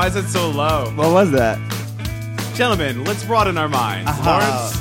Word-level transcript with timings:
Why 0.00 0.06
is 0.06 0.16
it 0.16 0.28
so 0.28 0.48
low? 0.48 0.90
What 0.94 1.12
was 1.12 1.30
that? 1.32 1.58
Gentlemen, 2.54 3.04
let's 3.04 3.22
broaden 3.22 3.58
our 3.58 3.68
minds. 3.68 4.08
Uh-huh. 4.08 4.30
Lawrence? 4.30 4.78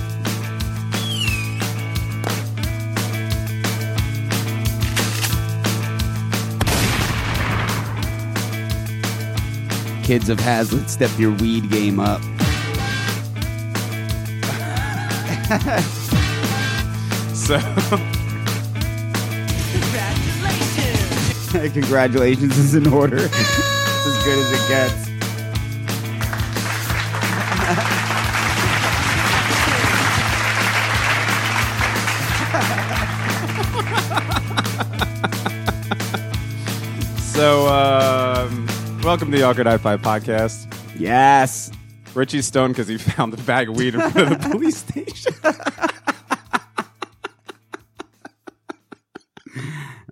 Kids 10.07 10.29
of 10.29 10.39
Hazlitt, 10.39 10.89
step 10.89 11.11
your 11.19 11.31
weed 11.33 11.69
game 11.69 11.99
up. 11.99 12.21
So, 17.35 17.59
Congratulations 21.73 22.57
is 22.57 22.75
in 22.75 22.88
order. 22.88 23.17
it's 23.19 23.33
as 23.33 24.23
good 24.23 24.38
as 24.38 24.51
it 24.51 24.67
gets. 24.69 25.08
Welcome 39.09 39.31
to 39.31 39.38
the 39.39 39.43
Awkward 39.43 39.65
High 39.65 39.79
Five 39.79 40.03
podcast. 40.03 40.71
Yes. 40.95 41.71
Richie's 42.13 42.45
stoned 42.45 42.75
because 42.75 42.88
he 42.88 42.97
found 42.99 43.33
the 43.33 43.41
bag 43.41 43.67
of 43.67 43.75
weed 43.75 43.95
in 43.95 44.01
front 44.01 44.33
of 44.33 44.39
the 44.39 44.49
police 44.51 44.77
station. 44.77 45.33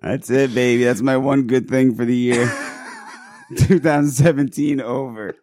That's 0.02 0.28
it, 0.30 0.52
baby. 0.52 0.82
That's 0.82 1.00
my 1.00 1.16
one 1.16 1.46
good 1.46 1.68
thing 1.68 1.94
for 1.94 2.04
the 2.04 2.16
year. 2.16 2.46
2017 3.56 4.80
over. 4.80 5.36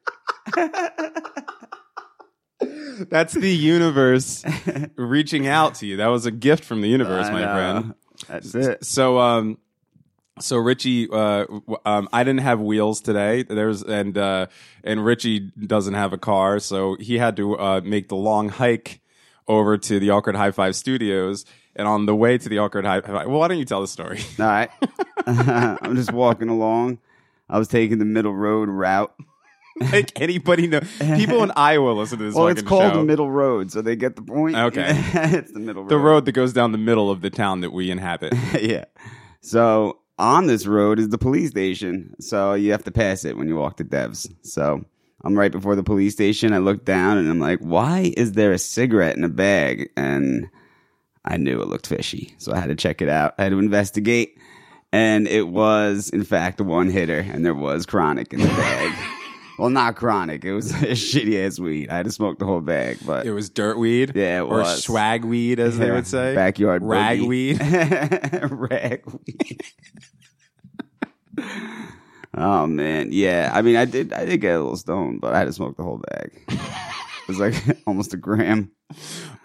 That's 3.10 3.34
the 3.36 3.56
universe 3.56 4.44
reaching 4.98 5.48
out 5.48 5.76
to 5.76 5.86
you. 5.86 5.96
That 5.96 6.08
was 6.08 6.26
a 6.26 6.32
gift 6.32 6.66
from 6.66 6.82
the 6.82 6.90
universe, 6.90 7.28
I 7.28 7.32
my 7.32 7.40
know. 7.40 7.54
friend. 7.54 7.94
That's 8.28 8.54
it. 8.54 8.84
So, 8.84 9.18
um, 9.18 9.60
so 10.40 10.58
Richie, 10.58 11.10
uh, 11.10 11.46
um, 11.86 12.10
I 12.12 12.24
didn't 12.24 12.42
have 12.42 12.60
wheels 12.60 13.00
today. 13.02 13.44
There's 13.44 13.82
and 13.84 14.18
uh, 14.18 14.48
and 14.84 15.06
Richie 15.06 15.40
doesn't 15.40 15.94
have 15.94 16.12
a 16.14 16.18
car, 16.18 16.60
so 16.60 16.98
he 17.00 17.18
had 17.18 17.38
to 17.38 17.58
uh, 17.58 17.82
make 17.84 18.10
the 18.10 18.16
long 18.16 18.50
hike 18.50 19.02
over 19.48 19.78
to 19.78 20.00
the 20.00 20.10
Awkward 20.10 20.36
High 20.36 20.52
Five 20.52 20.76
Studios. 20.76 21.46
And 21.78 21.88
on 21.90 22.06
the 22.06 22.16
way 22.16 22.38
to 22.38 22.50
the 22.50 22.60
Awkward 22.60 22.86
High 22.86 23.02
Five, 23.02 23.28
well, 23.28 23.40
why 23.40 23.48
don't 23.48 23.60
you 23.60 23.66
tell 23.66 23.82
the 23.82 23.88
story? 23.88 24.20
All 24.40 24.46
right. 24.46 24.70
I'm 25.28 25.96
just 25.96 26.12
walking 26.12 26.50
along. 26.50 27.00
I 27.50 27.58
was 27.58 27.68
taking 27.68 28.00
the 28.00 28.06
middle 28.06 28.34
road 28.34 28.70
route. 28.70 29.14
like 29.92 30.20
anybody 30.22 30.68
know? 30.68 30.82
People 31.00 31.44
in 31.44 31.52
Iowa 31.56 31.92
listen 31.92 32.18
to 32.18 32.24
this. 32.26 32.36
Well, 32.36 32.48
it's 32.48 32.62
called 32.62 32.94
show. 32.94 33.00
the 33.00 33.04
middle 33.04 33.30
road, 33.30 33.72
so 33.72 33.82
they 33.82 33.96
get 33.96 34.16
the 34.16 34.22
point. 34.22 34.56
Okay. 34.56 34.88
it's 34.90 35.52
the 35.52 35.60
middle 35.60 35.84
road. 35.84 35.90
the 35.90 35.98
road 35.98 36.26
that 36.26 36.32
goes 36.32 36.54
down 36.54 36.72
the 36.72 36.78
middle 36.78 37.12
of 37.12 37.22
the 37.22 37.30
town 37.30 37.62
that 37.62 37.72
we 37.72 37.92
inhabit. 37.92 38.34
yeah. 38.62 38.86
So 39.42 40.00
on 40.18 40.48
this 40.48 40.66
road 40.66 41.00
is 41.00 41.10
the 41.10 41.18
police 41.18 41.50
station. 41.52 42.16
So 42.20 42.54
you 42.54 42.72
have 42.72 42.84
to 42.84 42.92
pass 42.92 43.26
it 43.26 43.38
when 43.38 43.48
you 43.48 43.56
walk 43.56 43.78
to 43.78 43.84
Devs. 43.84 44.32
So 44.44 44.84
I'm 45.24 45.38
right 45.38 45.52
before 45.52 45.76
the 45.76 45.84
police 45.84 46.14
station. 46.14 46.54
I 46.54 46.60
look 46.60 46.86
down 46.86 47.18
and 47.18 47.30
I'm 47.30 47.40
like, 47.40 47.60
why 47.60 48.14
is 48.16 48.34
there 48.34 48.52
a 48.52 48.60
cigarette 48.60 49.18
in 49.18 49.24
a 49.24 49.30
bag? 49.30 49.90
And 49.98 50.50
I 51.26 51.38
knew 51.38 51.62
it 51.62 51.68
looked 51.68 51.88
fishy. 51.88 52.36
So 52.38 52.54
I 52.54 52.60
had 52.60 52.70
to 52.70 52.76
check 52.76 53.02
it 53.02 53.10
out. 53.10 53.34
I 53.38 53.44
had 53.44 53.50
to 53.50 53.60
investigate. 53.60 54.38
And 54.92 55.28
it 55.28 55.50
was, 55.50 56.10
in 56.10 56.24
fact, 56.24 56.62
a 56.62 56.64
one 56.64 56.90
hitter. 56.90 57.20
And 57.20 57.44
there 57.44 57.56
was 57.56 57.86
chronic 57.86 58.34
in 58.34 58.40
the 58.40 58.48
bag. 58.48 58.92
well, 59.58 59.70
not 59.70 59.96
chronic. 59.96 60.44
It 60.46 60.54
was 60.54 60.72
shitty 60.74 61.46
ass 61.46 61.60
weed. 61.60 61.90
I 61.90 61.98
had 61.98 62.06
to 62.06 62.12
smoke 62.12 62.40
the 62.40 62.46
whole 62.46 62.62
bag. 62.62 62.98
But 63.06 63.26
It 63.26 63.32
was 63.32 63.50
dirt 63.50 63.78
weed, 63.78 64.12
Yeah, 64.16 64.40
it 64.40 64.44
or 64.44 64.60
was. 64.60 64.84
swag 64.84 65.24
weed, 65.26 65.60
as 65.60 65.78
they 65.78 65.92
would 65.92 66.08
say, 66.08 66.34
backyard 66.36 66.84
rag 66.84 67.20
boogie. 67.20 67.28
weed. 67.28 67.62
Ragweed. 68.52 69.62
oh 72.36 72.66
man, 72.68 73.10
yeah. 73.12 73.52
I 73.54 73.62
mean, 73.62 73.76
I 73.76 73.86
did. 73.86 74.14
I 74.14 74.26
did 74.26 74.38
get 74.42 74.56
a 74.56 74.60
little 74.62 74.78
stoned, 74.78 75.22
but 75.22 75.34
I 75.34 75.40
had 75.40 75.46
to 75.46 75.54
smoke 75.54 75.78
the 75.78 75.84
whole 75.84 76.02
bag. 76.10 76.32
It 76.48 77.28
was 77.28 77.40
like 77.40 77.56
almost 77.88 78.14
a 78.14 78.18
gram. 78.18 78.72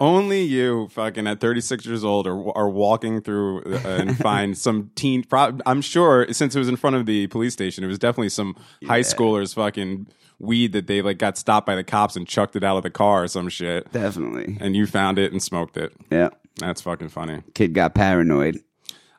Only 0.00 0.42
you, 0.42 0.88
fucking 0.88 1.26
at 1.26 1.40
36 1.40 1.84
years 1.84 2.04
old, 2.04 2.26
are, 2.26 2.56
are 2.56 2.70
walking 2.70 3.20
through 3.20 3.62
uh, 3.64 3.80
and 3.84 4.16
find 4.18 4.56
some 4.56 4.90
teen. 4.94 5.22
Pro- 5.22 5.58
I'm 5.66 5.82
sure 5.82 6.26
since 6.32 6.56
it 6.56 6.58
was 6.58 6.68
in 6.68 6.76
front 6.76 6.96
of 6.96 7.04
the 7.06 7.26
police 7.26 7.52
station, 7.52 7.84
it 7.84 7.88
was 7.88 7.98
definitely 7.98 8.30
some 8.30 8.56
high 8.86 9.00
schoolers 9.00 9.54
fucking 9.54 10.06
weed 10.38 10.72
that 10.72 10.86
they 10.86 11.02
like 11.02 11.18
got 11.18 11.36
stopped 11.36 11.66
by 11.66 11.76
the 11.76 11.84
cops 11.84 12.16
and 12.16 12.26
chucked 12.26 12.56
it 12.56 12.64
out 12.64 12.78
of 12.78 12.82
the 12.82 12.90
car 12.90 13.24
or 13.24 13.28
some 13.28 13.50
shit. 13.50 13.92
Definitely. 13.92 14.56
And 14.58 14.74
you 14.74 14.86
found 14.86 15.18
it 15.18 15.32
and 15.32 15.42
smoked 15.42 15.76
it. 15.76 15.92
Yeah. 16.10 16.30
That's 16.56 16.80
fucking 16.80 17.10
funny. 17.10 17.42
Kid 17.54 17.74
got 17.74 17.94
paranoid. 17.94 18.62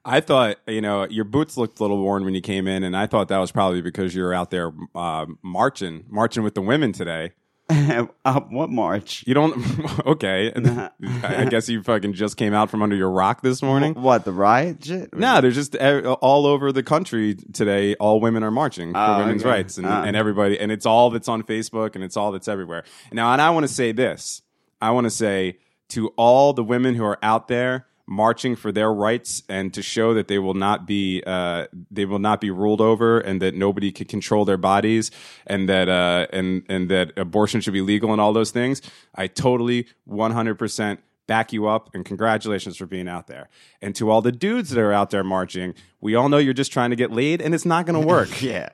I 0.03 0.19
thought, 0.19 0.57
you 0.67 0.81
know, 0.81 1.07
your 1.07 1.25
boots 1.25 1.57
looked 1.57 1.79
a 1.79 1.83
little 1.83 2.01
worn 2.01 2.25
when 2.25 2.33
you 2.33 2.41
came 2.41 2.67
in, 2.67 2.83
and 2.83 2.97
I 2.97 3.05
thought 3.05 3.27
that 3.27 3.37
was 3.37 3.51
probably 3.51 3.81
because 3.81 4.15
you 4.15 4.23
were 4.23 4.33
out 4.33 4.49
there 4.49 4.71
uh, 4.95 5.27
marching, 5.43 6.05
marching 6.09 6.41
with 6.41 6.55
the 6.55 6.61
women 6.61 6.91
today. 6.91 7.33
uh, 8.25 8.39
what 8.49 8.69
march? 8.69 9.23
You 9.25 9.33
don't, 9.33 9.55
okay. 10.05 10.51
I 11.23 11.45
guess 11.45 11.69
you 11.69 11.81
fucking 11.83 12.13
just 12.13 12.37
came 12.37 12.53
out 12.53 12.69
from 12.69 12.81
under 12.81 12.95
your 12.95 13.09
rock 13.09 13.41
this 13.41 13.61
morning. 13.61 13.93
What 13.93 14.25
the 14.25 14.33
riot 14.33 14.83
shit? 14.83 15.13
No, 15.15 15.41
there's 15.41 15.55
just 15.55 15.75
uh, 15.75 16.15
all 16.21 16.45
over 16.45 16.71
the 16.71 16.83
country 16.83 17.35
today. 17.35 17.95
All 17.95 18.19
women 18.19 18.43
are 18.43 18.51
marching 18.51 18.93
for 18.93 18.99
Oh, 18.99 19.17
women's 19.19 19.41
okay. 19.43 19.49
rights, 19.49 19.77
and, 19.77 19.87
Ah. 19.87 20.03
and 20.03 20.15
everybody, 20.15 20.59
and 20.59 20.71
it's 20.71 20.85
all 20.85 21.09
that's 21.09 21.27
on 21.27 21.43
Facebook, 21.43 21.95
and 21.95 22.03
it's 22.03 22.17
all 22.17 22.31
that's 22.31 22.47
everywhere. 22.47 22.83
Now, 23.11 23.31
and 23.33 23.41
I 23.41 23.49
want 23.51 23.63
to 23.67 23.73
say 23.73 23.91
this: 23.91 24.41
I 24.81 24.91
want 24.91 25.05
to 25.05 25.11
say 25.11 25.57
to 25.89 26.09
all 26.17 26.53
the 26.53 26.63
women 26.63 26.95
who 26.95 27.03
are 27.03 27.19
out 27.21 27.47
there 27.47 27.85
marching 28.07 28.56
for 28.56 28.72
their 28.72 28.91
rights, 28.91 29.44
and 29.50 29.73
to 29.73 29.81
show 29.81 30.13
that 30.13 30.28
they 30.28 30.39
will 30.39 30.53
not 30.53 30.85
be, 30.85 31.23
uh, 31.25 31.67
they 31.89 32.06
will 32.06 32.19
not 32.19 32.41
be 32.41 32.51
ruled 32.51 32.81
over, 32.81 33.19
and 33.19 33.41
that 33.41 33.56
nobody 33.56 33.91
can 33.91 34.07
control 34.07 34.45
their 34.45 34.57
bodies, 34.57 35.12
and 35.47 35.69
that, 35.69 35.89
uh, 35.89 36.28
and 36.31 36.63
and 36.69 36.90
that 36.90 37.17
abortion 37.17 37.61
should 37.61 37.73
be 37.73 37.81
legal, 37.81 38.11
and 38.11 38.22
all 38.22 38.34
those 38.34 38.51
things. 38.51 38.81
I 39.16 39.28
totally, 39.28 39.88
one 40.06 40.31
hundred 40.31 40.56
percent 40.56 41.01
back 41.28 41.53
you 41.53 41.66
up 41.66 41.90
and 41.94 42.03
congratulations 42.03 42.75
for 42.75 42.85
being 42.85 43.07
out 43.07 43.28
there. 43.28 43.47
And 43.81 43.95
to 43.95 44.09
all 44.09 44.22
the 44.22 44.34
dudes 44.34 44.69
that 44.72 44.81
are 44.81 44.91
out 44.91 45.11
there 45.11 45.23
marching, 45.23 45.75
we 46.01 46.13
all 46.13 46.28
know 46.28 46.38
you're 46.38 46.53
just 46.53 46.73
trying 46.73 46.90
to 46.90 46.97
get 46.97 47.09
laid 47.09 47.41
and 47.41 47.56
it's 47.56 47.66
not 47.66 47.85
going 47.85 48.01
to 48.01 48.06
work. 48.06 48.29
Yeah. 48.41 48.69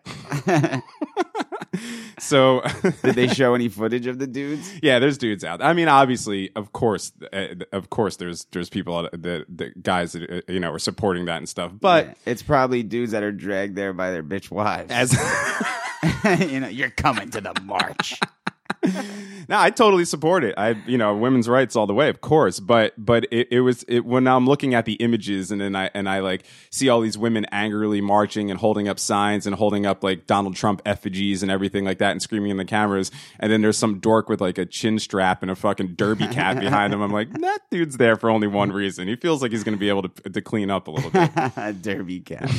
so 2.19 2.61
Did 3.03 3.15
they 3.15 3.27
show 3.27 3.53
any 3.55 3.69
footage 3.69 4.07
of 4.07 4.19
the 4.19 4.27
dudes? 4.27 4.71
yeah, 4.81 4.99
there's 4.99 5.17
dudes 5.17 5.43
out. 5.43 5.61
I 5.61 5.73
mean, 5.73 5.87
obviously, 5.87 6.51
of 6.55 6.73
course, 6.73 7.11
uh, 7.33 7.47
of 7.71 7.89
course 7.89 8.17
there's 8.17 8.45
there's 8.51 8.69
people 8.69 8.97
out- 8.97 9.11
the 9.11 9.45
the 9.49 9.71
guys 9.81 10.13
that 10.13 10.29
uh, 10.29 10.51
you 10.51 10.59
know 10.59 10.71
are 10.71 10.79
supporting 10.79 11.25
that 11.25 11.37
and 11.37 11.49
stuff. 11.49 11.71
But 11.79 12.05
Yeah. 12.05 12.13
it's 12.25 12.41
probably 12.41 12.83
dudes 12.83 13.11
that 13.11 13.23
are 13.23 13.31
dragged 13.31 13.75
there 13.75 13.93
by 13.93 14.11
their 14.11 14.23
bitch 14.23 14.51
wives. 14.51 14.91
as 14.91 15.13
you 16.51 16.59
know, 16.59 16.67
you're 16.67 16.89
coming 16.91 17.29
to 17.31 17.41
the 17.41 17.53
march. 17.63 18.19
No, 19.49 19.57
I 19.57 19.69
totally 19.69 20.03
support 20.03 20.43
it. 20.43 20.55
I, 20.57 20.71
you 20.85 20.97
know, 20.97 21.15
women's 21.15 21.47
rights 21.47 21.77
all 21.77 21.87
the 21.87 21.93
way, 21.93 22.09
of 22.09 22.19
course. 22.19 22.59
But, 22.59 22.93
but 22.97 23.25
it, 23.31 23.47
it 23.49 23.61
was 23.61 23.83
it, 23.87 24.05
when 24.05 24.27
I'm 24.27 24.45
looking 24.45 24.73
at 24.73 24.83
the 24.83 24.95
images 24.95 25.51
and 25.51 25.61
then 25.61 25.73
I 25.73 25.89
and 25.93 26.09
I 26.09 26.19
like 26.19 26.43
see 26.69 26.89
all 26.89 26.99
these 26.99 27.17
women 27.17 27.45
angrily 27.45 28.01
marching 28.01 28.51
and 28.51 28.59
holding 28.59 28.89
up 28.89 28.99
signs 28.99 29.47
and 29.47 29.55
holding 29.55 29.85
up 29.85 30.03
like 30.03 30.27
Donald 30.27 30.57
Trump 30.57 30.81
effigies 30.85 31.43
and 31.43 31.51
everything 31.51 31.85
like 31.85 31.99
that 31.99 32.11
and 32.11 32.21
screaming 32.21 32.51
in 32.51 32.57
the 32.57 32.65
cameras. 32.65 33.09
And 33.39 33.49
then 33.49 33.61
there's 33.61 33.77
some 33.77 33.99
dork 33.99 34.27
with 34.27 34.41
like 34.41 34.57
a 34.57 34.65
chin 34.65 34.99
strap 34.99 35.41
and 35.41 35.49
a 35.49 35.55
fucking 35.55 35.95
derby 35.95 36.27
cap 36.27 36.59
behind 36.59 36.93
him. 36.93 37.01
I'm 37.01 37.13
like, 37.13 37.31
that 37.31 37.59
dude's 37.71 37.95
there 37.95 38.17
for 38.17 38.29
only 38.29 38.47
one 38.47 38.71
reason. 38.73 39.07
He 39.07 39.15
feels 39.15 39.41
like 39.41 39.51
he's 39.51 39.63
going 39.63 39.77
to 39.77 39.79
be 39.79 39.87
able 39.87 40.09
to 40.09 40.29
to 40.29 40.41
clean 40.41 40.69
up 40.69 40.87
a 40.87 40.91
little 40.91 41.09
bit. 41.09 41.81
Derby 41.81 42.19
cap. 42.19 42.49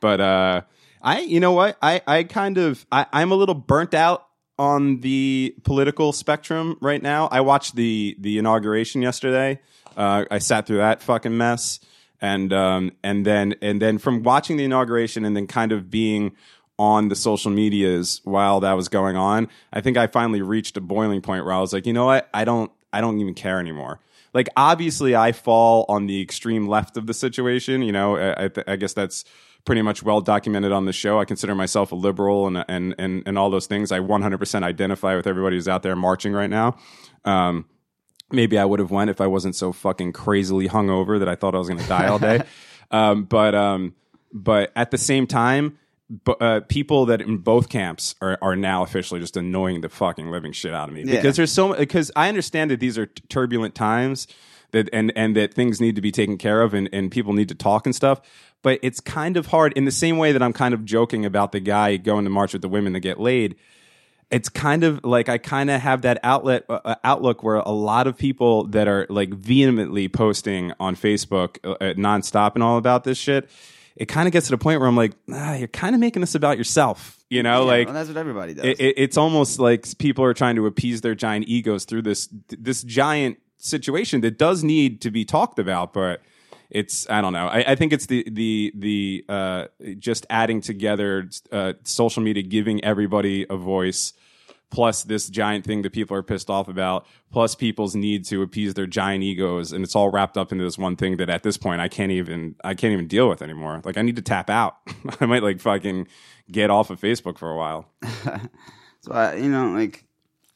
but 0.00 0.20
uh 0.20 0.60
i 1.00 1.20
you 1.20 1.40
know 1.40 1.52
what 1.52 1.78
i 1.80 2.02
i 2.06 2.22
kind 2.24 2.58
of 2.58 2.84
I, 2.92 3.06
i'm 3.12 3.32
a 3.32 3.34
little 3.34 3.54
burnt 3.54 3.94
out 3.94 4.26
on 4.62 5.00
the 5.00 5.56
political 5.64 6.12
spectrum 6.12 6.78
right 6.80 7.02
now. 7.02 7.26
I 7.32 7.40
watched 7.40 7.74
the 7.74 8.16
the 8.20 8.38
inauguration 8.38 9.02
yesterday. 9.02 9.60
Uh 9.96 10.24
i 10.30 10.38
sat 10.38 10.66
through 10.66 10.76
that 10.76 11.02
fucking 11.02 11.36
mess. 11.36 11.80
And 12.20 12.52
um 12.52 12.92
and 13.02 13.26
then 13.26 13.56
and 13.60 13.82
then 13.82 13.98
from 13.98 14.22
watching 14.22 14.56
the 14.56 14.64
inauguration 14.64 15.24
and 15.24 15.36
then 15.36 15.48
kind 15.48 15.72
of 15.72 15.90
being 15.90 16.36
on 16.78 17.08
the 17.08 17.16
social 17.16 17.50
medias 17.50 18.20
while 18.22 18.60
that 18.60 18.72
was 18.72 18.88
going 18.88 19.14
on 19.14 19.46
i 19.72 19.80
think 19.80 19.96
i 19.98 20.06
finally 20.06 20.40
reached 20.40 20.74
a 20.76 20.80
boiling 20.80 21.20
point 21.20 21.44
where 21.44 21.52
i 21.52 21.60
was 21.60 21.72
like 21.72 21.86
you 21.86 21.92
know 21.92 22.06
what? 22.06 22.30
I 22.32 22.44
don't 22.44 22.70
i 22.92 23.00
don't 23.00 23.20
even 23.20 23.34
care 23.34 23.58
anymore. 23.58 23.98
Like 24.34 24.48
obviously 24.56 25.14
I 25.14 25.32
fall 25.32 25.84
on 25.88 26.06
the 26.06 26.22
extreme 26.22 26.68
left 26.68 26.96
of 26.96 27.06
the 27.06 27.14
situation. 27.14 27.82
You 27.82 27.92
know, 27.92 28.16
I, 28.16 28.44
I, 28.44 28.48
th- 28.48 28.66
I 28.66 28.76
guess 28.76 28.94
that's 28.94 29.24
pretty 29.64 29.82
much 29.82 30.02
well 30.02 30.20
documented 30.20 30.72
on 30.72 30.86
the 30.86 30.92
show. 30.92 31.20
I 31.20 31.24
consider 31.24 31.54
myself 31.54 31.92
a 31.92 31.94
liberal 31.94 32.46
and 32.46 32.64
and 32.68 32.94
and, 32.98 33.22
and 33.26 33.38
all 33.38 33.50
those 33.50 33.66
things. 33.66 33.92
I 33.92 34.00
100% 34.00 34.62
identify 34.62 35.14
with 35.16 35.26
everybody 35.26 35.56
who's 35.56 35.68
out 35.68 35.82
there 35.82 35.96
marching 35.96 36.32
right 36.32 36.50
now. 36.50 36.76
Um, 37.24 37.66
maybe 38.30 38.58
I 38.58 38.64
would 38.64 38.80
have 38.80 38.90
went 38.90 39.10
if 39.10 39.20
I 39.20 39.26
wasn't 39.26 39.54
so 39.54 39.72
fucking 39.72 40.12
crazily 40.12 40.68
hungover 40.68 41.18
that 41.18 41.28
I 41.28 41.34
thought 41.36 41.54
I 41.54 41.58
was 41.58 41.68
going 41.68 41.80
to 41.80 41.88
die 41.88 42.08
all 42.08 42.18
day. 42.18 42.42
um, 42.90 43.24
but 43.24 43.54
um, 43.54 43.94
but 44.32 44.72
at 44.74 44.90
the 44.90 44.98
same 44.98 45.26
time, 45.26 45.78
uh, 46.40 46.60
people 46.68 47.06
that 47.06 47.20
in 47.20 47.38
both 47.38 47.68
camps 47.68 48.14
are, 48.20 48.38
are 48.42 48.56
now 48.56 48.82
officially 48.82 49.20
just 49.20 49.36
annoying 49.36 49.80
the 49.80 49.88
fucking 49.88 50.30
living 50.30 50.52
shit 50.52 50.74
out 50.74 50.88
of 50.88 50.94
me 50.94 51.04
Yeah. 51.04 51.16
because 51.16 51.36
there's 51.36 51.52
so 51.52 51.74
because 51.74 52.10
I 52.16 52.28
understand 52.28 52.70
that 52.70 52.80
these 52.80 52.98
are 52.98 53.06
t- 53.06 53.22
turbulent 53.28 53.74
times 53.74 54.26
that 54.72 54.88
and 54.92 55.12
and 55.16 55.36
that 55.36 55.54
things 55.54 55.80
need 55.80 55.94
to 55.96 56.02
be 56.02 56.10
taken 56.12 56.36
care 56.38 56.62
of 56.62 56.74
and 56.74 56.88
and 56.92 57.10
people 57.10 57.32
need 57.32 57.48
to 57.48 57.54
talk 57.54 57.86
and 57.86 57.94
stuff. 57.94 58.20
But 58.62 58.78
it's 58.82 59.00
kind 59.00 59.36
of 59.36 59.46
hard 59.46 59.72
in 59.74 59.84
the 59.86 59.90
same 59.90 60.18
way 60.18 60.32
that 60.32 60.42
I'm 60.42 60.52
kind 60.52 60.72
of 60.74 60.84
joking 60.84 61.24
about 61.24 61.52
the 61.52 61.60
guy 61.60 61.96
going 61.96 62.24
to 62.24 62.30
march 62.30 62.52
with 62.52 62.62
the 62.62 62.68
women 62.68 62.92
to 62.94 63.00
get 63.00 63.18
laid 63.20 63.56
it's 64.30 64.48
kind 64.48 64.82
of 64.82 65.04
like 65.04 65.28
I 65.28 65.36
kind 65.36 65.68
of 65.70 65.78
have 65.82 66.00
that 66.02 66.18
outlet 66.22 66.64
uh, 66.70 66.94
outlook 67.04 67.42
where 67.42 67.56
a 67.56 67.68
lot 67.68 68.06
of 68.06 68.16
people 68.16 68.64
that 68.68 68.88
are 68.88 69.06
like 69.10 69.28
vehemently 69.28 70.08
posting 70.08 70.72
on 70.80 70.96
Facebook 70.96 71.58
uh, 71.62 71.72
uh, 71.72 71.92
nonstop 71.98 72.54
and 72.54 72.62
all 72.62 72.78
about 72.78 73.04
this 73.04 73.18
shit. 73.18 73.50
It 73.94 74.06
kind 74.06 74.26
of 74.26 74.32
gets 74.32 74.46
to 74.46 74.52
the 74.52 74.56
point 74.56 74.80
where 74.80 74.88
I'm 74.88 74.96
like, 74.96 75.12
ah, 75.30 75.52
you're 75.56 75.68
kind 75.68 75.94
of 75.94 76.00
making 76.00 76.20
this 76.20 76.34
about 76.34 76.56
yourself, 76.56 77.18
you 77.28 77.42
know? 77.42 77.60
Yeah, 77.60 77.66
like 77.66 77.86
well, 77.88 77.94
that's 77.94 78.08
what 78.08 78.16
everybody 78.16 78.54
does. 78.54 78.64
it, 78.64 78.80
it- 78.80 78.94
it's 78.96 79.18
almost 79.18 79.58
like 79.58 79.86
people 79.98 80.24
are 80.24 80.32
trying 80.32 80.56
to 80.56 80.64
appease 80.66 81.02
their 81.02 81.14
giant 81.14 81.46
egos 81.46 81.84
through 81.84 82.00
this 82.00 82.30
this 82.48 82.82
giant 82.82 83.36
situation 83.62 84.20
that 84.22 84.38
does 84.38 84.64
need 84.64 85.00
to 85.02 85.10
be 85.10 85.24
talked 85.24 85.58
about, 85.58 85.92
but 85.92 86.22
it's 86.70 87.08
I 87.10 87.20
don't 87.20 87.32
know. 87.32 87.46
I, 87.46 87.72
I 87.72 87.74
think 87.74 87.92
it's 87.92 88.06
the 88.06 88.26
the 88.30 88.72
the 88.74 89.24
uh, 89.28 89.66
just 89.98 90.26
adding 90.30 90.60
together 90.60 91.28
uh, 91.50 91.74
social 91.84 92.22
media, 92.22 92.42
giving 92.42 92.82
everybody 92.84 93.46
a 93.48 93.56
voice, 93.56 94.14
plus 94.70 95.02
this 95.02 95.28
giant 95.28 95.64
thing 95.64 95.82
that 95.82 95.92
people 95.92 96.16
are 96.16 96.22
pissed 96.22 96.48
off 96.48 96.68
about, 96.68 97.06
plus 97.30 97.54
people's 97.54 97.94
need 97.94 98.24
to 98.26 98.42
appease 98.42 98.74
their 98.74 98.86
giant 98.86 99.22
egos, 99.22 99.70
and 99.72 99.84
it's 99.84 99.94
all 99.94 100.10
wrapped 100.10 100.36
up 100.38 100.50
into 100.50 100.64
this 100.64 100.78
one 100.78 100.96
thing 100.96 101.18
that 101.18 101.28
at 101.28 101.42
this 101.42 101.58
point 101.58 101.80
I 101.80 101.88
can't 101.88 102.12
even 102.12 102.56
I 102.64 102.74
can't 102.74 102.92
even 102.92 103.06
deal 103.06 103.28
with 103.28 103.42
anymore. 103.42 103.82
Like 103.84 103.98
I 103.98 104.02
need 104.02 104.16
to 104.16 104.22
tap 104.22 104.48
out. 104.50 104.76
I 105.20 105.26
might 105.26 105.42
like 105.42 105.60
fucking 105.60 106.08
get 106.50 106.70
off 106.70 106.90
of 106.90 107.00
Facebook 107.00 107.38
for 107.38 107.50
a 107.50 107.56
while. 107.56 107.90
So 109.02 109.10
I, 109.10 109.34
you 109.34 109.48
know, 109.48 109.72
like 109.72 110.04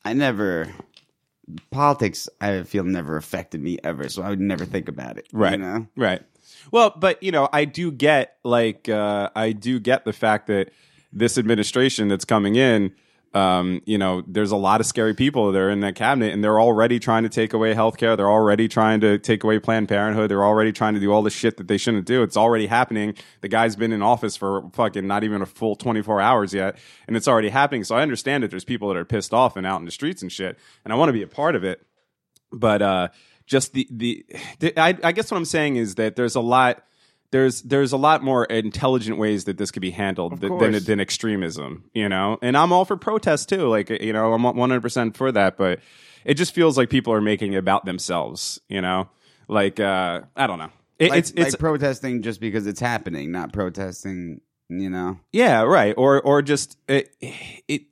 I 0.04 0.12
never 0.12 0.72
politics. 1.70 2.28
I 2.40 2.62
feel 2.62 2.84
never 2.84 3.16
affected 3.16 3.60
me 3.60 3.78
ever, 3.84 4.08
so 4.08 4.22
I 4.22 4.30
would 4.30 4.40
never 4.40 4.64
think 4.64 4.88
about 4.88 5.18
it. 5.18 5.28
Right. 5.32 5.52
You 5.52 5.58
know? 5.58 5.86
Right. 5.96 6.22
Well, 6.70 6.94
but 6.96 7.22
you 7.22 7.32
know, 7.32 7.48
I 7.52 7.64
do 7.64 7.90
get 7.90 8.36
like 8.44 8.88
uh, 8.88 9.30
I 9.34 9.52
do 9.52 9.78
get 9.78 10.04
the 10.04 10.12
fact 10.12 10.46
that 10.48 10.70
this 11.12 11.38
administration 11.38 12.08
that's 12.08 12.24
coming 12.24 12.56
in, 12.56 12.92
um, 13.36 13.82
you 13.84 13.98
know, 13.98 14.22
there's 14.26 14.50
a 14.50 14.56
lot 14.56 14.80
of 14.80 14.86
scary 14.86 15.14
people 15.14 15.52
that 15.52 15.58
are 15.58 15.70
in 15.70 15.80
that 15.80 15.94
cabinet, 15.94 16.32
and 16.32 16.42
they're 16.42 16.60
already 16.60 16.98
trying 16.98 17.24
to 17.24 17.28
take 17.28 17.52
away 17.52 17.74
healthcare. 17.74 18.16
They're 18.16 18.30
already 18.30 18.68
trying 18.68 19.00
to 19.00 19.18
take 19.18 19.44
away 19.44 19.58
Planned 19.58 19.88
Parenthood. 19.88 20.30
They're 20.30 20.44
already 20.44 20.72
trying 20.72 20.94
to 20.94 21.00
do 21.00 21.12
all 21.12 21.22
the 21.22 21.30
shit 21.30 21.56
that 21.58 21.68
they 21.68 21.76
shouldn't 21.76 22.06
do. 22.06 22.22
It's 22.22 22.36
already 22.36 22.66
happening. 22.66 23.14
The 23.42 23.48
guy's 23.48 23.76
been 23.76 23.92
in 23.92 24.02
office 24.02 24.36
for 24.36 24.70
fucking 24.72 25.06
not 25.06 25.24
even 25.24 25.42
a 25.42 25.46
full 25.46 25.76
24 25.76 26.20
hours 26.20 26.54
yet, 26.54 26.78
and 27.06 27.16
it's 27.16 27.28
already 27.28 27.50
happening. 27.50 27.84
So 27.84 27.94
I 27.94 28.02
understand 28.02 28.42
that 28.42 28.50
there's 28.50 28.64
people 28.64 28.88
that 28.88 28.96
are 28.96 29.04
pissed 29.04 29.34
off 29.34 29.56
and 29.56 29.66
out 29.66 29.80
in 29.80 29.84
the 29.84 29.90
streets 29.90 30.22
and 30.22 30.32
shit, 30.32 30.58
and 30.84 30.92
I 30.92 30.96
want 30.96 31.10
to 31.10 31.12
be 31.12 31.22
a 31.22 31.28
part 31.28 31.56
of 31.56 31.64
it 31.64 31.86
but 32.52 32.82
uh 32.82 33.08
just 33.46 33.72
the, 33.72 33.86
the 33.90 34.26
the 34.58 34.78
I, 34.78 34.96
I 35.02 35.12
guess 35.12 35.30
what 35.30 35.36
i'm 35.36 35.44
saying 35.44 35.76
is 35.76 35.96
that 35.96 36.16
there's 36.16 36.34
a 36.34 36.40
lot 36.40 36.82
there's 37.36 37.62
there's 37.62 37.92
a 37.92 37.96
lot 37.96 38.22
more 38.22 38.46
intelligent 38.46 39.18
ways 39.18 39.44
that 39.44 39.58
this 39.58 39.70
could 39.70 39.82
be 39.82 39.90
handled 39.90 40.40
th- 40.40 40.52
than 40.58 40.72
than 40.84 41.00
extremism 41.00 41.84
you 41.92 42.08
know? 42.08 42.38
And 42.40 42.56
i'm 42.56 42.72
all 42.72 42.84
for 42.84 42.96
protest 42.96 43.48
too. 43.48 43.68
Like 43.68 43.90
you 43.90 44.12
know 44.12 44.32
i'm 44.32 44.42
100% 44.42 45.16
for 45.16 45.30
that 45.32 45.56
but 45.56 45.80
it 46.24 46.34
just 46.34 46.54
feels 46.54 46.78
like 46.78 46.88
people 46.90 47.12
are 47.12 47.20
making 47.20 47.52
it 47.52 47.58
about 47.58 47.84
themselves 47.84 48.58
you 48.68 48.80
know? 48.80 49.08
Like 49.48 49.78
uh 49.78 50.22
i 50.34 50.46
don't 50.46 50.58
know. 50.58 50.70
It, 50.98 51.10
Like, 51.10 51.18
it's 51.18 51.30
it's 51.32 51.52
like 51.52 51.58
protesting 51.58 52.22
just 52.22 52.40
because 52.40 52.66
it's 52.66 52.80
happening, 52.80 53.30
not 53.30 53.52
protesting. 53.52 54.40
You 54.68 54.90
know, 54.90 55.20
Yeah, 55.30 55.62
right. 55.62 55.94
Or 55.96 56.20
or 56.20 56.42
just 56.42 56.76
it, 56.88 57.14
it 57.68 57.82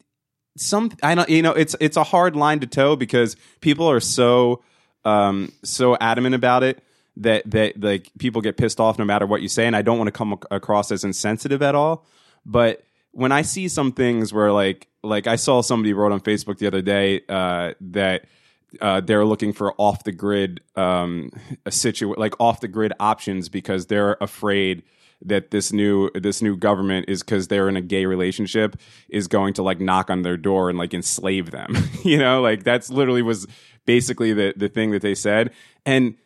some 0.57 0.91
I 1.03 1.15
don't 1.15 1.29
you 1.29 1.43
know 1.43 1.53
it's 1.53 1.77
it's 1.81 1.97
a 1.97 2.03
hard 2.03 2.35
line 2.35 2.61
to 2.61 2.67
toe 2.67 2.97
because 2.97 3.37
people 3.61 3.89
are 3.89 4.01
so 4.01 4.63
um 5.05 5.53
so 5.63 5.97
adamant 6.01 6.35
about 6.35 6.63
it 6.63 6.83
that 7.17 7.49
that 7.51 7.81
like 7.81 8.11
people 8.19 8.41
get 8.41 8.57
pissed 8.57 8.81
off 8.81 8.99
no 8.99 9.05
matter 9.05 9.27
what 9.27 9.43
you 9.43 9.49
say 9.49 9.67
and 9.67 9.77
I 9.77 9.83
don't 9.83 9.99
want 9.99 10.09
to 10.09 10.13
come 10.13 10.33
ac- 10.33 10.43
across 10.51 10.91
as 10.91 11.05
insensitive 11.05 11.63
at 11.63 11.75
all, 11.75 12.05
but 12.45 12.85
when 13.13 13.31
I 13.31 13.43
see 13.43 13.69
some 13.69 13.93
things 13.93 14.33
where 14.33 14.53
like 14.53 14.89
like 15.03 15.27
I 15.27 15.37
saw 15.37 15.61
somebody 15.61 15.93
wrote 15.93 16.13
on 16.13 16.21
Facebook 16.21 16.59
the 16.59 16.67
other 16.67 16.83
day 16.83 17.23
uh 17.29 17.75
that 17.81 18.25
uh, 18.81 19.01
they're 19.01 19.25
looking 19.25 19.53
for 19.53 19.75
off 19.79 20.05
the 20.05 20.13
grid 20.13 20.61
um, 20.77 21.31
a 21.65 21.71
situ 21.71 22.15
like 22.17 22.35
off 22.41 22.61
the 22.61 22.69
grid 22.69 22.93
options 22.99 23.49
because 23.49 23.87
they're 23.87 24.17
afraid 24.21 24.83
that 25.25 25.51
this 25.51 25.73
new 25.73 26.11
this 26.11 26.43
new 26.43 26.57
government 26.57 27.07
is 27.09 27.23
because 27.23 27.49
they're 27.49 27.69
in 27.69 27.77
a 27.77 27.81
gay 27.81 28.05
relationship 28.07 28.77
is 29.09 29.27
going 29.27 29.55
to 29.55 29.63
like 29.63 29.81
knock 29.81 30.11
on 30.11 30.23
their 30.23 30.37
door 30.37 30.69
and 30.69 30.79
like 30.79 30.93
enslave 30.93 31.51
them. 31.51 31.75
you 32.05 32.19
know, 32.19 32.43
like 32.43 32.65
that's 32.65 32.91
literally 32.91 33.23
was 33.23 33.47
basically 33.87 34.33
the 34.33 34.55
the 34.57 34.69
thing 34.69 34.91
that 34.91 35.03
they 35.03 35.15
said 35.15 35.51
and 35.87 36.17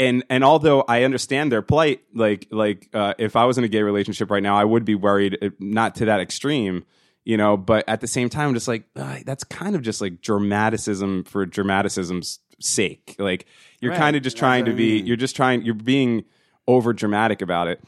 and 0.00 0.24
and 0.30 0.44
although 0.44 0.82
I 0.86 1.04
understand 1.04 1.50
their 1.52 1.62
plight, 1.62 2.02
like 2.14 2.46
like 2.50 2.88
uh, 2.94 3.14
if 3.18 3.36
I 3.36 3.44
was 3.44 3.58
in 3.58 3.64
a 3.64 3.68
gay 3.68 3.82
relationship 3.82 4.30
right 4.30 4.42
now, 4.42 4.56
I 4.56 4.64
would 4.64 4.84
be 4.84 4.94
worried, 4.94 5.38
uh, 5.42 5.50
not 5.58 5.94
to 5.96 6.04
that 6.06 6.20
extreme, 6.20 6.84
you 7.24 7.36
know. 7.36 7.56
But 7.56 7.88
at 7.88 8.00
the 8.00 8.06
same 8.06 8.28
time, 8.28 8.48
I'm 8.48 8.54
just 8.54 8.68
like 8.68 8.84
uh, 8.96 9.18
that's 9.24 9.44
kind 9.44 9.74
of 9.76 9.82
just 9.82 10.00
like 10.00 10.20
dramaticism 10.20 11.24
for 11.24 11.46
dramaticism's 11.46 12.40
sake. 12.60 13.16
Like 13.18 13.46
you're 13.80 13.92
Right. 13.92 13.98
kind 13.98 14.16
of 14.16 14.22
just 14.22 14.34
That's 14.36 14.40
trying 14.40 14.64
to 14.66 14.72
I 14.72 14.74
be, 14.74 14.98
you're 15.00 15.16
just 15.16 15.36
trying, 15.36 15.62
you're 15.62 15.74
being 15.74 16.24
over 16.66 16.92
dramatic 16.92 17.40
about 17.42 17.68
it. 17.68 17.80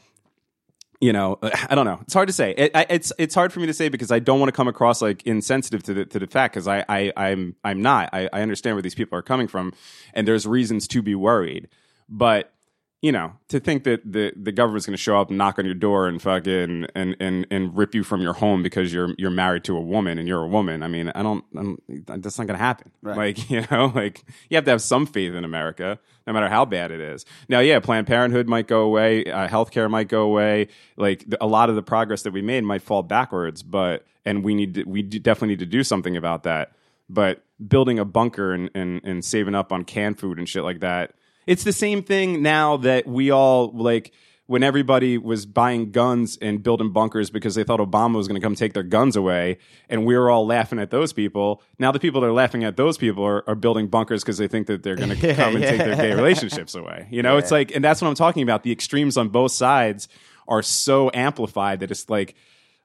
You 1.01 1.11
know, 1.11 1.39
uh, 1.41 1.49
I 1.69 1.75
don't 1.75 1.85
know. 1.85 1.99
It's 2.03 2.13
hard 2.13 2.27
to 2.27 2.33
say. 2.33 2.53
It, 2.55 2.71
it's 2.89 3.11
it's 3.17 3.35
hard 3.35 3.51
for 3.51 3.59
me 3.59 3.65
to 3.65 3.73
say 3.73 3.89
because 3.89 4.11
I 4.11 4.19
don't 4.19 4.39
want 4.39 4.49
to 4.49 4.55
come 4.55 4.67
across 4.67 5.01
like 5.01 5.25
insensitive 5.25 5.83
to 5.83 5.93
the 5.93 6.05
to 6.05 6.19
the 6.19 6.27
fact 6.27 6.53
because 6.53 6.67
I, 6.67 6.85
I 6.87 7.11
I'm 7.17 7.55
I'm 7.63 7.81
not. 7.81 8.09
I, 8.13 8.29
I 8.31 8.41
understand 8.41 8.75
where 8.75 8.83
these 8.83 8.95
people 8.95 9.17
are 9.17 9.23
coming 9.23 9.47
from, 9.47 9.73
and 10.13 10.27
there's 10.27 10.45
reasons 10.45 10.87
to 10.89 11.01
be 11.01 11.15
worried. 11.15 11.67
But 12.07 12.53
you 13.01 13.11
know, 13.11 13.33
to 13.47 13.59
think 13.59 13.83
that 13.85 13.99
the 14.09 14.31
the 14.35 14.51
government's 14.51 14.85
going 14.85 14.93
to 14.93 15.01
show 15.01 15.19
up 15.19 15.29
and 15.29 15.37
knock 15.37 15.57
on 15.57 15.65
your 15.65 15.73
door 15.73 16.07
and 16.07 16.21
fucking 16.21 16.85
and 16.93 17.17
and 17.19 17.47
and 17.49 17.75
rip 17.75 17.95
you 17.95 18.03
from 18.03 18.21
your 18.21 18.33
home 18.33 18.61
because 18.61 18.93
you're 18.93 19.15
you're 19.17 19.31
married 19.31 19.63
to 19.63 19.75
a 19.75 19.81
woman 19.81 20.19
and 20.19 20.27
you're 20.27 20.43
a 20.43 20.47
woman. 20.47 20.83
I 20.83 20.87
mean, 20.87 21.11
I 21.15 21.23
don't. 21.23 21.43
I'm, 21.57 21.79
that's 22.05 22.37
not 22.37 22.45
going 22.45 22.59
to 22.59 22.63
happen. 22.63 22.91
Right. 23.01 23.17
Like 23.17 23.49
you 23.49 23.65
know, 23.71 23.91
like 23.95 24.23
you 24.49 24.55
have 24.55 24.65
to 24.65 24.71
have 24.71 24.83
some 24.83 25.07
faith 25.07 25.33
in 25.33 25.43
America, 25.43 25.97
no 26.27 26.33
matter 26.33 26.47
how 26.47 26.63
bad 26.63 26.91
it 26.91 27.01
is. 27.01 27.25
Now, 27.49 27.59
yeah, 27.59 27.79
Planned 27.79 28.05
Parenthood 28.05 28.47
might 28.47 28.67
go 28.67 28.81
away, 28.81 29.25
uh, 29.25 29.47
healthcare 29.47 29.89
might 29.89 30.07
go 30.07 30.21
away. 30.21 30.67
Like 30.95 31.27
the, 31.27 31.43
a 31.43 31.47
lot 31.47 31.69
of 31.69 31.75
the 31.75 31.83
progress 31.83 32.21
that 32.21 32.33
we 32.33 32.43
made 32.43 32.63
might 32.63 32.83
fall 32.83 33.01
backwards, 33.01 33.63
but 33.63 34.05
and 34.25 34.43
we 34.43 34.53
need 34.53 34.75
to, 34.75 34.83
we 34.83 35.01
definitely 35.01 35.49
need 35.49 35.59
to 35.59 35.65
do 35.65 35.83
something 35.83 36.15
about 36.15 36.43
that. 36.43 36.73
But 37.09 37.43
building 37.67 37.97
a 37.97 38.05
bunker 38.05 38.53
and, 38.53 38.69
and 38.75 39.01
and 39.03 39.25
saving 39.25 39.55
up 39.55 39.71
on 39.71 39.85
canned 39.85 40.19
food 40.19 40.37
and 40.37 40.47
shit 40.47 40.63
like 40.63 40.81
that, 40.81 41.15
it's 41.47 41.63
the 41.63 41.73
same 41.73 42.03
thing 42.03 42.41
now 42.41 42.77
that 42.77 43.07
we 43.07 43.31
all 43.31 43.71
like 43.71 44.11
when 44.51 44.63
everybody 44.63 45.17
was 45.17 45.45
buying 45.45 45.91
guns 45.91 46.37
and 46.41 46.61
building 46.61 46.91
bunkers 46.91 47.29
because 47.29 47.55
they 47.55 47.63
thought 47.63 47.79
Obama 47.79 48.15
was 48.15 48.27
going 48.27 48.39
to 48.39 48.45
come 48.45 48.53
take 48.53 48.73
their 48.73 48.83
guns 48.83 49.15
away, 49.15 49.57
and 49.87 50.05
we 50.05 50.13
were 50.13 50.29
all 50.29 50.45
laughing 50.45 50.77
at 50.77 50.91
those 50.91 51.13
people. 51.13 51.63
Now 51.79 51.93
the 51.93 52.01
people 52.01 52.19
that 52.19 52.27
are 52.27 52.33
laughing 52.33 52.65
at 52.65 52.75
those 52.75 52.97
people 52.97 53.23
are, 53.25 53.47
are 53.47 53.55
building 53.55 53.87
bunkers 53.87 54.23
because 54.23 54.37
they 54.37 54.49
think 54.49 54.67
that 54.67 54.83
they're 54.83 54.97
going 54.97 55.09
to 55.17 55.35
come 55.35 55.55
and 55.55 55.63
take 55.63 55.77
their 55.77 55.95
gay 55.95 56.13
relationships 56.13 56.75
away. 56.75 57.07
You 57.11 57.21
know, 57.21 57.37
it's 57.37 57.49
like, 57.49 57.73
and 57.73 57.81
that's 57.81 58.01
what 58.01 58.09
I'm 58.09 58.15
talking 58.15 58.43
about. 58.43 58.63
The 58.63 58.73
extremes 58.73 59.15
on 59.15 59.29
both 59.29 59.53
sides 59.53 60.09
are 60.49 60.61
so 60.61 61.09
amplified 61.13 61.79
that 61.79 61.89
it's 61.89 62.09
like. 62.09 62.35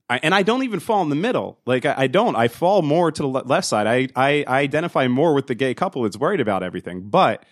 I, 0.09 0.21
and 0.23 0.33
I 0.33 0.45
don't 0.45 0.63
even 0.63 0.79
fall 0.79 1.03
in 1.03 1.09
the 1.09 1.17
middle. 1.17 1.59
Like 1.67 1.85
I, 1.85 1.95
I 1.97 2.07
don't. 2.07 2.37
I 2.37 2.47
fall 2.47 2.81
more 2.81 3.11
to 3.11 3.23
the 3.23 3.27
left 3.27 3.67
side. 3.67 3.89
I, 3.89 4.07
I 4.15 4.45
I 4.47 4.61
identify 4.61 5.09
more 5.09 5.35
with 5.35 5.49
the 5.49 5.57
gay 5.57 5.75
couple 5.75 6.05
that's 6.05 6.17
worried 6.17 6.39
about 6.39 6.63
everything. 6.63 7.09
But 7.09 7.43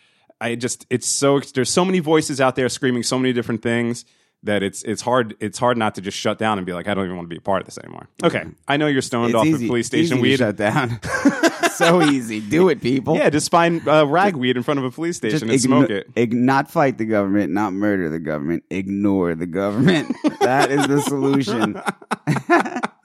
I 0.45 0.57
just 0.57 0.87
it's 0.91 1.07
so 1.07 1.41
there's 1.41 1.71
so 1.71 1.87
many 1.87 2.01
voices 2.01 2.39
out 2.39 2.55
there 2.55 2.69
screaming 2.69 3.03
so 3.03 3.19
many 3.19 3.33
different 3.33 3.63
things 3.63 4.05
that 4.43 4.63
it's 4.63 4.83
it's 4.83 5.01
hard 5.01 5.35
it's 5.41 5.59
hard 5.59 5.79
not 5.79 5.95
to 5.95 6.03
just 6.03 6.19
shut 6.19 6.37
down 6.39 6.59
and 6.59 6.67
be 6.67 6.75
like 6.75 6.87
I 6.87 6.93
don't 6.93 7.05
even 7.07 7.17
want 7.17 7.31
to 7.31 7.35
be 7.35 7.39
a 7.39 7.41
part 7.41 7.63
of 7.63 7.67
this 7.67 7.79
anymore. 7.79 8.09
Okay, 8.23 8.45
I 8.69 8.77
know 8.77 8.87
you're 8.87 9.01
stoned 9.01 9.31
it's 9.31 9.35
off 9.35 9.47
easy. 9.47 9.57
the 9.57 9.69
police 9.69 9.87
station 9.87 10.19
easy 10.19 10.23
weed. 10.23 10.37
Shut 10.37 10.57
down. 10.57 11.01
so 11.73 12.03
easy. 12.03 12.41
Do 12.41 12.69
it, 12.69 12.83
people. 12.83 13.17
Yeah, 13.17 13.31
just 13.31 13.51
find 13.51 13.87
uh, 13.89 14.07
ragweed 14.07 14.59
in 14.59 14.63
front 14.63 14.81
of 14.81 14.85
a 14.85 14.91
police 14.91 15.17
station 15.17 15.49
and 15.49 15.59
igno- 15.59 15.63
smoke 15.63 15.91
it. 15.91 16.11
ig- 16.15 16.35
not 16.35 16.71
fight 16.71 16.99
the 16.99 17.07
government, 17.07 17.51
not 17.51 17.73
murder 17.73 18.11
the 18.11 18.21
government. 18.21 18.65
Ignore 18.69 19.35
the 19.35 19.47
government. 19.47 20.15
that 20.41 20.71
is 20.71 20.87
the 20.87 21.01
solution. 21.01 21.81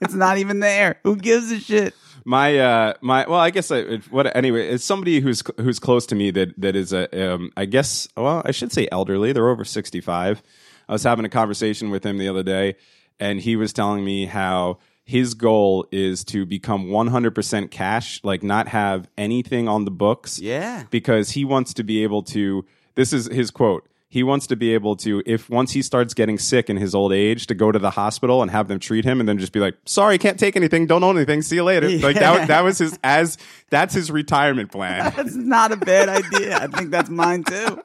it's 0.02 0.14
not 0.14 0.36
even 0.36 0.60
there. 0.60 1.00
Who 1.04 1.16
gives 1.16 1.50
a 1.50 1.58
shit? 1.58 1.94
My 2.30 2.58
uh 2.58 2.94
my 3.00 3.26
well 3.28 3.40
i 3.40 3.50
guess 3.50 3.72
I, 3.72 3.96
what 4.10 4.34
anyway 4.36 4.68
it's 4.68 4.84
somebody 4.84 5.18
who's 5.20 5.42
who's 5.56 5.80
close 5.80 6.06
to 6.06 6.14
me 6.14 6.30
that 6.30 6.48
that 6.60 6.76
is 6.76 6.92
a 6.92 7.04
um 7.34 7.50
i 7.56 7.64
guess 7.64 8.06
well 8.16 8.40
i 8.44 8.52
should 8.52 8.70
say 8.72 8.86
elderly 8.92 9.32
they're 9.32 9.48
over 9.48 9.64
65 9.64 10.40
i 10.88 10.92
was 10.92 11.02
having 11.02 11.24
a 11.24 11.28
conversation 11.28 11.90
with 11.90 12.06
him 12.06 12.18
the 12.18 12.28
other 12.28 12.44
day 12.44 12.76
and 13.18 13.40
he 13.40 13.56
was 13.56 13.72
telling 13.72 14.04
me 14.04 14.26
how 14.26 14.78
his 15.04 15.34
goal 15.34 15.86
is 15.90 16.22
to 16.24 16.46
become 16.46 16.86
100% 16.86 17.70
cash 17.72 18.20
like 18.22 18.44
not 18.44 18.68
have 18.68 19.08
anything 19.18 19.66
on 19.66 19.84
the 19.84 19.90
books 19.90 20.38
Yeah. 20.38 20.84
because 20.90 21.30
he 21.30 21.44
wants 21.44 21.74
to 21.74 21.82
be 21.82 22.04
able 22.04 22.22
to 22.34 22.64
this 22.94 23.12
is 23.12 23.26
his 23.26 23.50
quote 23.50 23.88
he 24.12 24.22
wants 24.24 24.48
to 24.48 24.56
be 24.56 24.74
able 24.74 24.96
to, 24.96 25.22
if 25.24 25.48
once 25.48 25.70
he 25.70 25.82
starts 25.82 26.14
getting 26.14 26.36
sick 26.36 26.68
in 26.68 26.76
his 26.76 26.94
old 26.96 27.12
age, 27.12 27.46
to 27.46 27.54
go 27.54 27.70
to 27.70 27.78
the 27.78 27.90
hospital 27.90 28.42
and 28.42 28.50
have 28.50 28.66
them 28.68 28.78
treat 28.80 29.04
him, 29.04 29.20
and 29.20 29.28
then 29.28 29.38
just 29.38 29.52
be 29.52 29.60
like, 29.60 29.76
"Sorry, 29.86 30.18
can't 30.18 30.38
take 30.38 30.56
anything. 30.56 30.86
Don't 30.86 31.04
own 31.04 31.16
anything. 31.16 31.42
See 31.42 31.54
you 31.56 31.64
later." 31.64 31.88
Like 31.88 32.16
that. 32.18 32.38
was- 32.40 32.48
That 32.48 32.60
was 32.64 32.78
his 32.78 32.98
as 33.04 33.38
that's 33.70 33.94
his 33.94 34.10
retirement 34.10 34.72
plan. 34.72 35.12
That's 35.16 35.34
not 35.36 35.70
a 35.72 35.76
bad 35.76 36.08
idea. 36.08 36.58
I 36.58 36.66
think 36.66 36.90
that's 36.90 37.08
mine 37.08 37.44
too. 37.44 37.80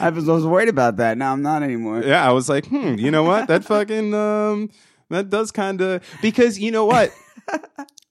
I 0.00 0.10
was, 0.10 0.28
I 0.28 0.32
was 0.32 0.46
worried 0.46 0.68
about 0.68 0.96
that. 0.98 1.18
Now 1.18 1.32
I'm 1.32 1.42
not 1.42 1.62
anymore. 1.62 2.02
yeah, 2.04 2.26
I 2.26 2.30
was 2.32 2.48
like, 2.48 2.66
hmm, 2.66 2.94
you 2.94 3.10
know 3.10 3.24
what? 3.24 3.48
That 3.48 3.64
fucking 3.64 4.14
um, 4.14 4.70
that 5.10 5.28
does 5.28 5.50
kind 5.50 5.80
of 5.80 6.02
because 6.22 6.58
you 6.58 6.70
know 6.70 6.84
what. 6.86 7.12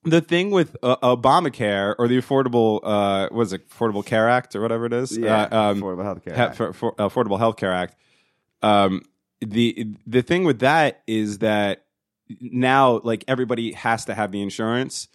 The 0.04 0.22
thing 0.22 0.50
with 0.50 0.76
uh, 0.82 0.96
Obamacare 0.98 1.94
or 2.00 2.08
the 2.08 2.18
Affordable, 2.20 2.80
uh, 2.84 3.30
was 3.32 3.54
it 3.54 3.70
Affordable 3.70 4.04
Care 4.06 4.28
Act 4.28 4.56
or 4.56 4.62
whatever 4.62 4.86
it 4.88 4.94
is? 4.94 5.16
Yeah, 5.16 5.44
Uh, 5.52 5.72
um, 5.72 5.82
affordable 5.82 6.04
healthcare. 6.04 6.36
Ha- 6.36 6.44
Act. 6.46 6.56
for, 6.56 6.74
for, 6.74 6.96
Affordable 6.96 7.38
Health 7.38 7.58
Care 7.58 7.72
Act. 7.72 7.96
Um, 8.64 9.04
the 9.42 9.94
the 10.08 10.22
thing 10.22 10.44
with 10.44 10.60
that 10.60 11.02
is 11.08 11.40
that 11.40 11.86
now, 12.40 13.02
like 13.04 13.24
everybody 13.28 13.74
has 13.74 14.06
to 14.06 14.14
have 14.14 14.32
the 14.32 14.42
insurance. 14.42 15.08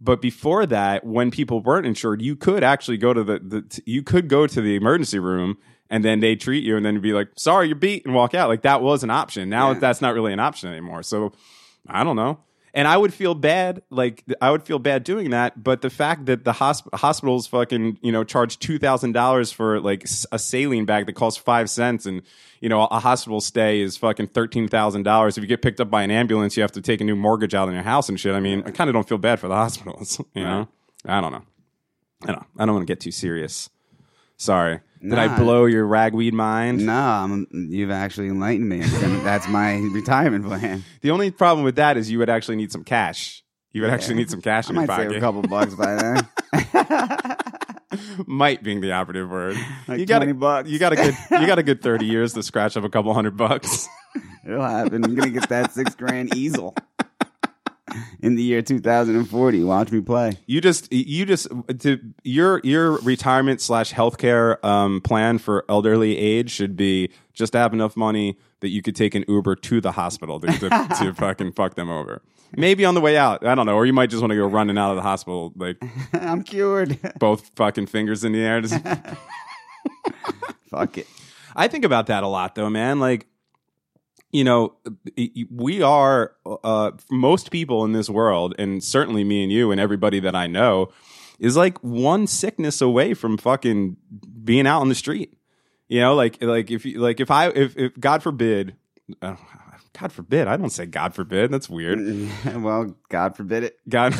But 0.00 0.20
before 0.20 0.66
that, 0.66 1.04
when 1.06 1.30
people 1.30 1.60
weren't 1.60 1.86
insured, 1.86 2.20
you 2.22 2.34
could 2.34 2.64
actually 2.64 2.96
go 2.96 3.12
to 3.12 3.22
the, 3.22 3.38
the 3.38 3.62
t- 3.62 3.82
you 3.86 4.02
could 4.02 4.28
go 4.28 4.46
to 4.48 4.60
the 4.60 4.74
emergency 4.74 5.20
room 5.20 5.58
and 5.90 6.04
then 6.04 6.18
they 6.20 6.34
treat 6.34 6.64
you 6.64 6.76
and 6.76 6.84
then 6.84 7.00
be 7.00 7.12
like, 7.12 7.28
"Sorry, 7.36 7.66
you're 7.68 7.76
beat," 7.76 8.04
and 8.06 8.14
walk 8.14 8.34
out. 8.34 8.48
Like 8.48 8.62
that 8.62 8.82
was 8.82 9.04
an 9.04 9.10
option. 9.10 9.48
Now 9.48 9.72
Yeah. 9.72 9.78
that's 9.78 10.00
not 10.00 10.14
really 10.14 10.32
an 10.32 10.40
option 10.40 10.68
anymore. 10.70 11.02
So 11.04 11.32
I 11.88 12.02
don't 12.02 12.16
know. 12.16 12.40
And 12.74 12.88
I 12.88 12.96
would 12.96 13.12
feel 13.12 13.34
bad, 13.34 13.82
like 13.90 14.24
I 14.40 14.50
would 14.50 14.62
feel 14.62 14.78
bad 14.78 15.04
doing 15.04 15.30
that. 15.30 15.62
But 15.62 15.82
the 15.82 15.90
fact 15.90 16.24
that 16.26 16.44
the 16.44 16.52
hosp- 16.52 16.88
hospitals 16.94 17.46
fucking 17.46 17.98
you 18.00 18.10
know 18.12 18.24
charge 18.24 18.58
two 18.58 18.78
thousand 18.78 19.12
dollars 19.12 19.52
for 19.52 19.78
like 19.80 20.04
a 20.32 20.38
saline 20.38 20.86
bag 20.86 21.04
that 21.06 21.12
costs 21.12 21.38
five 21.38 21.68
cents, 21.68 22.06
and 22.06 22.22
you 22.60 22.70
know 22.70 22.84
a 22.84 22.98
hospital 22.98 23.42
stay 23.42 23.80
is 23.82 23.98
fucking 23.98 24.28
thirteen 24.28 24.68
thousand 24.68 25.02
dollars. 25.02 25.36
If 25.36 25.42
you 25.42 25.48
get 25.48 25.60
picked 25.60 25.80
up 25.80 25.90
by 25.90 26.02
an 26.02 26.10
ambulance, 26.10 26.56
you 26.56 26.62
have 26.62 26.72
to 26.72 26.80
take 26.80 27.02
a 27.02 27.04
new 27.04 27.16
mortgage 27.16 27.54
out 27.54 27.68
on 27.68 27.74
your 27.74 27.82
house 27.82 28.08
and 28.08 28.18
shit. 28.18 28.34
I 28.34 28.40
mean, 28.40 28.62
I 28.64 28.70
kind 28.70 28.88
of 28.88 28.94
don't 28.94 29.06
feel 29.08 29.18
bad 29.18 29.38
for 29.38 29.48
the 29.48 29.54
hospitals. 29.64 30.18
You 30.34 30.44
know, 30.44 30.68
I 31.04 31.20
don't 31.20 31.32
know. 31.32 31.42
I 32.24 32.26
don't. 32.28 32.46
I 32.58 32.64
don't 32.64 32.74
want 32.74 32.86
to 32.86 32.90
get 32.90 33.00
too 33.00 33.10
serious. 33.12 33.68
Sorry. 34.38 34.80
Did 35.02 35.18
I 35.18 35.36
blow 35.36 35.64
your 35.66 35.84
ragweed 35.86 36.32
mind? 36.32 36.86
No, 36.86 36.92
I'm, 36.92 37.46
you've 37.50 37.90
actually 37.90 38.28
enlightened 38.28 38.68
me. 38.68 38.80
That's 38.80 39.48
my 39.48 39.74
retirement 39.92 40.46
plan. 40.46 40.84
The 41.00 41.10
only 41.10 41.30
problem 41.32 41.64
with 41.64 41.76
that 41.76 41.96
is 41.96 42.10
you 42.10 42.18
would 42.20 42.30
actually 42.30 42.56
need 42.56 42.70
some 42.70 42.84
cash. 42.84 43.42
You 43.72 43.82
would 43.82 43.90
actually 43.90 44.14
need 44.16 44.30
some 44.30 44.40
cash 44.42 44.66
I 44.66 44.70
in 44.70 44.74
your 44.76 44.86
might 44.86 44.96
save 44.96 45.06
pocket. 45.06 45.16
a 45.16 45.20
couple 45.20 45.42
bucks 45.42 45.74
by 45.74 45.94
then. 45.96 47.36
Might 48.26 48.62
being 48.62 48.80
the 48.80 48.92
operative 48.92 49.28
word. 49.28 49.56
Like 49.86 49.98
you 50.00 50.06
got 50.06 50.20
20 50.20 50.32
bucks. 50.32 50.68
You 50.68 50.78
got 50.78 50.92
a 50.92 50.96
good. 50.96 51.14
You 51.30 51.46
got 51.46 51.58
a 51.58 51.62
good 51.62 51.82
thirty 51.82 52.06
years 52.06 52.32
to 52.34 52.42
scratch 52.42 52.76
up 52.76 52.84
a 52.84 52.88
couple 52.88 53.12
hundred 53.12 53.36
bucks. 53.36 53.86
It'll 54.46 54.62
happen. 54.62 55.04
I'm 55.04 55.14
gonna 55.14 55.30
get 55.30 55.48
that 55.50 55.72
six 55.72 55.94
grand 55.94 56.34
easel 56.34 56.74
in 58.22 58.34
the 58.34 58.42
year 58.42 58.62
2040. 58.62 59.64
Watch 59.64 59.92
me 59.92 60.00
play. 60.00 60.38
You 60.46 60.60
just. 60.60 60.92
You 60.92 61.26
just. 61.26 61.48
To 61.80 62.00
your 62.24 62.60
your 62.64 62.98
retirement 63.00 63.60
slash 63.60 63.92
healthcare 63.92 64.62
um, 64.64 65.00
plan 65.00 65.38
for 65.38 65.64
elderly 65.68 66.16
age 66.16 66.50
should 66.50 66.76
be 66.76 67.10
just 67.32 67.52
to 67.52 67.58
have 67.58 67.72
enough 67.72 67.96
money 67.96 68.36
that 68.60 68.68
you 68.68 68.82
could 68.82 68.94
take 68.96 69.14
an 69.14 69.24
Uber 69.28 69.56
to 69.56 69.80
the 69.80 69.92
hospital 69.92 70.38
to, 70.40 70.46
to, 70.46 70.68
to 70.98 71.14
fucking 71.16 71.52
fuck 71.52 71.74
them 71.74 71.90
over. 71.90 72.22
Maybe 72.54 72.84
on 72.84 72.94
the 72.94 73.00
way 73.00 73.16
out. 73.16 73.44
I 73.46 73.54
don't 73.54 73.66
know. 73.66 73.74
Or 73.74 73.86
you 73.86 73.92
might 73.92 74.10
just 74.10 74.20
want 74.20 74.30
to 74.30 74.36
go 74.36 74.46
running 74.46 74.76
out 74.76 74.90
of 74.90 74.96
the 74.96 75.02
hospital 75.02 75.52
like 75.56 75.82
I'm 76.12 76.42
cured. 76.42 76.98
both 77.18 77.50
fucking 77.56 77.86
fingers 77.86 78.24
in 78.24 78.32
the 78.32 78.40
air. 78.40 78.60
Just, 78.60 78.82
Fuck 80.70 80.98
it. 80.98 81.06
I 81.54 81.68
think 81.68 81.84
about 81.84 82.06
that 82.06 82.22
a 82.22 82.26
lot, 82.26 82.54
though, 82.54 82.70
man. 82.70 82.98
Like, 82.98 83.26
you 84.32 84.44
know, 84.44 84.74
we 85.50 85.82
are 85.82 86.32
uh, 86.64 86.92
most 87.10 87.50
people 87.50 87.84
in 87.84 87.92
this 87.92 88.08
world, 88.08 88.54
and 88.58 88.82
certainly 88.82 89.24
me 89.24 89.42
and 89.42 89.52
you 89.52 89.70
and 89.70 89.80
everybody 89.80 90.20
that 90.20 90.34
I 90.34 90.46
know, 90.46 90.90
is 91.38 91.56
like 91.56 91.78
one 91.84 92.26
sickness 92.26 92.80
away 92.80 93.12
from 93.12 93.36
fucking 93.36 93.96
being 94.42 94.66
out 94.66 94.80
on 94.80 94.88
the 94.88 94.94
street. 94.94 95.36
You 95.88 96.00
know, 96.00 96.14
like 96.14 96.42
like 96.42 96.70
if 96.70 96.86
you 96.86 96.98
like 96.98 97.20
if 97.20 97.30
I 97.30 97.48
if, 97.50 97.76
if 97.76 98.00
God 98.00 98.22
forbid, 98.22 98.74
uh, 99.20 99.36
God 99.92 100.10
forbid, 100.10 100.48
I 100.48 100.56
don't 100.56 100.70
say 100.70 100.86
God 100.86 101.14
forbid. 101.14 101.50
That's 101.50 101.68
weird. 101.68 102.00
well, 102.56 102.96
God 103.10 103.36
forbid 103.36 103.64
it. 103.64 103.78
God, 103.86 104.14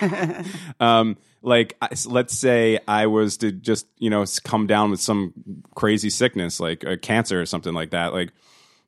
um, 0.80 1.16
like 1.40 1.76
let's 2.06 2.36
say 2.36 2.78
I 2.86 3.06
was 3.06 3.38
to 3.38 3.52
just 3.52 3.86
you 3.96 4.10
know 4.10 4.26
come 4.44 4.66
down 4.66 4.90
with 4.90 5.00
some 5.00 5.32
crazy 5.74 6.10
sickness 6.10 6.60
like 6.60 6.84
a 6.84 6.98
cancer 6.98 7.40
or 7.40 7.46
something 7.46 7.72
like 7.72 7.90
that, 7.90 8.12
like 8.12 8.32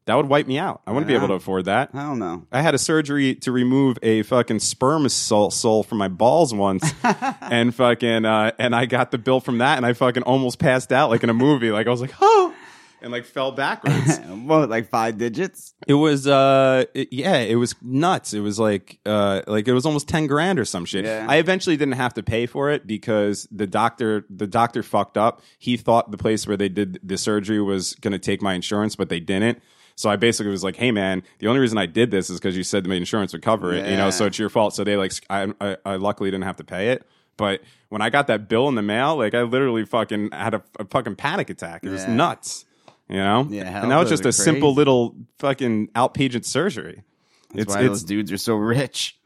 that 0.08 0.16
would 0.16 0.26
wipe 0.26 0.46
me 0.46 0.58
out. 0.58 0.80
I 0.86 0.92
wouldn't 0.92 1.06
be 1.06 1.14
able 1.14 1.28
to 1.28 1.34
afford 1.34 1.66
that. 1.66 1.90
I 1.92 2.02
don't 2.02 2.18
know. 2.18 2.46
I 2.50 2.62
had 2.62 2.74
a 2.74 2.78
surgery 2.78 3.34
to 3.36 3.52
remove 3.52 3.98
a 4.02 4.22
fucking 4.22 4.58
sperm 4.60 5.06
soul, 5.10 5.50
soul 5.50 5.82
from 5.82 5.98
my 5.98 6.08
balls 6.08 6.54
once, 6.54 6.90
and 7.42 7.74
fucking 7.74 8.24
uh, 8.24 8.52
and 8.58 8.74
I 8.74 8.86
got 8.86 9.10
the 9.10 9.18
bill 9.18 9.40
from 9.40 9.58
that, 9.58 9.76
and 9.76 9.84
I 9.84 9.92
fucking 9.92 10.22
almost 10.22 10.58
passed 10.58 10.92
out 10.92 11.10
like 11.10 11.22
in 11.22 11.28
a 11.30 11.34
movie. 11.34 11.70
Like 11.70 11.86
I 11.86 11.90
was 11.90 12.00
like, 12.00 12.14
oh, 12.22 12.54
and 13.02 13.12
like 13.12 13.26
fell 13.26 13.52
backwards. 13.52 14.18
Well, 14.48 14.66
like 14.66 14.88
five 14.88 15.18
digits. 15.18 15.74
It 15.86 15.92
was 15.92 16.26
uh 16.26 16.84
it- 16.94 17.12
yeah, 17.12 17.36
it 17.36 17.56
was 17.56 17.74
nuts. 17.82 18.32
It 18.32 18.40
was 18.40 18.58
like 18.58 18.98
uh 19.04 19.42
like 19.46 19.68
it 19.68 19.74
was 19.74 19.84
almost 19.84 20.08
10 20.08 20.26
grand 20.26 20.58
or 20.58 20.64
some 20.64 20.86
shit. 20.86 21.04
Yeah. 21.04 21.26
I 21.28 21.36
eventually 21.36 21.76
didn't 21.76 21.94
have 21.96 22.14
to 22.14 22.22
pay 22.22 22.46
for 22.46 22.70
it 22.70 22.86
because 22.86 23.46
the 23.50 23.66
doctor 23.66 24.24
the 24.30 24.46
doctor 24.46 24.82
fucked 24.82 25.18
up. 25.18 25.42
He 25.58 25.76
thought 25.76 26.10
the 26.10 26.16
place 26.16 26.46
where 26.46 26.56
they 26.56 26.70
did 26.70 26.98
the 27.02 27.18
surgery 27.18 27.60
was 27.60 27.94
going 27.96 28.12
to 28.12 28.18
take 28.18 28.40
my 28.40 28.54
insurance, 28.54 28.96
but 28.96 29.10
they 29.10 29.20
didn't. 29.20 29.60
So 29.99 30.09
I 30.09 30.14
basically 30.14 30.52
was 30.52 30.62
like, 30.62 30.76
"Hey 30.76 30.93
man, 30.93 31.25
the 31.40 31.49
only 31.49 31.59
reason 31.59 31.76
I 31.76 31.87
did 31.87 32.12
this 32.12 32.31
is 32.31 32.38
because 32.38 32.57
you 32.57 32.62
said 32.62 32.87
my 32.87 32.95
insurance 32.95 33.33
would 33.33 33.43
cover 33.43 33.75
it, 33.75 33.85
you 33.90 33.97
know. 33.97 34.11
So 34.11 34.26
it's 34.26 34.38
your 34.38 34.49
fault." 34.49 34.73
So 34.73 34.85
they 34.85 34.97
like, 34.97 35.12
I, 35.28 35.52
I, 35.61 35.76
I 35.85 35.97
luckily 35.97 36.31
didn't 36.31 36.45
have 36.45 36.55
to 36.59 36.64
pay 36.64 36.90
it. 36.90 37.05
But 37.37 37.62
when 37.88 38.00
I 38.00 38.09
got 38.09 38.28
that 38.28 38.49
bill 38.49 38.69
in 38.69 38.76
the 38.76 38.83
mail, 38.83 39.17
like 39.17 39.35
I 39.35 39.43
literally 39.43 39.85
fucking 39.85 40.31
had 40.31 40.55
a, 40.55 40.62
a 40.78 40.85
fucking 40.85 41.17
panic 41.17 41.50
attack. 41.50 41.83
It 41.83 41.88
was 41.90 42.05
Yeah. 42.05 42.14
nuts, 42.14 42.64
you 43.09 43.17
know. 43.17 43.49
Yeah, 43.50 43.83
and 43.83 43.90
that 43.90 43.99
was 43.99 44.09
just 44.09 44.25
a 44.25 44.28
are 44.28 44.33
simple 44.33 44.73
little 44.73 45.17
fucking 45.40 45.88
outpatient 45.88 46.45
surgery. 46.45 47.02
That's 47.50 47.62
it's 47.62 47.75
why 47.75 47.81
it's 47.81 47.88
those 47.88 48.05
dudes 48.05 48.31
are 48.31 48.38
so 48.38 48.55
rich. 48.55 49.19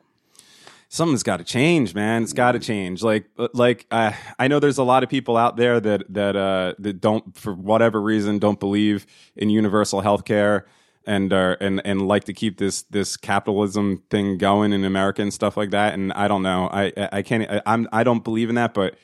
Something's 0.92 1.22
got 1.22 1.38
to 1.38 1.44
change, 1.44 1.94
man. 1.94 2.22
It's 2.22 2.34
got 2.34 2.52
to 2.52 2.58
change. 2.58 3.02
Like 3.02 3.24
uh, 3.38 3.48
like 3.54 3.86
uh, 3.90 4.12
I 4.38 4.46
know 4.48 4.60
there's 4.60 4.78
a 4.78 4.84
lot 4.84 5.02
of 5.02 5.08
people 5.08 5.38
out 5.38 5.56
there 5.56 5.80
that 5.80 6.04
that 6.12 6.36
uh 6.36 6.74
that 6.78 7.00
don't 7.00 7.36
for 7.36 7.54
whatever 7.54 8.00
reason 8.00 8.38
don't 8.38 8.60
believe 8.60 9.06
in 9.34 9.48
universal 9.48 10.02
health 10.02 10.24
care 10.24 10.66
and 11.06 11.32
are 11.32 11.54
and 11.54 11.80
and 11.84 12.06
like 12.06 12.24
to 12.24 12.34
keep 12.34 12.58
this 12.58 12.82
this 12.82 13.16
capitalism 13.16 14.02
thing 14.10 14.36
going 14.36 14.74
in 14.74 14.84
America 14.84 15.22
and 15.22 15.32
stuff 15.32 15.56
like 15.56 15.70
that. 15.70 15.94
And 15.94 16.12
I 16.12 16.28
don't 16.28 16.42
know. 16.42 16.68
I 16.70 16.92
I 16.96 17.08
I 17.12 17.22
can't. 17.22 17.50
I, 17.50 17.62
I'm 17.64 17.88
I 17.90 18.04
don't 18.04 18.22
believe 18.22 18.50
in 18.50 18.56
that, 18.56 18.74
but 18.74 18.94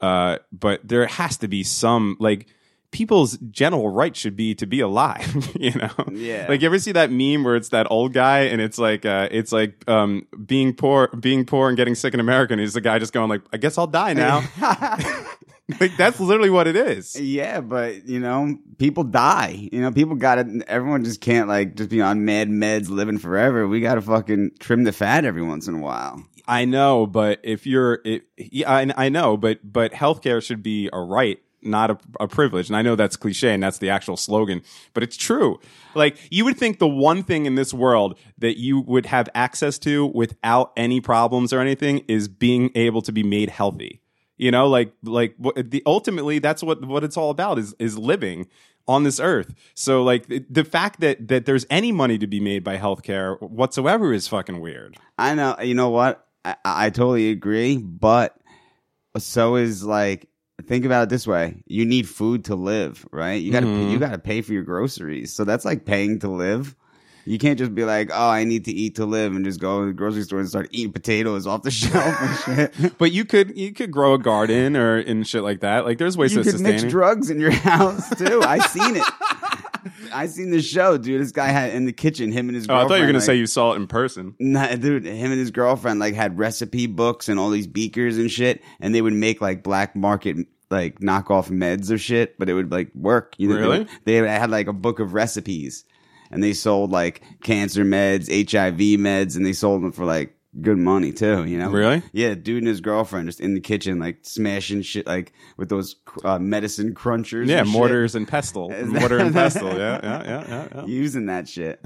uh, 0.00 0.38
but 0.52 0.86
there 0.86 1.06
has 1.06 1.38
to 1.38 1.48
be 1.48 1.64
some 1.64 2.16
like 2.20 2.46
people's 2.90 3.36
general 3.50 3.88
right 3.88 4.16
should 4.16 4.36
be 4.36 4.54
to 4.54 4.66
be 4.66 4.80
alive. 4.80 5.56
you 5.60 5.72
know, 5.72 5.90
Yeah. 6.12 6.46
Like 6.48 6.60
you 6.62 6.66
ever 6.66 6.78
see 6.78 6.92
that 6.92 7.10
meme 7.10 7.44
where 7.44 7.56
it's 7.56 7.70
that 7.70 7.90
old 7.90 8.12
guy 8.12 8.40
and 8.40 8.60
it's 8.60 8.78
like 8.78 9.04
uh, 9.04 9.28
it's 9.30 9.52
like 9.52 9.88
um, 9.88 10.26
being 10.44 10.74
poor, 10.74 11.08
being 11.08 11.44
poor 11.44 11.68
and 11.68 11.76
getting 11.76 11.94
sick 11.94 12.14
in 12.14 12.20
America, 12.20 12.52
and 12.52 12.60
he's 12.60 12.74
the 12.74 12.80
guy 12.80 12.98
just 12.98 13.12
going 13.12 13.28
like, 13.28 13.42
I 13.52 13.56
guess 13.56 13.78
I'll 13.78 13.86
die 13.86 14.12
now. 14.14 14.42
like 15.80 15.96
that's 15.96 16.20
literally 16.20 16.50
what 16.50 16.66
it 16.66 16.76
is. 16.76 17.18
Yeah, 17.18 17.60
but 17.60 18.06
you 18.06 18.20
know, 18.20 18.56
people 18.78 19.04
die. 19.04 19.68
You 19.72 19.80
know, 19.80 19.92
people 19.92 20.14
got 20.14 20.36
to 20.36 20.62
Everyone 20.68 21.04
just 21.04 21.20
can't 21.20 21.48
like 21.48 21.74
just 21.74 21.90
be 21.90 22.00
on 22.00 22.24
mad 22.24 22.48
meds 22.48 22.88
living 22.88 23.18
forever. 23.18 23.66
We 23.66 23.80
got 23.80 23.96
to 23.96 24.02
fucking 24.02 24.52
trim 24.60 24.84
the 24.84 24.92
fat 24.92 25.24
every 25.24 25.42
once 25.42 25.66
in 25.68 25.74
a 25.74 25.80
while. 25.80 26.22
I 26.48 26.64
know, 26.64 27.06
but 27.06 27.40
if 27.42 27.66
you're, 27.66 28.00
it, 28.04 28.22
yeah, 28.36 28.70
I, 28.70 29.06
I 29.06 29.08
know, 29.08 29.36
but 29.36 29.58
but 29.64 29.92
healthcare 29.92 30.40
should 30.40 30.62
be 30.62 30.88
a 30.92 31.00
right, 31.00 31.38
not 31.66 31.90
a, 31.90 31.98
a 32.20 32.28
privilege. 32.28 32.68
And 32.68 32.76
I 32.76 32.82
know 32.82 32.96
that's 32.96 33.16
cliche, 33.16 33.52
and 33.52 33.62
that's 33.62 33.78
the 33.78 33.90
actual 33.90 34.16
slogan, 34.16 34.62
but 34.94 35.02
it's 35.02 35.16
true. 35.16 35.58
Like 35.94 36.16
you 36.30 36.44
would 36.44 36.56
think 36.56 36.78
the 36.78 36.88
one 36.88 37.22
thing 37.22 37.46
in 37.46 37.54
this 37.54 37.74
world 37.74 38.18
that 38.38 38.58
you 38.58 38.80
would 38.80 39.06
have 39.06 39.28
access 39.34 39.78
to 39.80 40.06
without 40.06 40.72
any 40.76 41.00
problems 41.00 41.52
or 41.52 41.60
anything 41.60 42.04
is 42.08 42.28
being 42.28 42.70
able 42.74 43.02
to 43.02 43.12
be 43.12 43.22
made 43.22 43.50
healthy. 43.50 44.00
You 44.36 44.50
know, 44.50 44.68
like 44.68 44.92
like 45.02 45.34
the 45.38 45.82
ultimately 45.86 46.38
that's 46.38 46.62
what 46.62 46.84
what 46.84 47.04
it's 47.04 47.16
all 47.16 47.30
about 47.30 47.58
is 47.58 47.74
is 47.78 47.96
living 47.96 48.46
on 48.88 49.02
this 49.02 49.18
earth. 49.18 49.54
So 49.74 50.02
like 50.02 50.26
the, 50.26 50.44
the 50.50 50.64
fact 50.64 51.00
that 51.00 51.28
that 51.28 51.46
there's 51.46 51.66
any 51.70 51.92
money 51.92 52.18
to 52.18 52.26
be 52.26 52.40
made 52.40 52.62
by 52.62 52.76
healthcare 52.76 53.40
whatsoever 53.40 54.12
is 54.12 54.28
fucking 54.28 54.60
weird. 54.60 54.96
I 55.18 55.34
know. 55.34 55.56
You 55.60 55.74
know 55.74 55.90
what? 55.90 56.26
I, 56.44 56.56
I 56.64 56.90
totally 56.90 57.30
agree, 57.30 57.78
but 57.78 58.36
so 59.18 59.56
is 59.56 59.82
like 59.82 60.28
think 60.66 60.84
about 60.84 61.04
it 61.04 61.08
this 61.10 61.26
way: 61.26 61.62
you 61.66 61.84
need 61.84 62.08
food 62.08 62.44
to 62.46 62.54
live, 62.54 63.06
right? 63.12 63.34
You 63.42 63.52
got 63.52 63.60
to 63.60 63.66
Mhm. 63.66 63.90
you 63.90 63.98
got 63.98 64.12
to 64.12 64.18
pay 64.18 64.40
for 64.42 64.52
your 64.52 64.62
groceries, 64.62 65.32
so 65.32 65.44
that's 65.44 65.64
like 65.64 65.84
paying 65.84 66.18
to 66.20 66.28
live. 66.28 66.74
You 67.28 67.38
can't 67.38 67.58
just 67.58 67.74
be 67.74 67.82
like, 67.84 68.10
oh, 68.14 68.28
I 68.28 68.44
need 68.44 68.66
to 68.66 68.72
eat 68.72 68.94
to 68.96 69.04
live, 69.04 69.34
and 69.34 69.44
just 69.44 69.58
go 69.58 69.80
to 69.80 69.86
the 69.88 69.92
grocery 69.92 70.22
store 70.22 70.38
and 70.38 70.48
start 70.48 70.68
eating 70.70 70.92
potatoes 70.92 71.44
off 71.44 71.62
the 71.62 71.70
shelf 71.82 72.14
and 72.20 72.56
shit. 72.72 72.98
But 72.98 73.10
you 73.10 73.24
could 73.24 73.56
you 73.58 73.72
could 73.72 73.90
grow 73.90 74.14
a 74.14 74.18
garden 74.18 74.76
or 74.76 74.96
and 74.96 75.26
shit 75.26 75.42
like 75.42 75.60
that. 75.60 75.84
Like 75.84 75.98
there's 75.98 76.16
ways 76.16 76.32
You 76.34 76.44
to 76.44 76.52
could 76.52 76.60
mix 76.60 76.84
drugs 76.84 77.28
in 77.28 77.40
your 77.40 77.50
house 77.72 78.08
too. 78.16 78.42
I 78.42 78.58
seen 78.68 78.94
it. 78.96 79.02
I 80.12 80.26
seen 80.26 80.50
the 80.50 80.62
show, 80.62 80.98
dude. 80.98 81.20
This 81.20 81.32
guy 81.32 81.48
had 81.48 81.72
in 81.72 81.84
the 81.84 81.92
kitchen, 81.92 82.32
him 82.32 82.48
and 82.48 82.56
his. 82.56 82.66
Girlfriend. 82.66 82.82
Oh, 82.82 82.86
I 82.86 82.88
thought 82.88 82.94
you 82.96 83.00
were 83.02 83.06
gonna 83.08 83.18
like, 83.18 83.26
say 83.26 83.34
you 83.36 83.46
saw 83.46 83.72
it 83.72 83.76
in 83.76 83.86
person. 83.86 84.34
Nah, 84.38 84.74
dude, 84.74 85.04
him 85.04 85.30
and 85.30 85.40
his 85.40 85.50
girlfriend 85.50 86.00
like 86.00 86.14
had 86.14 86.38
recipe 86.38 86.86
books 86.86 87.28
and 87.28 87.38
all 87.38 87.50
these 87.50 87.66
beakers 87.66 88.18
and 88.18 88.30
shit, 88.30 88.62
and 88.80 88.94
they 88.94 89.02
would 89.02 89.12
make 89.12 89.40
like 89.40 89.62
black 89.62 89.96
market 89.96 90.36
like 90.70 90.98
knockoff 91.00 91.48
meds 91.50 91.90
or 91.90 91.98
shit, 91.98 92.38
but 92.38 92.48
it 92.48 92.54
would 92.54 92.72
like 92.72 92.90
work. 92.94 93.34
You 93.38 93.48
know, 93.48 93.56
Really? 93.56 93.86
They, 94.04 94.20
they 94.20 94.28
had 94.28 94.50
like 94.50 94.66
a 94.66 94.72
book 94.72 94.98
of 94.98 95.14
recipes, 95.14 95.84
and 96.30 96.42
they 96.42 96.52
sold 96.52 96.90
like 96.90 97.22
cancer 97.42 97.84
meds, 97.84 98.28
HIV 98.28 98.78
meds, 99.00 99.36
and 99.36 99.46
they 99.46 99.52
sold 99.52 99.82
them 99.82 99.92
for 99.92 100.04
like 100.04 100.35
good 100.60 100.78
money 100.78 101.12
too. 101.12 101.44
You 101.44 101.58
know? 101.58 101.70
Really? 101.70 102.02
Yeah, 102.12 102.34
dude 102.34 102.58
and 102.58 102.66
his 102.66 102.80
girlfriend 102.80 103.28
just 103.28 103.40
in 103.40 103.54
the 103.54 103.60
kitchen 103.60 103.98
like 103.98 104.18
smashing 104.22 104.82
shit 104.82 105.06
like 105.06 105.32
with 105.56 105.68
those 105.68 105.96
uh, 106.24 106.38
medicine 106.38 106.94
crunchers. 106.94 107.48
Yeah, 107.48 107.58
and 107.58 107.68
shit. 107.68 107.78
mortars 107.78 108.14
and 108.14 108.26
pestle, 108.26 108.70
mortar 108.86 109.18
and 109.18 109.34
pestle. 109.34 109.76
Yeah, 109.76 110.00
yeah, 110.02 110.22
yeah, 110.24 110.44
yeah. 110.48 110.68
yeah. 110.74 110.84
using 110.86 111.26
that 111.26 111.48
shit. 111.48 111.80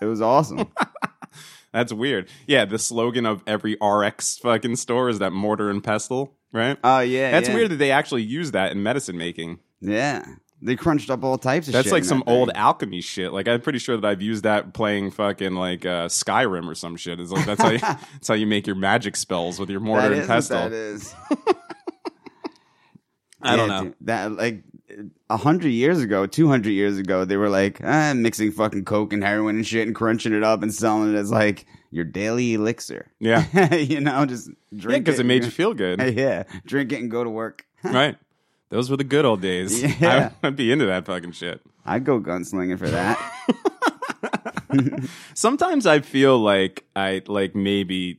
it 0.00 0.06
was 0.06 0.20
awesome. 0.20 0.68
That's 1.72 1.92
weird. 1.92 2.28
Yeah, 2.46 2.66
the 2.66 2.78
slogan 2.78 3.26
of 3.26 3.42
every 3.48 3.76
RX 3.82 4.38
fucking 4.38 4.76
store 4.76 5.08
is 5.08 5.18
that 5.18 5.32
mortar 5.32 5.70
and 5.70 5.82
pestle, 5.82 6.36
right? 6.52 6.78
Oh 6.84 7.00
yeah, 7.00 7.32
That's 7.32 7.48
yeah. 7.48 7.54
weird 7.54 7.70
that 7.72 7.76
they 7.76 7.90
actually 7.90 8.22
use 8.22 8.52
that 8.52 8.72
in 8.72 8.82
medicine 8.82 9.18
making. 9.18 9.58
Yeah, 9.80 10.24
they 10.64 10.74
crunched 10.76 11.10
up 11.10 11.22
all 11.22 11.38
types 11.38 11.68
of 11.68 11.72
shit. 11.72 11.74
That's 11.74 11.84
shit. 11.86 11.92
like 11.92 12.02
in 12.02 12.08
some 12.08 12.18
that 12.20 12.24
thing. 12.26 12.34
old 12.34 12.50
alchemy 12.54 13.00
shit. 13.02 13.32
Like 13.32 13.46
I'm 13.46 13.60
pretty 13.60 13.78
sure 13.78 13.96
that 13.96 14.06
I've 14.06 14.22
used 14.22 14.44
that 14.44 14.72
playing 14.74 15.10
fucking 15.12 15.54
like 15.54 15.84
uh, 15.86 16.08
Skyrim 16.08 16.66
or 16.68 16.74
some 16.74 16.96
shit. 16.96 17.20
It's 17.20 17.30
like 17.30 17.46
that's 17.46 17.62
how 17.62 17.70
you, 17.70 17.78
that's 17.78 18.28
how 18.28 18.34
you 18.34 18.46
make 18.46 18.66
your 18.66 18.76
magic 18.76 19.14
spells 19.16 19.58
with 19.60 19.70
your 19.70 19.80
mortar 19.80 20.12
and 20.12 20.26
pestle. 20.26 20.56
that 20.58 20.72
is. 20.72 21.14
I 23.42 23.56
don't 23.56 23.68
Yeah, 23.68 23.76
know. 23.78 23.84
dude. 23.84 23.94
that 24.02 24.32
like 24.32 24.62
a 25.28 25.36
hundred 25.36 25.70
years 25.70 26.00
ago, 26.00 26.26
two 26.26 26.48
hundred 26.48 26.70
years 26.70 26.98
ago, 26.98 27.24
they 27.24 27.36
were 27.36 27.50
like 27.50 27.80
ah, 27.84 28.12
mixing 28.14 28.50
fucking 28.52 28.84
coke 28.84 29.12
and 29.12 29.22
heroin 29.22 29.56
and 29.56 29.66
shit 29.66 29.86
and 29.86 29.94
crunching 29.94 30.32
it 30.32 30.42
up 30.42 30.62
and 30.62 30.72
selling 30.72 31.14
it 31.14 31.18
as 31.18 31.30
like 31.30 31.66
your 31.90 32.04
daily 32.04 32.54
elixir. 32.54 33.10
Yeah, 33.20 33.74
you 33.74 34.00
know, 34.00 34.24
just 34.24 34.50
drink 34.74 35.04
because 35.04 35.20
it 35.20 35.26
made 35.26 35.44
you 35.44 35.50
feel 35.50 35.74
good, 35.74 36.00
yeah, 36.16 36.44
drink 36.64 36.92
it 36.92 37.00
and 37.00 37.10
go 37.10 37.22
to 37.22 37.30
work. 37.30 37.66
right? 37.82 38.16
Those 38.74 38.90
were 38.90 38.96
the 38.96 39.04
good 39.04 39.24
old 39.24 39.40
days. 39.40 39.80
Yeah. 40.00 40.30
I, 40.42 40.48
I'd 40.48 40.56
be 40.56 40.72
into 40.72 40.86
that 40.86 41.06
fucking 41.06 41.30
shit. 41.30 41.60
I'd 41.86 42.04
go 42.04 42.18
gunslinging 42.18 42.76
for 42.76 42.88
that. 42.88 43.16
Sometimes 45.34 45.86
I 45.86 46.00
feel 46.00 46.40
like 46.40 46.84
I 46.96 47.22
like 47.28 47.54
maybe 47.54 48.18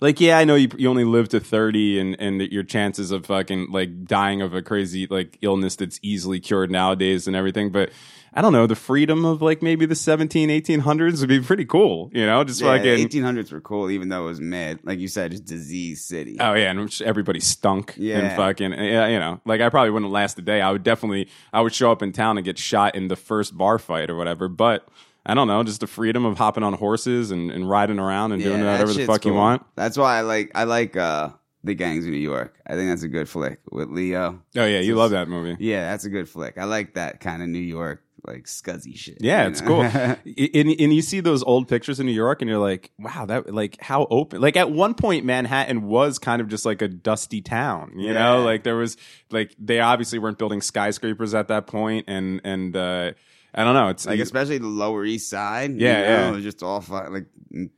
like 0.00 0.20
yeah, 0.20 0.38
I 0.38 0.44
know 0.44 0.54
you 0.54 0.68
you 0.76 0.88
only 0.88 1.04
live 1.04 1.28
to 1.30 1.40
30 1.40 1.98
and 2.00 2.16
and 2.20 2.40
that 2.40 2.52
your 2.52 2.62
chances 2.62 3.10
of 3.10 3.26
fucking 3.26 3.70
like 3.70 4.04
dying 4.04 4.42
of 4.42 4.54
a 4.54 4.62
crazy 4.62 5.06
like 5.08 5.38
illness 5.42 5.76
that's 5.76 5.98
easily 6.02 6.40
cured 6.40 6.70
nowadays 6.70 7.26
and 7.26 7.36
everything, 7.36 7.70
but 7.70 7.90
I 8.32 8.42
don't 8.42 8.52
know, 8.52 8.68
the 8.68 8.76
freedom 8.76 9.24
of 9.24 9.42
like 9.42 9.60
maybe 9.60 9.86
the 9.86 9.96
17 9.96 10.50
1800s 10.50 11.18
would 11.18 11.28
be 11.28 11.40
pretty 11.40 11.64
cool, 11.64 12.10
you 12.12 12.24
know, 12.24 12.44
just 12.44 12.60
yeah, 12.60 12.76
fucking 12.76 12.86
eighteen 12.92 13.24
hundreds 13.24 13.50
were 13.50 13.60
cool, 13.60 13.90
even 13.90 14.08
though 14.08 14.22
it 14.22 14.26
was 14.26 14.40
mad, 14.40 14.78
like 14.84 15.00
you 15.00 15.08
said, 15.08 15.32
just 15.32 15.44
disease 15.46 16.04
city. 16.04 16.36
Oh 16.38 16.54
yeah, 16.54 16.70
and 16.70 17.00
everybody 17.04 17.40
stunk 17.40 17.96
and 17.96 18.04
Yeah. 18.04 18.36
fucking 18.36 18.72
yeah, 18.72 19.08
you 19.08 19.18
know, 19.18 19.40
like 19.44 19.60
I 19.60 19.68
probably 19.68 19.90
wouldn't 19.90 20.12
last 20.12 20.38
a 20.38 20.42
day. 20.42 20.60
I 20.60 20.70
would 20.70 20.84
definitely 20.84 21.28
I 21.52 21.60
would 21.60 21.74
show 21.74 21.90
up 21.90 22.02
in 22.02 22.12
town 22.12 22.38
and 22.38 22.44
get 22.44 22.56
shot 22.56 22.94
in 22.94 23.08
the 23.08 23.16
first 23.16 23.58
bar 23.58 23.78
fight 23.80 24.08
or 24.10 24.16
whatever. 24.16 24.46
But 24.48 24.88
I 25.26 25.34
don't 25.34 25.48
know, 25.48 25.62
just 25.62 25.80
the 25.80 25.86
freedom 25.86 26.24
of 26.24 26.38
hopping 26.38 26.62
on 26.62 26.72
horses 26.74 27.30
and, 27.30 27.50
and 27.50 27.68
riding 27.68 27.98
around 27.98 28.32
and 28.32 28.42
doing 28.42 28.64
whatever 28.64 28.92
the 28.92 29.06
fuck 29.06 29.24
you 29.24 29.34
want. 29.34 29.64
That's 29.76 29.98
why 29.98 30.18
I 30.18 30.20
like 30.22 30.50
I 30.54 30.64
like 30.64 30.96
uh 30.96 31.30
the 31.62 31.74
gangs 31.74 32.06
of 32.06 32.10
New 32.10 32.18
York. 32.18 32.58
I 32.66 32.74
think 32.74 32.90
that's 32.90 33.02
a 33.02 33.08
good 33.08 33.28
flick 33.28 33.60
with 33.70 33.90
Leo. 33.90 34.42
Oh 34.56 34.64
yeah, 34.64 34.80
you 34.80 34.94
love 34.94 35.10
that 35.10 35.28
movie. 35.28 35.56
Yeah, 35.58 35.90
that's 35.90 36.04
a 36.04 36.10
good 36.10 36.28
flick. 36.28 36.56
I 36.58 36.64
like 36.64 36.94
that 36.94 37.20
kind 37.20 37.42
of 37.42 37.48
New 37.48 37.58
York 37.58 38.02
like 38.26 38.44
scuzzy 38.44 38.96
shit. 38.96 39.18
Yeah, 39.20 39.46
it's 39.46 39.60
know? 39.60 39.66
cool. 39.66 39.82
and, 39.84 40.16
and 40.24 40.94
you 40.94 41.02
see 41.02 41.20
those 41.20 41.42
old 41.42 41.68
pictures 41.68 42.00
in 42.00 42.06
New 42.06 42.12
York, 42.12 42.42
and 42.42 42.48
you're 42.48 42.58
like, 42.58 42.90
wow, 42.98 43.26
that 43.26 43.52
like 43.52 43.80
how 43.80 44.06
open. 44.10 44.40
Like 44.40 44.56
at 44.56 44.70
one 44.70 44.94
point, 44.94 45.24
Manhattan 45.24 45.82
was 45.82 46.18
kind 46.18 46.40
of 46.40 46.48
just 46.48 46.64
like 46.64 46.82
a 46.82 46.88
dusty 46.88 47.40
town. 47.40 47.92
You 47.96 48.12
know, 48.12 48.42
like 48.42 48.62
there 48.62 48.76
was 48.76 48.96
like 49.30 49.54
they 49.58 49.80
obviously 49.80 50.18
weren't 50.18 50.38
building 50.38 50.60
skyscrapers 50.60 51.34
at 51.34 51.48
that 51.48 51.66
point, 51.66 52.06
and 52.08 52.40
and 52.44 52.76
uh, 52.76 53.12
I 53.54 53.64
don't 53.64 53.74
know. 53.74 53.88
It's 53.88 54.06
like 54.06 54.20
especially 54.20 54.58
the 54.58 54.66
Lower 54.66 55.04
East 55.04 55.28
Side. 55.28 55.80
Yeah, 55.80 55.98
you 55.98 56.04
know, 56.04 56.10
yeah. 56.10 56.28
It 56.28 56.32
was 56.34 56.42
just 56.44 56.62
all 56.62 56.80
fu- 56.80 56.94
like 56.94 57.26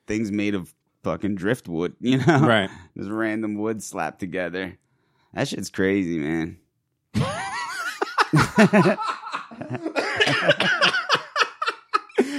things 0.06 0.30
made 0.30 0.54
of 0.54 0.72
fucking 1.02 1.34
driftwood. 1.36 1.94
You 2.00 2.18
know, 2.18 2.40
Right. 2.40 2.70
Just 2.96 3.10
random 3.10 3.56
wood 3.56 3.82
slapped 3.82 4.20
together. 4.20 4.78
That 5.34 5.48
shit's 5.48 5.70
crazy, 5.70 6.18
man. 6.18 6.58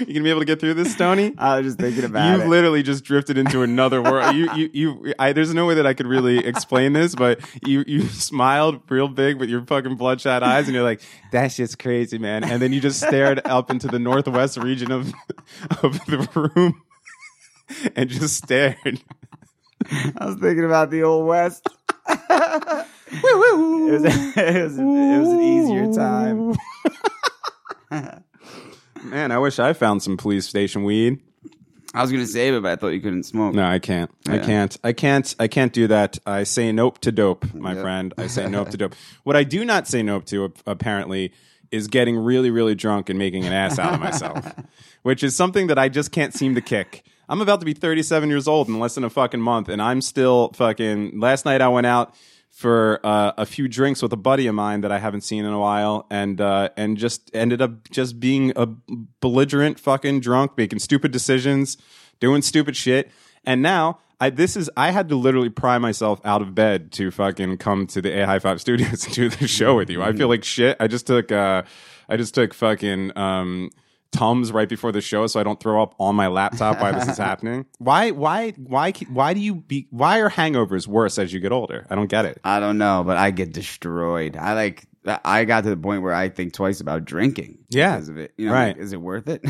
you 0.07 0.13
gonna 0.13 0.23
be 0.23 0.29
able 0.29 0.41
to 0.41 0.45
get 0.45 0.59
through 0.59 0.73
this, 0.75 0.93
Stony? 0.93 1.33
I 1.37 1.57
was 1.57 1.67
just 1.67 1.79
thinking 1.79 2.03
about 2.03 2.33
it. 2.33 2.37
you 2.37 2.43
it. 2.43 2.47
literally 2.47 2.83
just 2.83 3.03
drifted 3.03 3.37
into 3.37 3.61
another 3.61 4.01
world. 4.01 4.35
you, 4.35 4.49
you, 4.53 4.69
you. 4.73 5.13
I, 5.19 5.33
there's 5.33 5.53
no 5.53 5.65
way 5.65 5.75
that 5.75 5.85
I 5.85 5.93
could 5.93 6.07
really 6.07 6.45
explain 6.45 6.93
this, 6.93 7.15
but 7.15 7.39
you, 7.65 7.83
you 7.87 8.01
smiled 8.07 8.81
real 8.89 9.07
big 9.07 9.39
with 9.39 9.49
your 9.49 9.65
fucking 9.65 9.95
bloodshot 9.95 10.43
eyes, 10.43 10.67
and 10.67 10.75
you're 10.75 10.83
like, 10.83 11.01
"That's 11.31 11.55
just 11.55 11.79
crazy, 11.79 12.17
man." 12.17 12.43
And 12.43 12.61
then 12.61 12.73
you 12.73 12.79
just 12.79 13.01
stared 13.01 13.41
up 13.45 13.69
into 13.71 13.87
the 13.87 13.99
northwest 13.99 14.57
region 14.57 14.91
of 14.91 15.07
of 15.83 16.05
the 16.05 16.51
room, 16.55 16.81
and 17.95 18.09
just 18.09 18.37
stared. 18.37 19.01
I 19.89 20.25
was 20.25 20.35
thinking 20.35 20.65
about 20.65 20.91
the 20.91 21.03
old 21.03 21.27
west. 21.27 21.67
it, 22.07 22.19
was, 23.09 24.03
it, 24.05 24.63
was, 24.63 24.77
it 24.77 25.19
was 25.19 25.29
an 25.29 25.41
easier 25.41 25.93
time. 25.93 26.55
Man, 29.03 29.31
I 29.31 29.37
wish 29.37 29.59
I 29.59 29.73
found 29.73 30.01
some 30.03 30.17
police 30.17 30.47
station 30.47 30.83
weed. 30.83 31.19
I 31.93 32.01
was 32.01 32.11
gonna 32.11 32.25
save 32.25 32.55
it, 32.55 32.63
but 32.63 32.71
I 32.71 32.75
thought 32.75 32.87
you 32.89 33.01
couldn't 33.01 33.23
smoke. 33.23 33.53
No, 33.53 33.63
I 33.65 33.77
can't. 33.77 34.09
I 34.27 34.37
Yeah. 34.37 34.45
can't. 34.45 34.77
I 34.83 34.93
can't. 34.93 35.35
I 35.39 35.47
can't 35.47 35.71
do 35.73 35.87
that. 35.87 36.17
I 36.25 36.43
say 36.43 36.71
nope 36.71 36.97
to 36.99 37.11
dope, 37.11 37.53
my 37.53 37.75
friend. 37.75 38.13
I 38.17 38.25
say 38.27 38.49
nope 38.49 38.69
to 38.71 38.77
dope. 38.83 38.95
What 39.23 39.35
I 39.35 39.43
do 39.43 39.63
not 39.63 39.87
say 39.87 40.01
nope 40.01 40.25
to, 40.27 40.45
ap- 40.45 40.57
apparently, 40.65 41.31
is 41.71 41.87
getting 41.87 42.17
really, 42.17 42.49
really 42.49 42.73
drunk 42.73 43.09
and 43.09 43.19
making 43.19 43.45
an 43.45 43.53
ass 43.53 43.77
out 43.77 43.93
of 43.93 43.99
myself, 43.99 44.53
which 45.03 45.23
is 45.23 45.35
something 45.35 45.67
that 45.67 45.77
I 45.77 45.87
just 45.89 46.11
can't 46.11 46.33
seem 46.33 46.55
to 46.55 46.61
kick. 46.61 47.03
I'm 47.29 47.41
about 47.41 47.59
to 47.59 47.65
be 47.65 47.73
37 47.73 48.27
years 48.29 48.47
old 48.47 48.67
in 48.69 48.79
less 48.79 48.95
than 48.95 49.03
a 49.03 49.09
fucking 49.09 49.39
month, 49.41 49.69
and 49.69 49.81
I'm 49.81 50.01
still 50.01 50.51
fucking. 50.55 51.19
Last 51.19 51.45
night 51.45 51.61
I 51.61 51.67
went 51.67 51.85
out 51.87 52.15
for 52.53 52.99
uh, 53.03 53.31
a 53.35 53.47
few 53.47 53.67
drinks 53.67 54.03
with 54.03 54.13
a 54.13 54.17
buddy 54.17 54.45
of 54.45 54.53
mine 54.53 54.81
that 54.81 54.91
I 54.91 54.99
haven't 54.99 55.21
seen 55.21 55.43
in 55.43 55.51
a 55.51 55.59
while, 55.59 56.05
and 56.11 56.39
uh, 56.39 56.69
and 56.77 56.97
just 56.97 57.31
ended 57.33 57.63
up 57.63 57.89
just 57.89 58.19
being 58.19 58.53
a 58.55 58.67
belligerent 59.19 59.79
fucking 59.79 60.19
drunk, 60.19 60.55
making 60.55 60.77
stupid 60.77 61.11
decisions, 61.11 61.77
doing 62.19 62.41
stupid 62.43 62.77
shit, 62.77 63.11
and 63.43 63.61
now. 63.61 63.99
I, 64.21 64.29
this 64.29 64.55
is 64.55 64.69
I 64.77 64.91
had 64.91 65.09
to 65.09 65.17
literally 65.17 65.49
pry 65.49 65.79
myself 65.79 66.21
out 66.23 66.41
of 66.41 66.55
bed 66.55 66.93
to 66.93 67.11
fucking 67.11 67.57
come 67.57 67.87
to 67.87 68.01
the 68.01 68.21
A 68.21 68.25
High 68.25 68.39
Five 68.39 68.61
Studios 68.61 69.03
and 69.03 69.13
do 69.13 69.27
the 69.27 69.49
show 69.49 69.75
with 69.75 69.89
you. 69.89 70.01
I 70.01 70.13
feel 70.13 70.29
like 70.29 70.45
shit. 70.45 70.77
I 70.79 70.87
just 70.87 71.07
took 71.07 71.29
uh 71.29 71.63
I 72.07 72.15
just 72.15 72.33
took 72.33 72.53
fucking 72.53 73.17
um 73.17 73.69
Tums 74.13 74.51
right 74.51 74.69
before 74.69 74.91
the 74.93 75.01
show 75.01 75.27
so 75.27 75.39
I 75.39 75.43
don't 75.43 75.59
throw 75.59 75.81
up 75.83 75.95
on 75.99 76.15
my 76.15 76.27
laptop 76.27 76.79
while 76.79 76.93
this 76.93 77.07
is 77.09 77.17
happening. 77.29 77.65
Why 77.79 78.11
why 78.11 78.51
why 78.51 78.91
why 79.09 79.33
do 79.33 79.39
you 79.41 79.55
be 79.55 79.87
why 79.89 80.19
are 80.19 80.29
hangovers 80.29 80.87
worse 80.87 81.17
as 81.17 81.33
you 81.33 81.39
get 81.41 81.51
older? 81.51 81.85
I 81.89 81.95
don't 81.95 82.07
get 82.07 82.25
it. 82.25 82.39
I 82.43 82.59
don't 82.59 82.77
know, 82.77 83.03
but 83.05 83.17
I 83.17 83.31
get 83.31 83.51
destroyed. 83.53 84.37
I 84.37 84.53
like. 84.53 84.85
I 85.25 85.43
got 85.43 85.65
to 85.65 85.69
the 85.69 85.75
point 85.75 86.01
where 86.01 86.13
I 86.13 86.29
think 86.29 86.53
twice 86.53 86.79
about 86.79 87.03
drinking. 87.03 87.57
Yeah. 87.69 87.95
because 87.95 88.07
of 88.07 88.17
it. 88.17 88.33
You 88.37 88.45
know, 88.47 88.53
Right. 88.53 88.67
like, 88.67 88.77
is 88.77 88.93
it 88.93 89.01
worth 89.01 89.27
it? 89.27 89.41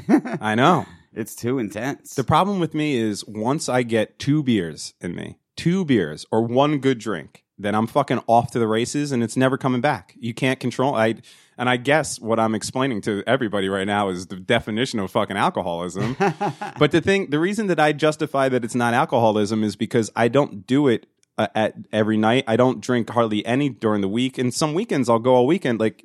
I 0.41 0.55
know. 0.55 0.87
it's 1.13 1.35
too 1.35 1.59
intense. 1.59 2.15
The 2.15 2.23
problem 2.23 2.59
with 2.59 2.73
me 2.73 2.95
is 2.97 3.23
once 3.27 3.69
I 3.69 3.83
get 3.83 4.17
two 4.17 4.41
beers 4.41 4.95
in 4.99 5.13
me, 5.13 5.37
two 5.55 5.85
beers 5.85 6.25
or 6.31 6.41
one 6.41 6.79
good 6.79 6.97
drink, 6.97 7.43
then 7.59 7.75
I'm 7.75 7.85
fucking 7.85 8.21
off 8.25 8.49
to 8.53 8.57
the 8.59 8.65
races 8.67 9.11
and 9.11 9.21
it's 9.21 9.37
never 9.37 9.59
coming 9.59 9.79
back. 9.79 10.15
You 10.17 10.33
can't 10.33 10.59
control 10.59 10.95
I 10.95 11.17
and 11.57 11.69
I 11.69 11.77
guess 11.77 12.19
what 12.19 12.39
I'm 12.39 12.55
explaining 12.55 13.01
to 13.01 13.23
everybody 13.27 13.69
right 13.69 13.87
now 13.87 14.09
is 14.09 14.27
the 14.27 14.37
definition 14.37 14.99
of 14.99 15.11
fucking 15.11 15.37
alcoholism. 15.37 16.15
but 16.79 16.91
the 16.91 17.01
thing, 17.01 17.29
the 17.29 17.39
reason 17.39 17.67
that 17.67 17.79
I 17.79 17.93
justify 17.93 18.49
that 18.49 18.63
it's 18.63 18.75
not 18.75 18.93
alcoholism 18.93 19.63
is 19.63 19.75
because 19.75 20.11
I 20.15 20.27
don't 20.27 20.65
do 20.65 20.87
it 20.87 21.05
uh, 21.37 21.47
at 21.55 21.75
every 21.91 22.17
night. 22.17 22.43
I 22.47 22.55
don't 22.55 22.81
drink 22.81 23.09
hardly 23.09 23.45
any 23.45 23.69
during 23.69 24.01
the 24.01 24.07
week, 24.07 24.37
and 24.37 24.53
some 24.53 24.73
weekends 24.73 25.09
I'll 25.09 25.19
go 25.19 25.35
all 25.35 25.47
weekend. 25.47 25.79
Like 25.79 26.03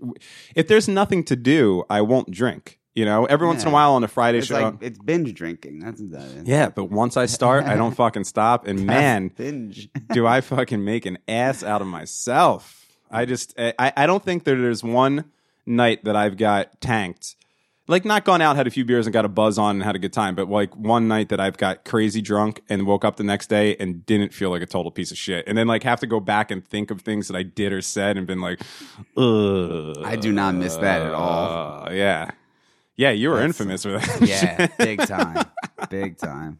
if 0.54 0.68
there's 0.68 0.88
nothing 0.88 1.24
to 1.24 1.37
do, 1.37 1.84
I 1.90 2.00
won't 2.00 2.30
drink. 2.30 2.78
You 2.94 3.04
know, 3.04 3.26
every 3.26 3.46
once 3.46 3.62
in 3.62 3.68
a 3.68 3.70
while 3.70 3.92
on 3.92 4.02
a 4.02 4.08
Friday 4.08 4.38
it's 4.38 4.48
show. 4.48 4.61
like 4.61 4.74
it's 4.80 4.98
binge 4.98 5.32
drinking. 5.32 5.78
That's 5.78 6.00
what 6.00 6.11
that 6.12 6.24
is. 6.24 6.48
Yeah, 6.48 6.68
but 6.68 6.87
once 6.87 7.16
I 7.16 7.26
start, 7.26 7.64
I 7.64 7.76
don't 7.76 7.94
fucking 7.96 8.24
stop. 8.24 8.66
And 8.66 8.87
man, 8.87 9.28
binge. 9.28 9.88
do 10.12 10.26
I 10.26 10.40
fucking 10.40 10.84
make 10.84 11.06
an 11.06 11.18
ass 11.28 11.62
out 11.62 11.80
of 11.80 11.87
myself. 11.87 12.74
I 13.08 13.24
just, 13.24 13.54
I, 13.56 13.92
I 13.96 14.06
don't 14.06 14.24
think 14.24 14.44
that 14.44 14.56
there's 14.56 14.82
one 14.82 15.26
night 15.68 16.04
that 16.04 16.16
I've 16.16 16.37
got 16.37 16.81
tanked. 16.81 17.37
like 17.87 18.04
not 18.04 18.24
gone 18.24 18.42
out, 18.42 18.57
had 18.57 18.66
a 18.66 18.70
few 18.70 18.85
beers 18.85 19.07
and 19.07 19.12
got 19.14 19.24
a 19.24 19.28
buzz 19.28 19.57
on 19.59 19.76
and 19.76 19.83
had 19.85 19.94
a 19.96 19.98
good 19.98 20.12
time, 20.12 20.35
but 20.35 20.48
like 20.48 20.74
one 20.76 21.09
night 21.09 21.28
that 21.31 21.40
I've 21.40 21.57
got 21.57 21.85
crazy 21.85 22.20
drunk 22.20 22.61
and 22.68 22.87
woke 22.87 23.04
up 23.04 23.16
the 23.16 23.24
next 23.24 23.46
day 23.48 23.76
and 23.76 24.04
didn't 24.04 24.35
feel 24.35 24.50
like 24.50 24.61
a 24.62 24.66
total 24.66 24.90
piece 24.90 25.11
of 25.11 25.16
shit. 25.16 25.44
And 25.46 25.57
then 25.57 25.66
like 25.66 25.83
have 25.85 26.00
to 26.00 26.07
go 26.07 26.20
back 26.20 26.50
and 26.50 26.62
think 26.66 26.90
of 26.90 27.00
things 27.00 27.28
that 27.28 27.37
I 27.37 27.44
did 27.44 27.72
or 27.72 27.81
said 27.81 28.16
and 28.18 28.26
been 28.26 28.40
like, 28.42 28.61
Ugh. 29.16 29.96
I 30.04 30.16
do 30.16 30.33
not 30.33 30.54
miss 30.54 30.76
that 30.76 31.02
at 31.02 31.12
all. 31.14 31.87
Uh, 31.88 31.92
yeah. 31.92 32.31
Yeah, 32.96 33.11
you 33.11 33.28
were 33.31 33.37
That's- 33.37 33.50
infamous 33.61 33.83
for 33.85 33.92
that. 33.98 34.20
Yeah, 34.28 34.66
big 34.78 35.07
time, 35.07 35.44
big 35.88 36.18
time. 36.18 36.59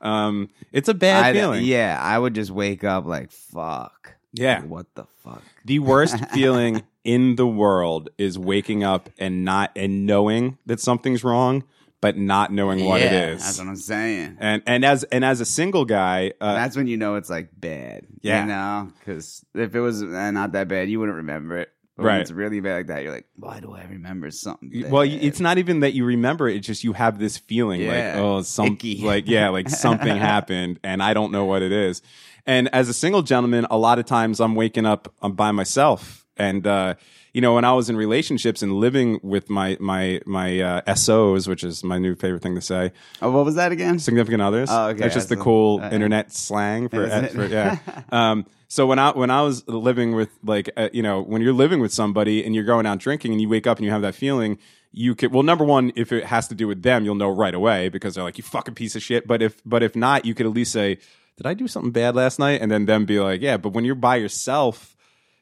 um, 0.00 0.50
it's 0.72 0.88
a 0.88 0.94
bad 0.94 1.24
I'd- 1.26 1.38
feeling. 1.38 1.64
Yeah, 1.64 1.98
I 2.00 2.18
would 2.18 2.34
just 2.34 2.50
wake 2.50 2.84
up 2.84 3.04
like, 3.06 3.30
fuck. 3.30 4.14
Yeah. 4.32 4.62
What 4.64 4.86
the 4.94 5.04
fuck? 5.22 5.42
The 5.64 5.78
worst 5.78 6.16
feeling 6.32 6.82
in 7.04 7.36
the 7.36 7.46
world 7.46 8.10
is 8.18 8.38
waking 8.38 8.84
up 8.84 9.10
and 9.18 9.44
not 9.44 9.70
and 9.76 10.06
knowing 10.06 10.58
that 10.66 10.80
something's 10.80 11.24
wrong, 11.24 11.64
but 12.00 12.16
not 12.16 12.52
knowing 12.52 12.84
what 12.84 13.00
it 13.00 13.12
Yeah, 13.12 13.26
is. 13.30 13.42
That's 13.44 13.58
what 13.58 13.68
I'm 13.68 13.76
saying. 13.76 14.36
and 14.40 14.62
and 14.66 14.84
as 14.84 15.04
and 15.04 15.24
as 15.24 15.40
a 15.40 15.44
single 15.44 15.84
guy, 15.84 16.32
uh, 16.40 16.54
That's 16.54 16.76
when 16.76 16.86
you 16.86 16.96
know 16.96 17.16
it's 17.16 17.30
like 17.30 17.48
bad. 17.58 18.06
Yeah. 18.22 18.42
You 18.42 18.48
know? 18.48 18.92
Because 18.98 19.44
if 19.54 19.74
it 19.74 19.80
was 19.80 20.02
uh, 20.02 20.30
not 20.30 20.52
that 20.52 20.68
bad, 20.68 20.88
you 20.88 21.00
wouldn't 21.00 21.16
remember 21.16 21.58
it. 21.58 21.70
But 21.96 22.04
Right. 22.04 22.12
When 22.14 22.20
it's 22.22 22.30
really 22.30 22.60
bad 22.60 22.74
like 22.76 22.86
that, 22.86 23.02
you're 23.02 23.12
like, 23.12 23.26
why 23.36 23.60
do 23.60 23.74
I 23.74 23.84
remember 23.84 24.30
something? 24.30 24.70
Bad? 24.70 24.90
well, 24.90 25.02
it's 25.02 25.40
not 25.40 25.58
even 25.58 25.80
that 25.80 25.92
you 25.92 26.06
remember 26.06 26.48
it; 26.48 26.56
it's 26.56 26.66
just 26.66 26.84
you 26.84 26.94
have 26.94 27.18
this 27.18 27.36
feeling 27.36 27.82
Yeah. 27.82 28.14
like, 28.14 28.22
oh, 28.22 28.40
some 28.42 28.68
Icky. 28.68 29.02
like 29.02 29.28
yeah, 29.28 29.50
like 29.50 29.68
something 29.68 30.16
happened, 30.16 30.80
and 30.82 31.02
I 31.02 31.12
don't 31.12 31.30
know 31.32 31.44
what 31.44 31.60
it 31.62 31.70
is. 31.70 32.00
And 32.46 32.68
as 32.74 32.88
a 32.88 32.94
single 32.94 33.20
gentleman, 33.22 33.66
a 33.70 33.76
lot 33.76 33.98
of 33.98 34.06
times 34.06 34.40
I'm 34.40 34.54
waking 34.54 34.86
up 34.86 35.12
um, 35.20 35.34
by 35.34 35.52
myself, 35.52 36.21
and 36.36 36.66
uh, 36.66 36.94
you 37.32 37.40
know, 37.40 37.54
when 37.54 37.64
I 37.64 37.72
was 37.72 37.88
in 37.88 37.96
relationships 37.96 38.62
and 38.62 38.74
living 38.74 39.20
with 39.22 39.48
my 39.50 39.76
my 39.80 40.20
my 40.26 40.60
uh, 40.60 40.94
SOs, 40.94 41.48
which 41.48 41.64
is 41.64 41.82
my 41.84 41.98
new 41.98 42.14
favorite 42.14 42.42
thing 42.42 42.54
to 42.54 42.60
say, 42.60 42.92
Oh, 43.20 43.30
what 43.30 43.44
was 43.44 43.54
that 43.56 43.72
again? 43.72 43.98
significant 43.98 44.42
others. 44.42 44.68
Oh, 44.70 44.88
okay. 44.88 45.00
That's 45.00 45.14
just 45.14 45.28
the 45.28 45.36
cool 45.36 45.80
uh, 45.80 45.90
internet 45.90 46.32
slang 46.32 46.88
for, 46.88 47.08
for 47.28 47.46
yeah. 47.46 47.78
Um, 48.12 48.46
so 48.68 48.86
when 48.86 48.98
I 48.98 49.10
when 49.10 49.30
I 49.30 49.42
was 49.42 49.66
living 49.68 50.14
with 50.14 50.30
like 50.42 50.70
uh, 50.76 50.88
you 50.92 51.02
know 51.02 51.20
when 51.22 51.42
you're 51.42 51.52
living 51.52 51.80
with 51.80 51.92
somebody 51.92 52.44
and 52.44 52.54
you're 52.54 52.64
going 52.64 52.86
out 52.86 52.98
drinking 52.98 53.32
and 53.32 53.40
you 53.40 53.48
wake 53.48 53.66
up 53.66 53.78
and 53.78 53.84
you 53.84 53.90
have 53.92 54.02
that 54.02 54.14
feeling, 54.14 54.58
you 54.92 55.14
could 55.14 55.32
well 55.32 55.42
number 55.42 55.64
one 55.64 55.92
if 55.96 56.12
it 56.12 56.24
has 56.24 56.48
to 56.48 56.54
do 56.54 56.66
with 56.66 56.82
them 56.82 57.04
you'll 57.04 57.14
know 57.14 57.28
right 57.30 57.54
away 57.54 57.88
because 57.90 58.14
they're 58.14 58.24
like 58.24 58.38
you 58.38 58.44
fucking 58.44 58.74
piece 58.74 58.96
of 58.96 59.02
shit. 59.02 59.26
But 59.26 59.42
if 59.42 59.60
but 59.66 59.82
if 59.82 59.94
not, 59.94 60.24
you 60.24 60.34
could 60.34 60.46
at 60.46 60.52
least 60.52 60.72
say, 60.72 60.98
did 61.36 61.46
I 61.46 61.52
do 61.54 61.68
something 61.68 61.92
bad 61.92 62.14
last 62.16 62.38
night? 62.38 62.62
And 62.62 62.70
then 62.70 62.86
them 62.86 63.04
be 63.04 63.20
like, 63.20 63.42
yeah. 63.42 63.58
But 63.58 63.70
when 63.74 63.84
you're 63.84 63.94
by 63.94 64.16
yourself. 64.16 64.96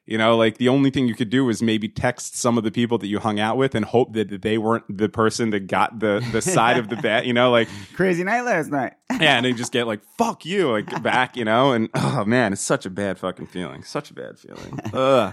You 0.06 0.18
know, 0.18 0.36
like 0.36 0.58
the 0.58 0.68
only 0.68 0.90
thing 0.90 1.06
you 1.06 1.14
could 1.14 1.30
do 1.30 1.48
is 1.50 1.62
maybe 1.62 1.88
text 1.88 2.36
some 2.36 2.58
of 2.58 2.64
the 2.64 2.72
people 2.72 2.98
that 2.98 3.06
you 3.06 3.20
hung 3.20 3.38
out 3.38 3.56
with 3.56 3.76
and 3.76 3.84
hope 3.84 4.12
that 4.14 4.42
they 4.42 4.58
weren't 4.58 4.84
the 4.88 5.08
person 5.08 5.50
that 5.50 5.68
got 5.68 6.00
the 6.00 6.26
the 6.32 6.42
side 6.56 6.78
of 6.78 6.88
the 6.88 6.96
bet. 6.96 7.26
You 7.26 7.32
know, 7.32 7.50
like 7.52 7.68
Crazy 7.94 8.24
night 8.24 8.42
last 8.42 8.70
night. 8.70 8.94
yeah, 9.20 9.36
and 9.36 9.46
they 9.46 9.52
just 9.52 9.70
get 9.72 9.86
like 9.86 10.00
"fuck 10.18 10.44
you" 10.44 10.70
like 10.72 11.02
back, 11.02 11.36
you 11.36 11.44
know, 11.44 11.72
and 11.72 11.88
oh 11.94 12.24
man, 12.24 12.52
it's 12.52 12.62
such 12.62 12.86
a 12.86 12.90
bad 12.90 13.18
fucking 13.18 13.46
feeling, 13.46 13.84
such 13.84 14.10
a 14.10 14.14
bad 14.14 14.38
feeling. 14.38 14.80
Ugh. 14.92 15.32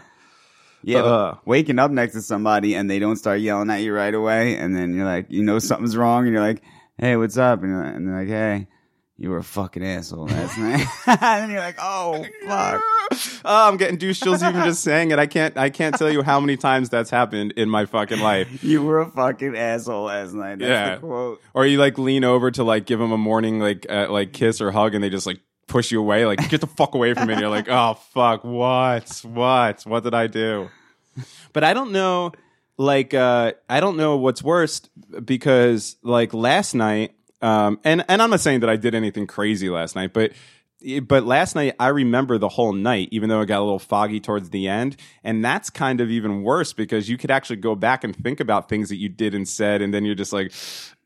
Yeah, 0.83 0.99
Uh. 0.99 1.37
waking 1.43 1.79
up 1.79 1.89
next 1.89 2.13
to 2.13 2.21
somebody 2.21 2.75
and 2.75 2.87
they 2.89 2.99
don't 2.99 3.15
start 3.15 3.39
yelling 3.39 3.69
at 3.71 3.77
you 3.81 3.93
right 3.93 4.13
away, 4.13 4.57
and 4.57 4.75
then 4.75 4.93
you're 4.93 5.05
like, 5.05 5.25
you 5.29 5.41
know 5.43 5.57
something's 5.57 5.97
wrong, 5.97 6.25
and 6.25 6.33
you're 6.33 6.43
like, 6.43 6.61
hey, 6.99 7.15
what's 7.17 7.35
up? 7.37 7.63
And, 7.63 7.71
you're 7.71 7.83
like- 7.83 7.95
and 7.95 8.07
they're 8.07 8.19
like, 8.19 8.27
hey, 8.27 8.67
you 9.17 9.29
were 9.31 9.37
a 9.37 9.43
fucking 9.43 9.83
asshole 9.83 10.27
last 10.27 10.57
night. 10.57 10.85
and 11.07 11.19
then 11.19 11.49
you're 11.51 11.59
like, 11.59 11.77
oh 11.79 12.23
fuck. 12.45 12.81
Oh, 13.45 13.67
I'm 13.69 13.77
getting 13.77 13.97
douche 13.97 14.19
chills 14.19 14.43
even 14.43 14.63
just 14.63 14.83
saying 14.83 15.11
it. 15.11 15.17
I 15.19 15.25
can't, 15.27 15.57
I 15.57 15.69
can't 15.69 15.95
tell 15.97 16.11
you 16.11 16.21
how 16.21 16.39
many 16.39 16.57
times 16.57 16.89
that's 16.89 17.09
happened 17.09 17.53
in 17.53 17.69
my 17.69 17.85
fucking 17.85 18.19
life. 18.19 18.63
You 18.63 18.83
were 18.83 18.99
a 18.99 19.09
fucking 19.09 19.55
asshole 19.55 20.03
last 20.05 20.33
night. 20.33 20.59
That's 20.59 20.69
Yeah. 20.69 20.95
the 20.95 21.01
quote. 21.01 21.41
Or 21.53 21.65
you 21.65 21.77
like 21.79 21.97
lean 21.97 22.23
over 22.23 22.51
to 22.51 22.63
like 22.63 22.85
give 22.85 22.99
them 22.99 23.11
a 23.11 23.17
morning 23.17 23.59
like 23.59 23.85
uh, 23.89 24.07
like 24.09 24.33
kiss 24.33 24.59
or 24.61 24.71
hug, 24.71 24.93
and 24.93 25.03
they 25.03 25.09
just 25.09 25.25
like 25.25 25.39
push 25.67 25.91
you 25.91 25.99
away, 25.99 26.25
like 26.25 26.49
get 26.49 26.61
the 26.61 26.67
fuck 26.67 26.93
away 26.95 27.13
from 27.13 27.27
me. 27.27 27.33
And 27.33 27.41
you're 27.41 27.49
like, 27.49 27.67
oh 27.69 27.95
fuck, 28.13 28.43
what, 28.43 29.21
what, 29.23 29.81
what 29.83 30.03
did 30.03 30.13
I 30.13 30.27
do? 30.27 30.69
But 31.53 31.63
I 31.63 31.73
don't 31.73 31.91
know. 31.91 32.33
Like, 32.77 33.13
uh, 33.15 33.53
I 33.67 33.79
don't 33.79 33.97
know 33.97 34.17
what's 34.17 34.43
worst 34.43 34.89
because 35.25 35.95
like 36.03 36.33
last 36.33 36.75
night, 36.75 37.15
um, 37.41 37.79
and 37.83 38.03
and 38.07 38.21
I'm 38.21 38.29
not 38.29 38.39
saying 38.39 38.61
that 38.61 38.69
I 38.69 38.75
did 38.75 38.95
anything 38.95 39.27
crazy 39.27 39.69
last 39.69 39.95
night, 39.95 40.13
but. 40.13 40.33
But 41.01 41.23
last 41.23 41.55
night, 41.55 41.73
I 41.79 41.87
remember 41.87 42.37
the 42.37 42.49
whole 42.49 42.71
night, 42.71 43.09
even 43.11 43.29
though 43.29 43.41
it 43.41 43.47
got 43.47 43.61
a 43.61 43.63
little 43.63 43.79
foggy 43.79 44.19
towards 44.19 44.51
the 44.51 44.67
end. 44.67 44.95
And 45.23 45.43
that's 45.43 45.71
kind 45.71 46.01
of 46.01 46.11
even 46.11 46.43
worse 46.43 46.71
because 46.71 47.09
you 47.09 47.17
could 47.17 47.31
actually 47.31 47.55
go 47.55 47.73
back 47.73 48.03
and 48.03 48.15
think 48.15 48.39
about 48.39 48.69
things 48.69 48.89
that 48.89 48.97
you 48.97 49.09
did 49.09 49.33
and 49.33 49.47
said, 49.49 49.81
and 49.81 49.91
then 49.91 50.05
you're 50.05 50.13
just 50.13 50.31
like, 50.31 50.53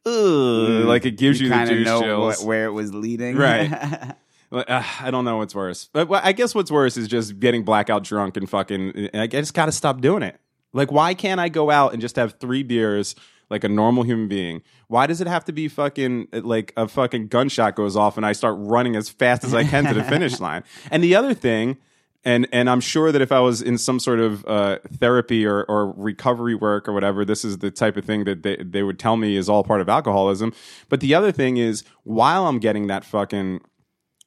ugh, 0.06 0.86
like 0.86 1.06
it 1.06 1.12
gives 1.18 1.40
you, 1.40 1.48
the 1.48 1.56
kinda 1.56 1.74
juice 1.74 1.86
know 1.86 2.02
chills. 2.02 2.44
where 2.44 2.66
it 2.66 2.72
was 2.72 2.94
leading. 2.94 3.38
Right. 3.38 4.14
Uh, 4.52 4.84
I 5.00 5.12
don't 5.12 5.24
know 5.24 5.38
what's 5.38 5.56
worse. 5.56 5.90
But 5.94 6.10
well, 6.10 6.20
I 6.22 6.34
guess 6.34 6.54
what's 6.54 6.70
worse 6.70 6.98
is 6.98 7.08
just 7.08 7.40
getting 7.40 7.64
blackout 7.64 8.04
drunk 8.04 8.36
and 8.36 8.50
fucking. 8.50 9.12
I 9.14 9.28
just 9.28 9.54
got 9.54 9.68
to 9.68 9.72
stop 9.72 10.02
doing 10.02 10.24
it. 10.24 10.38
Like, 10.74 10.92
why 10.92 11.14
can't 11.14 11.40
I 11.40 11.48
go 11.48 11.72
out 11.72 11.94
and 11.94 12.02
just 12.02 12.18
have 12.18 12.34
three 12.34 12.64
beers 12.64 13.16
like 13.52 13.64
a 13.64 13.70
normal 13.70 14.04
human 14.04 14.28
being? 14.28 14.64
Why 14.88 15.06
does 15.06 15.22
it 15.22 15.28
have 15.28 15.46
to 15.46 15.52
be 15.52 15.68
fucking 15.68 16.30
like 16.32 16.74
a 16.76 16.88
fucking 16.88 17.28
gunshot 17.28 17.76
goes 17.76 17.96
off 17.96 18.18
and 18.18 18.26
I 18.26 18.32
start 18.32 18.56
running 18.58 18.96
as 18.96 19.10
fast 19.10 19.44
as 19.44 19.54
I 19.54 19.64
can 19.64 19.86
to 19.86 19.94
the 19.94 20.04
finish 20.04 20.40
line? 20.40 20.64
And 20.90 21.04
the 21.04 21.16
other 21.16 21.34
thing. 21.34 21.78
And 22.24 22.48
and 22.52 22.70
I'm 22.70 22.82
sure 22.82 23.12
that 23.12 23.20
if 23.20 23.32
I 23.32 23.40
was 23.40 23.64
in 23.64 23.80
some 23.80 24.00
sort 24.00 24.20
of 24.20 24.46
uh, 24.46 24.78
therapy 25.00 25.44
or, 25.44 25.64
or 25.64 25.92
recovery 25.94 26.54
work 26.54 26.88
or 26.88 26.94
whatever, 26.94 27.26
this 27.26 27.44
is 27.44 27.58
the 27.58 27.72
type 27.72 27.98
of 27.98 28.06
thing 28.06 28.26
that 28.26 28.44
they, 28.44 28.58
they 28.58 28.84
would 28.84 29.00
tell 29.00 29.18
me 29.18 29.36
is 29.36 29.50
all 29.50 29.64
part 29.64 29.82
of 29.82 29.90
alcoholism. 29.90 30.54
But 30.88 31.00
the 31.00 31.16
other 31.16 31.32
thing 31.32 31.58
is, 31.58 31.84
while 32.04 32.46
I'm 32.46 32.60
getting 32.60 32.86
that 32.88 33.06
fucking 33.06 33.62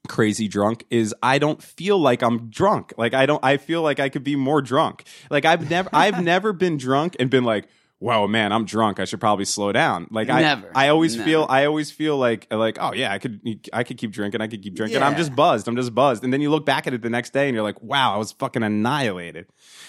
crazy 0.09 0.49
drunk 0.49 0.85
is 0.91 1.15
I 1.23 1.39
don't 1.39 1.63
feel 1.63 1.99
like 1.99 2.23
I'm 2.23 2.51
drunk. 2.51 2.93
Like 2.97 3.15
I 3.15 3.27
don't 3.27 3.43
I 3.45 3.57
feel 3.57 3.83
like 3.83 4.01
I 4.01 4.09
could 4.09 4.25
be 4.25 4.37
more 4.37 4.61
drunk. 4.61 5.05
Like 5.31 5.45
I've 5.45 5.71
never 5.71 5.89
I've 5.93 6.23
never 6.33 6.53
been 6.53 6.77
drunk 6.77 7.17
and 7.19 7.31
been 7.31 7.45
like, 7.45 7.69
"Whoa, 8.05 8.27
man, 8.29 8.53
I'm 8.53 8.65
drunk. 8.67 9.01
I 9.01 9.07
should 9.07 9.21
probably 9.21 9.47
slow 9.47 9.73
down." 9.73 10.07
Like 10.11 10.29
I 10.29 10.41
Never. 10.41 10.71
I 10.75 10.89
always 10.89 11.17
Never. 11.17 11.27
feel 11.29 11.47
I 11.49 11.65
always 11.65 11.91
feel 11.91 12.17
like 12.19 12.47
like, 12.53 12.77
"Oh 12.81 12.93
yeah, 12.93 13.13
I 13.13 13.19
could 13.19 13.41
I 13.73 13.83
could 13.83 13.97
keep 13.97 14.11
drinking. 14.13 14.41
I 14.41 14.47
could 14.47 14.63
keep 14.63 14.75
drinking. 14.75 15.03
I'm 15.03 15.17
just 15.17 15.35
buzzed. 15.35 15.67
I'm 15.69 15.77
just 15.77 15.95
buzzed." 15.95 16.23
And 16.23 16.33
then 16.33 16.41
you 16.41 16.51
look 16.51 16.67
back 16.67 16.87
at 16.87 16.93
it 16.95 17.03
the 17.03 17.11
next 17.11 17.33
day 17.33 17.47
and 17.49 17.55
you're 17.55 17.65
like, 17.65 17.81
"Wow, 17.83 18.15
I 18.15 18.19
was 18.19 18.33
fucking 18.33 18.63
annihilated." 18.63 19.47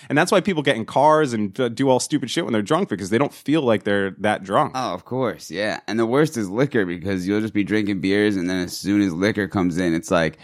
And 0.07 0.17
that's 0.17 0.31
why 0.31 0.39
people 0.39 0.63
get 0.63 0.75
in 0.77 0.85
cars 0.85 1.33
and 1.33 1.53
do 1.75 1.89
all 1.89 1.99
stupid 1.99 2.29
shit 2.29 2.45
when 2.45 2.53
they're 2.53 2.61
drunk 2.61 2.89
because 2.89 3.09
they 3.09 3.17
don't 3.17 3.33
feel 3.33 3.61
like 3.61 3.83
they're 3.83 4.11
that 4.19 4.43
drunk. 4.43 4.71
Oh, 4.75 4.93
of 4.93 5.03
course, 5.05 5.51
yeah. 5.51 5.79
And 5.87 5.99
the 5.99 6.05
worst 6.05 6.37
is 6.37 6.49
liquor 6.49 6.85
because 6.85 7.27
you'll 7.27 7.41
just 7.41 7.53
be 7.53 7.63
drinking 7.63 8.01
beers, 8.01 8.35
and 8.37 8.49
then 8.49 8.63
as 8.63 8.77
soon 8.77 9.01
as 9.01 9.11
liquor 9.13 9.47
comes 9.47 9.77
in, 9.77 9.93
it's 9.93 10.11
like 10.11 10.37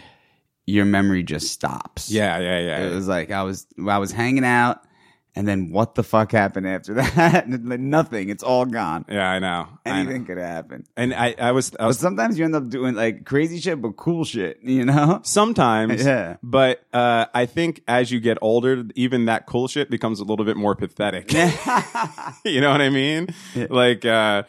your 0.66 0.84
memory 0.84 1.22
just 1.22 1.50
stops. 1.50 2.10
yeah, 2.10 2.38
yeah, 2.38 2.58
yeah. 2.60 2.86
It 2.86 2.94
was 2.94 3.08
like 3.08 3.30
I 3.30 3.42
was 3.42 3.66
I 3.88 3.98
was 3.98 4.12
hanging 4.12 4.44
out, 4.44 4.84
and 5.34 5.48
then 5.48 5.70
what 5.70 5.94
the 5.94 6.02
fuck 6.02 6.32
happened 6.32 6.66
after 6.68 6.94
that? 7.16 7.48
Nothing. 7.48 8.28
It's 8.28 8.42
all 8.42 8.66
gone. 8.66 9.04
yeah, 9.08 9.30
I 9.30 9.38
know. 9.38 9.66
I 9.86 9.90
know. 9.90 9.96
Anything 10.00 10.24
could 10.26 10.38
happen. 10.38 10.84
And 10.96 11.14
I, 11.14 11.34
I 11.38 11.52
was, 11.52 11.72
I 11.78 11.78
But 11.78 11.86
was 11.86 11.98
sometimes 11.98 12.38
you 12.38 12.44
end 12.44 12.54
up 12.54 12.68
doing 12.68 12.94
like 12.94 13.24
crazy 13.24 13.58
shit, 13.60 13.80
but 13.80 13.96
cool 13.96 14.24
shit. 14.24 14.58
You 14.62 14.84
know? 14.84 15.20
Sometimes, 15.24 16.04
Yeah. 16.04 16.36
But 16.42 16.84
uh, 16.92 17.26
I 17.32 17.46
think 17.46 17.82
as 17.88 18.10
you 18.10 18.20
get 18.20 18.36
older, 18.42 18.84
even 18.94 19.24
that 19.24 19.46
cool 19.46 19.68
shit 19.68 19.88
becomes 19.90 20.20
a 20.20 20.24
little 20.24 20.44
bit 20.44 20.56
more 20.56 20.74
pathetic. 20.74 21.32
you 22.44 22.60
know 22.60 22.70
what 22.70 22.80
I 22.82 22.90
mean? 22.90 23.28
Like, 23.54 24.04
uh, 24.04 24.42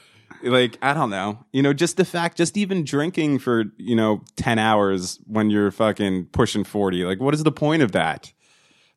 like 0.43 0.77
I 0.81 0.93
don't 0.93 1.09
know. 1.09 1.45
You 1.53 1.61
know, 1.61 1.71
just 1.71 1.95
the 1.95 2.03
fact, 2.03 2.35
just 2.37 2.57
even 2.57 2.83
drinking 2.83 3.39
for 3.39 3.63
you 3.77 3.95
know 3.95 4.21
ten 4.35 4.59
hours 4.59 5.19
when 5.25 5.49
you're 5.49 5.71
fucking 5.71 6.25
pushing 6.33 6.65
forty. 6.65 7.05
Like, 7.05 7.21
what 7.21 7.33
is 7.33 7.43
the 7.43 7.51
point 7.53 7.81
of 7.81 7.93
that? 7.93 8.33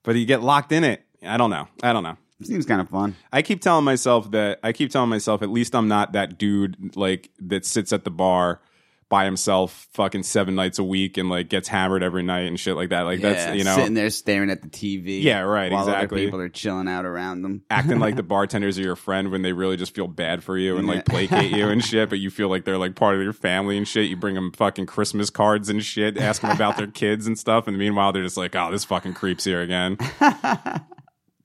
But 0.02 0.16
you 0.16 0.26
get 0.26 0.42
locked 0.42 0.72
in 0.72 0.82
it. 0.84 1.04
I 1.22 1.36
don't 1.36 1.50
know. 1.50 1.68
I 1.82 1.92
don't 1.92 2.02
know. 2.02 2.16
Seems 2.42 2.66
kind 2.66 2.82
of 2.82 2.88
fun. 2.90 3.16
I 3.32 3.40
keep 3.40 3.62
telling 3.62 3.84
myself 3.84 4.30
that 4.32 4.58
I 4.62 4.72
keep 4.72 4.90
telling 4.90 5.08
myself 5.08 5.42
at 5.42 5.48
least 5.48 5.74
I'm 5.74 5.88
not 5.88 6.12
that 6.12 6.38
dude 6.38 6.94
like 6.94 7.30
that 7.40 7.64
sits 7.64 7.92
at 7.94 8.04
the 8.04 8.10
bar 8.10 8.60
by 9.08 9.24
himself 9.24 9.86
fucking 9.92 10.24
seven 10.24 10.56
nights 10.56 10.80
a 10.80 10.84
week 10.84 11.16
and 11.16 11.30
like 11.30 11.48
gets 11.48 11.68
hammered 11.68 12.02
every 12.02 12.24
night 12.24 12.46
and 12.46 12.58
shit 12.58 12.74
like 12.74 12.88
that. 12.88 13.02
Like 13.02 13.20
yeah, 13.20 13.32
that's 13.32 13.56
you 13.56 13.64
know 13.64 13.76
sitting 13.76 13.94
there 13.94 14.10
staring 14.10 14.50
at 14.50 14.62
the 14.62 14.68
TV. 14.68 15.22
Yeah, 15.22 15.40
right, 15.40 15.70
While 15.70 15.88
exactly. 15.88 16.18
other 16.18 16.26
people 16.26 16.40
are 16.40 16.48
chilling 16.48 16.88
out 16.88 17.04
around 17.04 17.42
them. 17.42 17.62
acting 17.70 18.00
like 18.00 18.16
the 18.16 18.22
bartenders 18.22 18.78
are 18.78 18.82
your 18.82 18.96
friend 18.96 19.30
when 19.30 19.42
they 19.42 19.52
really 19.52 19.76
just 19.76 19.94
feel 19.94 20.08
bad 20.08 20.42
for 20.42 20.58
you 20.58 20.76
and 20.76 20.88
like 20.88 21.06
placate 21.06 21.52
you 21.52 21.68
and 21.68 21.84
shit, 21.84 22.08
but 22.10 22.18
you 22.18 22.30
feel 22.30 22.48
like 22.48 22.64
they're 22.64 22.78
like 22.78 22.96
part 22.96 23.14
of 23.14 23.22
your 23.22 23.32
family 23.32 23.76
and 23.78 23.86
shit. 23.86 24.10
You 24.10 24.16
bring 24.16 24.34
them 24.34 24.50
fucking 24.52 24.86
Christmas 24.86 25.30
cards 25.30 25.68
and 25.68 25.84
shit, 25.84 26.18
ask 26.18 26.42
them 26.42 26.50
about 26.50 26.76
their 26.76 26.86
kids 26.90 27.26
and 27.26 27.38
stuff, 27.38 27.68
and 27.68 27.78
meanwhile 27.78 28.12
they're 28.12 28.24
just 28.24 28.36
like, 28.36 28.56
oh, 28.56 28.72
this 28.72 28.84
fucking 28.84 29.14
creeps 29.14 29.44
here 29.44 29.62
again. 29.62 29.96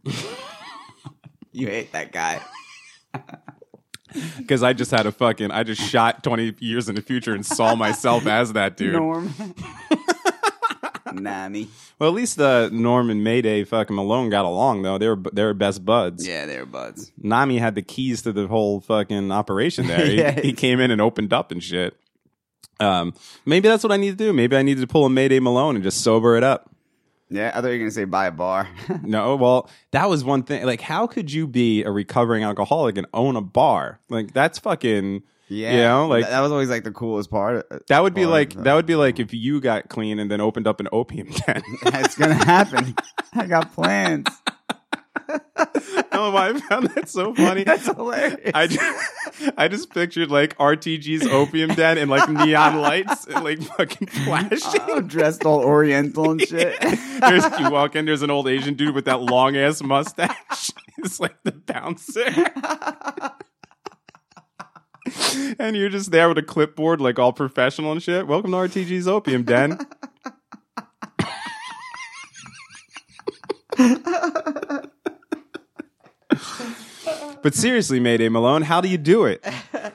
You 1.54 1.68
hate 1.68 1.92
that 1.92 2.12
guy. 2.12 2.42
Because 4.38 4.62
I 4.62 4.74
just 4.74 4.92
had 4.92 5.06
a 5.06 5.12
fucking, 5.14 5.52
I 5.52 5.64
just 5.64 5.82
shot 5.82 6.22
twenty 6.22 6.54
years 6.60 6.90
in 6.90 6.96
the 6.96 7.02
future 7.02 7.34
and 7.34 7.46
saw 7.46 7.76
myself 7.76 8.26
as 8.28 8.52
that 8.54 8.76
dude. 8.76 8.92
Norm. 8.92 9.34
Nami. 11.14 11.70
Well, 12.00 12.10
at 12.10 12.16
least 12.16 12.40
uh, 12.40 12.70
Norm 12.72 13.10
and 13.10 13.24
Mayday 13.24 13.64
fucking 13.64 13.96
Malone 13.96 14.30
got 14.30 14.46
along 14.46 14.82
though. 14.82 14.98
They 14.98 15.08
were 15.08 15.20
they 15.32 15.44
were 15.44 15.54
best 15.54 15.86
buds. 15.86 16.28
Yeah, 16.28 16.46
they 16.46 16.58
were 16.60 16.66
buds. 16.66 17.12
Nami 17.18 17.58
had 17.58 17.76
the 17.76 17.82
keys 17.82 18.22
to 18.24 18.34
the 18.34 18.48
whole 18.48 18.82
fucking 18.82 19.32
operation 19.32 19.88
there. 19.88 20.34
He- 20.34 20.42
he, 20.42 20.54
came 20.54 20.80
in 20.80 20.92
and 20.92 21.00
opened 21.02 21.32
up 21.34 21.52
and 21.52 21.64
shit. 21.64 21.96
Um, 22.80 23.14
maybe 23.46 23.68
that's 23.68 23.84
what 23.84 23.92
I 23.92 23.98
need 23.98 24.12
to 24.12 24.16
do. 24.18 24.34
Maybe 24.34 24.56
I 24.58 24.62
need 24.64 24.80
to 24.80 24.88
pull 24.88 25.06
a 25.06 25.10
Mayday 25.10 25.40
Malone 25.40 25.76
and 25.76 25.84
just 25.84 26.02
sober 26.02 26.36
it 26.36 26.44
up. 26.44 26.70
Yeah, 27.34 27.52
I 27.56 27.62
thought 27.62 27.68
you 27.68 27.74
were 27.74 27.78
gonna 27.80 27.92
say 27.92 28.04
buy 28.04 28.26
a 28.28 28.32
bar. 28.32 28.68
No, 29.04 29.36
well, 29.38 29.70
that 29.92 30.10
was 30.10 30.24
one 30.24 30.44
thing. 30.44 30.66
Like, 30.66 30.82
how 30.82 31.08
could 31.08 31.32
you 31.32 31.48
be 31.48 31.84
a 31.84 31.90
recovering 31.92 32.44
alcoholic 32.44 32.98
and 32.98 33.08
own 33.14 33.36
a 33.38 33.42
bar? 33.42 34.00
Like, 34.10 34.34
that's 34.34 34.60
fucking. 34.60 35.24
yeah, 35.48 35.72
You 35.72 35.78
know, 35.84 36.08
like- 36.08 36.28
that 36.30 36.42
was 36.42 36.52
always 36.52 36.70
like 36.70 36.84
the 36.84 36.92
coolest 36.92 37.32
part. 37.32 37.66
That 37.88 38.04
would 38.04 38.14
be 38.14 38.26
like 38.26 38.56
uh, 38.58 38.64
that 38.64 38.74
would 38.74 38.86
be 38.86 38.96
like 38.96 39.20
if 39.20 39.34
you 39.34 39.62
got 39.62 39.88
clean 39.90 40.20
and 40.20 40.30
then 40.30 40.42
opened 40.42 40.68
up 40.68 40.80
an 40.82 40.90
opium 40.92 41.30
den. 41.48 41.64
It's 41.86 42.16
gonna 42.16 42.34
happen. 42.36 42.96
I 43.34 43.48
got 43.48 43.74
plans. 43.74 44.28
Oh, 46.14 46.36
I 46.36 46.58
found 46.70 46.88
that 46.92 47.10
so 47.10 47.34
funny. 47.34 47.64
That's 47.64 47.86
hilarious. 47.86 48.52
I 48.54 48.68
just, 48.68 49.54
I 49.58 49.68
just 49.68 49.90
pictured 49.94 50.32
like 50.32 50.58
RTG's 50.58 51.28
opium 51.28 51.74
den 51.76 51.98
and 51.98 52.10
like 52.10 52.30
neon 52.30 52.80
lights 52.80 53.26
and 53.26 53.44
like 53.44 53.62
fucking 53.62 54.08
flashing. 54.08 54.82
I'm 54.82 55.08
dressed 55.08 55.46
all 55.46 55.60
Oriental 55.60 56.32
and 56.32 56.42
shit. 56.48 56.80
There's, 56.80 57.44
you 57.60 57.70
walk 57.70 57.96
in, 57.96 58.06
there's 58.06 58.22
an 58.22 58.32
old 58.32 58.48
Asian 58.48 58.76
dude 58.76 58.96
with 58.96 59.06
that 59.06 59.22
long 59.22 59.58
ass 59.58 59.82
mustache. 59.82 60.72
It's 61.04 61.20
like 61.20 61.36
the 61.44 61.52
bouncer. 61.52 62.26
and 65.60 65.76
you're 65.76 65.90
just 65.90 66.12
there 66.12 66.30
with 66.30 66.38
a 66.38 66.44
clipboard, 66.44 67.02
like 67.02 67.18
all 67.18 67.34
professional 67.34 67.92
and 67.92 68.04
shit. 68.04 68.28
Welcome 68.28 68.52
to 68.52 68.58
RTG's 68.58 69.08
Opium 69.08 69.42
Den. 69.42 69.80
But 77.44 77.54
seriously, 77.54 78.00
Mayday 78.00 78.30
Malone, 78.30 78.62
how 78.62 78.82
do 78.82 78.88
you 78.88 78.98
do 78.98 79.26
it? 79.26 79.46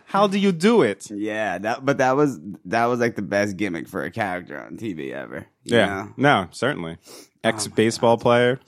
How 0.07 0.27
do 0.27 0.39
you 0.39 0.53
do 0.53 0.83
it? 0.83 1.09
yeah, 1.15 1.59
that 1.59 1.85
but 1.85 1.99
that 1.99 2.17
was 2.17 2.39
that 2.67 2.87
was 2.87 3.01
like 3.01 3.17
the 3.17 3.23
best 3.23 3.57
gimmick 3.57 3.89
for 3.89 4.03
a 4.05 4.11
character 4.11 4.59
on 4.61 4.77
TV 4.77 5.13
ever. 5.13 5.47
you 5.65 5.77
Yeah, 5.77 5.87
know? 5.87 6.13
no, 6.17 6.49
certainly. 6.53 6.99
Ex 7.45 7.67
baseball 7.69 8.17
player. 8.19 8.59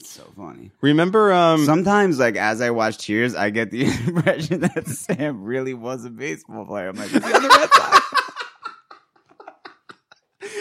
It's 0.00 0.10
so 0.10 0.24
funny. 0.36 0.70
Remember, 0.82 1.32
um, 1.32 1.64
Sometimes, 1.64 2.18
like 2.18 2.36
as 2.36 2.60
I 2.60 2.70
watch 2.70 2.98
Cheers, 2.98 3.34
I 3.34 3.50
get 3.50 3.70
the 3.70 3.84
impression 4.06 4.60
that 4.60 4.86
Sam 4.88 5.42
really 5.44 5.72
was 5.74 6.04
a 6.04 6.10
baseball 6.10 6.66
player. 6.66 6.88
I'm 6.88 6.96
like, 6.96 7.14
is 7.14 7.24
he 7.24 7.32
on 7.32 7.42
the 7.42 7.48
Red 7.48 7.70
Sox? 7.72 8.00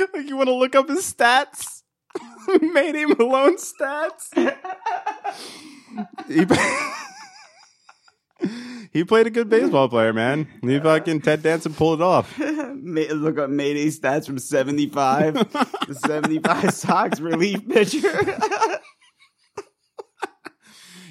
like 0.13 0.27
you 0.29 0.37
want 0.37 0.47
to 0.49 0.55
look 0.55 0.75
up 0.75 0.87
his 0.87 1.11
stats? 1.13 1.81
Mayday 2.61 3.05
Malone 3.05 3.57
stats. 3.57 4.29
he, 6.27 6.45
he 8.93 9.03
played 9.03 9.25
a 9.25 9.31
good 9.31 9.49
baseball 9.49 9.89
player, 9.89 10.13
man. 10.13 10.47
He 10.61 10.79
fucking 10.79 11.21
Ted 11.21 11.41
Danson 11.41 11.73
pulled 11.73 11.99
it 11.99 12.03
off. 12.03 12.37
Look 12.39 13.39
up 13.39 13.49
Mayday 13.49 13.87
stats 13.87 14.27
from 14.27 14.37
75. 14.37 15.33
the 15.87 15.95
75 16.05 16.73
Sox 16.73 17.19
relief 17.19 17.67
pitcher. 17.67 17.99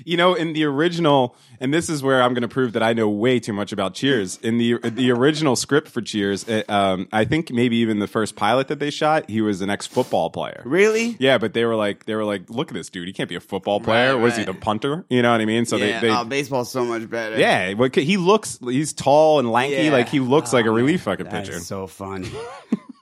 You 0.05 0.17
know, 0.17 0.35
in 0.35 0.53
the 0.53 0.65
original, 0.65 1.37
and 1.61 1.73
this 1.73 1.89
is 1.89 2.03
where 2.03 2.23
I'm 2.23 2.35
going 2.35 2.43
to 2.43 2.49
prove 2.49 2.73
that 2.73 2.83
I 2.83 2.93
know 2.93 3.09
way 3.09 3.41
too 3.41 3.53
much 3.53 3.73
about 3.73 3.95
Cheers. 3.95 4.39
In 4.43 4.59
the 4.59 4.79
the 4.83 5.11
original 5.11 5.57
script 5.57 5.89
for 5.89 6.01
Cheers, 6.01 6.49
it, 6.49 6.69
um, 6.71 7.09
I 7.13 7.25
think 7.25 7.51
maybe 7.51 7.77
even 7.77 7.99
the 7.99 8.07
first 8.07 8.37
pilot 8.37 8.69
that 8.69 8.79
they 8.79 8.91
shot, 8.91 9.29
he 9.29 9.41
was 9.41 9.61
an 9.61 9.71
ex 9.71 9.87
football 9.87 10.31
player. 10.31 10.63
really? 10.65 11.17
Yeah, 11.19 11.39
but 11.39 11.53
they 11.53 11.65
were 11.65 11.77
like, 11.77 12.07
they 12.07 12.15
were 12.15 12.25
like, 12.25 12.49
look 12.51 12.69
at 12.69 12.75
this 12.75 12.91
dude. 12.91 13.07
He 13.07 13.13
can't 13.13 13.29
be 13.29 13.37
a 13.37 13.41
football 13.41 13.81
player. 13.81 14.15
Right, 14.15 14.23
Was 14.23 14.37
he 14.37 14.45
the 14.45 14.55
punter? 14.55 15.05
You 15.09 15.23
know 15.23 15.33
what 15.33 15.41
I 15.41 15.45
mean? 15.45 15.65
So 15.67 15.77
yeah. 15.77 16.01
they, 16.01 16.09
they 16.09 16.15
oh, 16.15 16.25
baseball's 16.25 16.71
so 16.71 16.85
much 16.85 17.09
better. 17.09 17.39
yeah, 17.39 17.75
well, 17.75 17.91
he 17.93 18.17
looks, 18.17 18.59
he's 18.63 18.93
tall 18.93 19.39
and 19.39 19.51
lanky. 19.51 19.85
Yeah. 19.85 19.93
Like 19.93 20.09
he 20.09 20.21
looks 20.21 20.53
like 20.53 20.67
a 20.67 20.69
Oh, 20.71 20.75
relief 20.75 21.03
fucking 21.03 21.27
pitcher. 21.27 21.61
so 21.61 21.87
funny. 21.87 22.31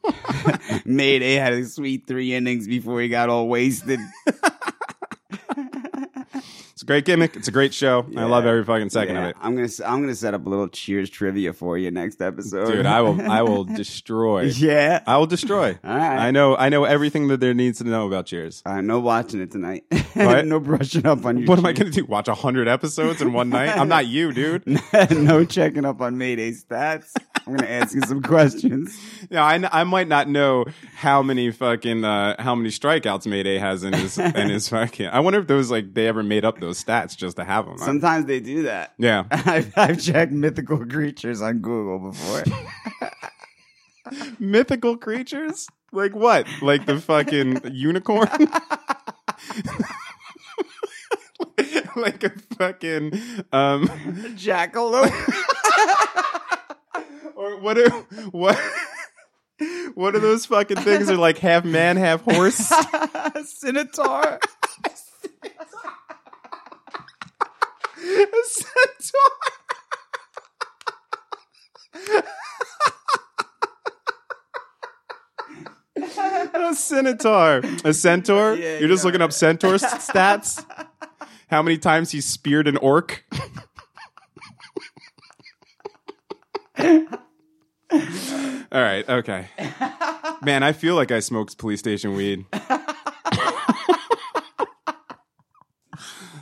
Mayday 0.85 1.35
had 1.35 1.53
a 1.53 1.65
sweet 1.65 2.07
three 2.07 2.35
innings 2.35 2.67
before 2.67 3.01
he 3.01 3.09
got 3.09 3.29
all 3.29 3.49
wasted. 3.49 4.01
Great 6.91 7.05
gimmick. 7.05 7.37
It's 7.37 7.47
a 7.47 7.53
great 7.53 7.73
show. 7.73 8.05
I 8.17 8.25
love 8.25 8.47
every 8.47 8.65
fucking 8.65 8.91
second 8.91 9.15
Yeah, 9.15 9.23
of 9.23 9.31
it. 9.31 9.37
I'm 9.41 9.55
gonna 9.55 9.69
I'm 9.87 10.01
gonna 10.01 10.13
set 10.17 10.35
up 10.35 10.45
a 10.45 10.49
little 10.49 10.67
Cheers 10.67 11.09
trivia 11.09 11.53
for 11.53 11.79
you 11.79 11.93
next 11.93 12.21
episode, 12.21 12.67
Dude, 12.73 12.85
I 12.85 13.01
will, 13.01 13.31
I 13.31 13.43
will 13.43 13.63
destroy. 13.77 14.47
yeah. 14.47 15.01
I 15.07 15.17
will 15.17 15.29
destroy. 15.29 15.79
All 15.85 15.97
right. 15.97 16.19
I 16.19 16.33
know, 16.33 16.57
I 16.57 16.69
know 16.69 16.83
everything 16.83 17.29
that 17.29 17.39
there 17.39 17.55
needs 17.55 17.79
to 17.79 17.85
know 17.85 18.09
about 18.09 18.27
Cheers. 18.27 18.65
All 18.67 18.75
right, 18.75 18.83
no 18.83 18.99
watching 18.99 19.41
it 19.41 19.53
tonight. 19.53 19.85
What? 20.15 20.45
no 20.45 20.59
brushing 20.59 21.07
up 21.07 21.25
on 21.25 21.39
your. 21.39 21.47
What 21.47 21.61
am 21.61 21.67
I 21.67 21.73
to 21.73 21.89
do? 21.89 22.05
Watch 22.05 22.27
a 22.27 22.35
hundred 22.35 22.67
episodes 22.67 23.23
in 23.23 23.33
one 23.33 23.49
night? 23.49 23.69
I'm 23.79 23.87
not 23.89 24.09
you, 24.09 24.33
dude. 24.33 24.65
no 25.13 25.45
checking 25.45 25.85
up 25.85 26.01
on 26.01 26.19
Mayday 26.19 26.51
stats. 26.51 27.13
I'm 27.51 27.57
gonna 27.57 27.69
ask 27.71 27.95
you 27.95 28.03
some 28.03 28.23
questions. 28.23 28.99
Yeah, 29.31 29.45
I, 29.45 29.81
I 29.81 29.85
might 29.85 30.09
not 30.09 30.29
know 30.29 30.65
how 30.97 31.23
many 31.23 31.53
fucking 31.53 32.05
uh, 32.05 32.43
how 32.43 32.57
many 32.57 32.71
strikeouts 32.71 33.27
Mayday 33.27 33.59
has 33.59 33.85
in 33.85 33.93
his 33.93 34.19
in 34.19 34.51
his 34.51 34.69
fucking. 34.71 35.07
I 35.07 35.21
wonder 35.21 35.39
if 35.39 35.47
those 35.47 35.71
like 35.71 35.95
they 35.95 36.09
ever 36.09 36.25
made 36.25 36.45
up 36.45 36.59
those 36.59 36.83
stats 36.83 37.17
just 37.17 37.37
to 37.37 37.45
have 37.45 37.67
them. 37.67 37.79
Sometimes 37.79 38.25
they 38.27 38.41
do 38.41 38.63
that. 38.65 38.95
yeah, 38.99 39.25
I've, 39.31 39.73
I've 39.77 40.01
checked 40.01 40.33
mythical 40.33 40.85
creatures 40.85 41.41
on 41.43 41.59
Google 41.59 42.11
before. 42.11 42.43
mythical 44.41 44.97
creatures 44.97 45.69
like 45.93 46.17
what? 46.17 46.47
Like 46.61 46.87
the 46.87 46.99
fucking 46.99 47.61
unicorn? 47.73 48.29
like 51.95 52.25
a 52.25 52.31
fucking 52.59 53.13
um 53.53 53.87
Jackalope. 54.37 55.13
Or 57.41 57.59
what 57.59 57.79
are 57.79 57.91
what 58.31 58.59
what 59.95 60.15
are 60.15 60.21
those 60.21 60.47
fucking 60.47 60.77
things? 60.79 61.11
Are 61.11 61.17
like 61.17 61.39
half 61.39 61.65
man 61.65 61.97
half 61.97 62.23
horse? 62.23 62.57
Centaur. 63.45 64.39
a 68.03 68.45
centaur. 68.45 69.21
A 76.65 76.75
centaur. 76.75 77.63
A 77.85 77.95
centaur? 77.95 78.55
Yeah, 78.55 78.79
you're 78.79 78.89
just 78.89 79.03
yeah. 79.03 79.07
looking 79.07 79.23
up 79.23 79.33
centaur 79.33 79.75
stats? 79.75 80.65
How 81.49 81.63
many 81.63 81.79
times 81.79 82.11
he 82.13 82.21
speared 82.21 82.69
an 82.69 82.77
orc 82.77 83.25
all 88.73 88.83
right 88.83 89.09
okay 89.09 89.49
man 90.43 90.63
i 90.63 90.73
feel 90.73 90.95
like 90.95 91.11
i 91.11 91.21
smoked 91.21 91.59
police 91.59 91.81
station 91.81 92.15
weed 92.15 92.45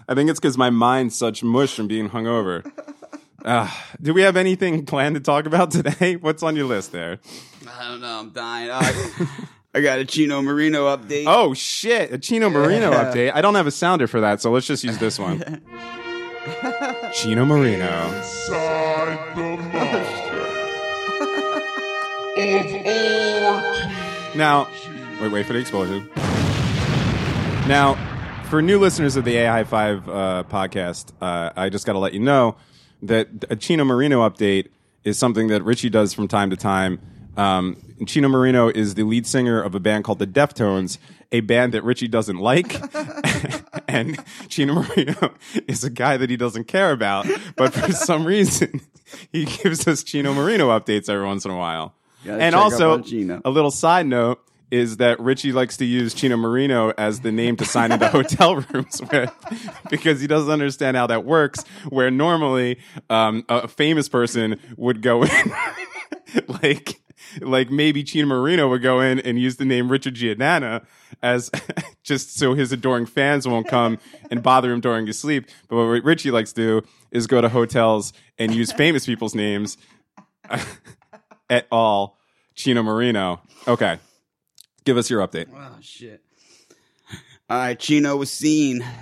I 0.09 0.15
think 0.15 0.31
it's 0.31 0.41
because 0.41 0.57
my 0.57 0.71
mind's 0.71 1.15
such 1.15 1.45
mush 1.45 1.75
from 1.75 1.87
being 1.87 2.09
hungover. 2.09 2.65
Uh, 3.45 3.71
do 4.01 4.15
we 4.15 4.23
have 4.23 4.37
anything 4.37 4.87
planned 4.87 5.15
to 5.15 5.21
talk 5.21 5.47
about 5.47 5.71
today? 5.71 6.17
What's 6.21 6.43
on 6.43 6.57
your 6.57 6.65
list 6.65 6.93
there? 6.93 7.19
I 7.69 7.89
don't 7.89 8.01
know. 8.01 8.21
I'm 8.21 8.31
dying. 8.31 8.71
Uh, 8.71 9.27
I 9.75 9.81
got 9.81 9.99
a 9.99 10.05
Chino 10.05 10.41
Marino 10.41 10.87
update. 10.97 11.25
Oh 11.27 11.53
shit, 11.55 12.13
a 12.13 12.19
Chino 12.19 12.49
Marino 12.49 12.91
update. 12.91 13.33
I 13.35 13.43
don't 13.43 13.55
have 13.55 13.67
a 13.67 13.71
sounder 13.71 14.07
for 14.07 14.21
that, 14.23 14.41
so 14.41 14.51
let's 14.51 14.67
just 14.67 14.83
use 14.83 14.99
this 14.99 15.19
one. 15.19 15.63
Chino 17.13 17.45
Marino. 17.45 18.23
Now, 24.37 24.69
wait, 25.21 25.33
wait 25.33 25.47
for 25.47 25.53
the 25.53 25.59
explosion. 25.59 26.09
Now, 27.67 27.97
for 28.49 28.63
new 28.63 28.79
listeners 28.79 29.17
of 29.17 29.25
the 29.25 29.37
AI 29.37 29.65
Five 29.65 30.09
uh, 30.09 30.45
podcast, 30.49 31.13
uh, 31.21 31.51
I 31.57 31.69
just 31.69 31.85
got 31.85 31.93
to 31.95 31.99
let 31.99 32.15
you 32.15 32.21
know 32.21 32.57
that 33.03 33.29
a 33.51 33.57
Chino 33.57 33.85
Marino 33.85 34.29
update 34.29 34.69
is 35.05 35.19
something 35.19 35.49
that 35.49 35.63
Richie 35.65 35.91
does 35.91 36.15
from 36.15 36.29
time 36.29 36.51
to 36.51 36.57
time. 36.57 37.01
Um, 37.37 37.77
Chino 38.07 38.29
Marino 38.29 38.69
is 38.69 38.95
the 38.95 39.05
lead 39.05 39.27
singer 39.27 39.61
of 39.61 39.75
a 39.75 39.81
band 39.81 40.05
called 40.05 40.19
the 40.19 40.27
Deftones, 40.27 40.99
a 41.31 41.41
band 41.41 41.75
that 41.75 41.85
Richie 41.85 42.09
doesn't 42.09 42.39
like. 42.39 42.81
and 43.89 44.19
Chino 44.49 44.75
Marino 44.75 45.35
is 45.69 45.85
a 45.85 45.91
guy 45.91 46.17
that 46.17 46.31
he 46.31 46.37
doesn't 46.37 46.65
care 46.65 46.91
about, 46.91 47.27
but 47.57 47.75
for 47.75 47.93
some 47.93 48.25
reason, 48.25 48.81
he 49.33 49.45
gives 49.45 49.87
us 49.87 50.03
Chino 50.03 50.33
Marino 50.33 50.69
updates 50.69 51.09
every 51.09 51.27
once 51.27 51.45
in 51.45 51.51
a 51.51 51.57
while. 51.57 51.95
Gotta 52.25 52.43
and 52.43 52.55
also, 52.55 53.03
a 53.45 53.51
little 53.51 53.71
side 53.71 54.07
note 54.07 54.41
is 54.71 54.99
that 54.99 55.19
Richie 55.21 55.53
likes 55.53 55.77
to 55.79 55.85
use 55.85 56.13
Chino 56.15 56.37
Marino 56.37 56.93
as 56.99 57.21
the 57.21 57.33
name 57.33 57.57
to 57.57 57.65
sign 57.65 57.93
into 57.93 58.09
hotel 58.11 58.57
rooms 58.57 59.01
with 59.11 59.33
because 59.91 60.21
he 60.21 60.27
doesn't 60.27 60.51
understand 60.51 60.97
how 60.97 61.07
that 61.07 61.25
works. 61.25 61.65
Where 61.89 62.11
normally 62.11 62.79
um, 63.09 63.45
a 63.49 63.69
famous 63.69 64.09
person 64.09 64.61
would 64.77 65.01
go 65.01 65.23
in, 65.23 65.53
like 66.49 67.01
like 67.41 67.71
maybe 67.71 68.03
Chino 68.05 68.27
Marino 68.27 68.69
would 68.69 68.83
go 68.83 69.01
in 69.01 69.21
and 69.21 69.39
use 69.39 69.57
the 69.57 69.65
name 69.65 69.91
Richard 69.91 70.15
Giannana 70.15 70.85
as 71.23 71.51
just 72.03 72.37
so 72.37 72.55
his 72.55 72.73
adoring 72.73 73.07
fans 73.07 73.47
won't 73.47 73.69
come 73.69 73.99
and 74.31 74.43
bother 74.43 74.73
him 74.73 74.81
during 74.81 75.07
his 75.07 75.19
sleep. 75.19 75.47
But 75.69 75.77
what 75.77 76.05
Richie 76.05 76.31
likes 76.31 76.53
to 76.53 76.83
do 76.83 76.89
is 77.11 77.27
go 77.27 77.41
to 77.41 77.49
hotels 77.49 78.13
and 78.39 78.55
use 78.55 78.73
famous 78.73 79.07
people's 79.07 79.35
names 79.35 79.77
at 81.51 81.67
all. 81.71 82.19
Chino 82.55 82.83
Moreno. 82.83 83.41
Okay. 83.67 83.99
Give 84.85 84.97
us 84.97 85.11
your 85.11 85.27
update. 85.27 85.47
Oh 85.55 85.77
shit. 85.81 86.23
All 87.51 87.59
right, 87.59 87.79
Chino 87.79 88.17
was 88.17 88.31
seen. 88.31 88.85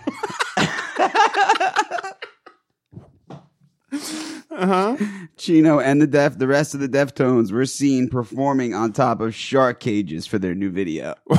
Uh-huh. 4.59 4.97
Chino 5.37 5.81
and 5.81 6.01
the 6.01 6.07
Def, 6.07 6.39
the 6.39 6.47
rest 6.47 6.73
of 6.73 6.81
the 6.81 6.89
Deftones 6.89 7.53
were 7.53 7.67
seen 7.67 8.09
performing 8.09 8.73
on 8.73 8.91
top 8.91 9.21
of 9.21 9.35
shark 9.35 9.81
cages 9.81 10.27
for 10.27 10.39
their 10.39 10.55
new 10.55 10.71
video. 10.71 11.15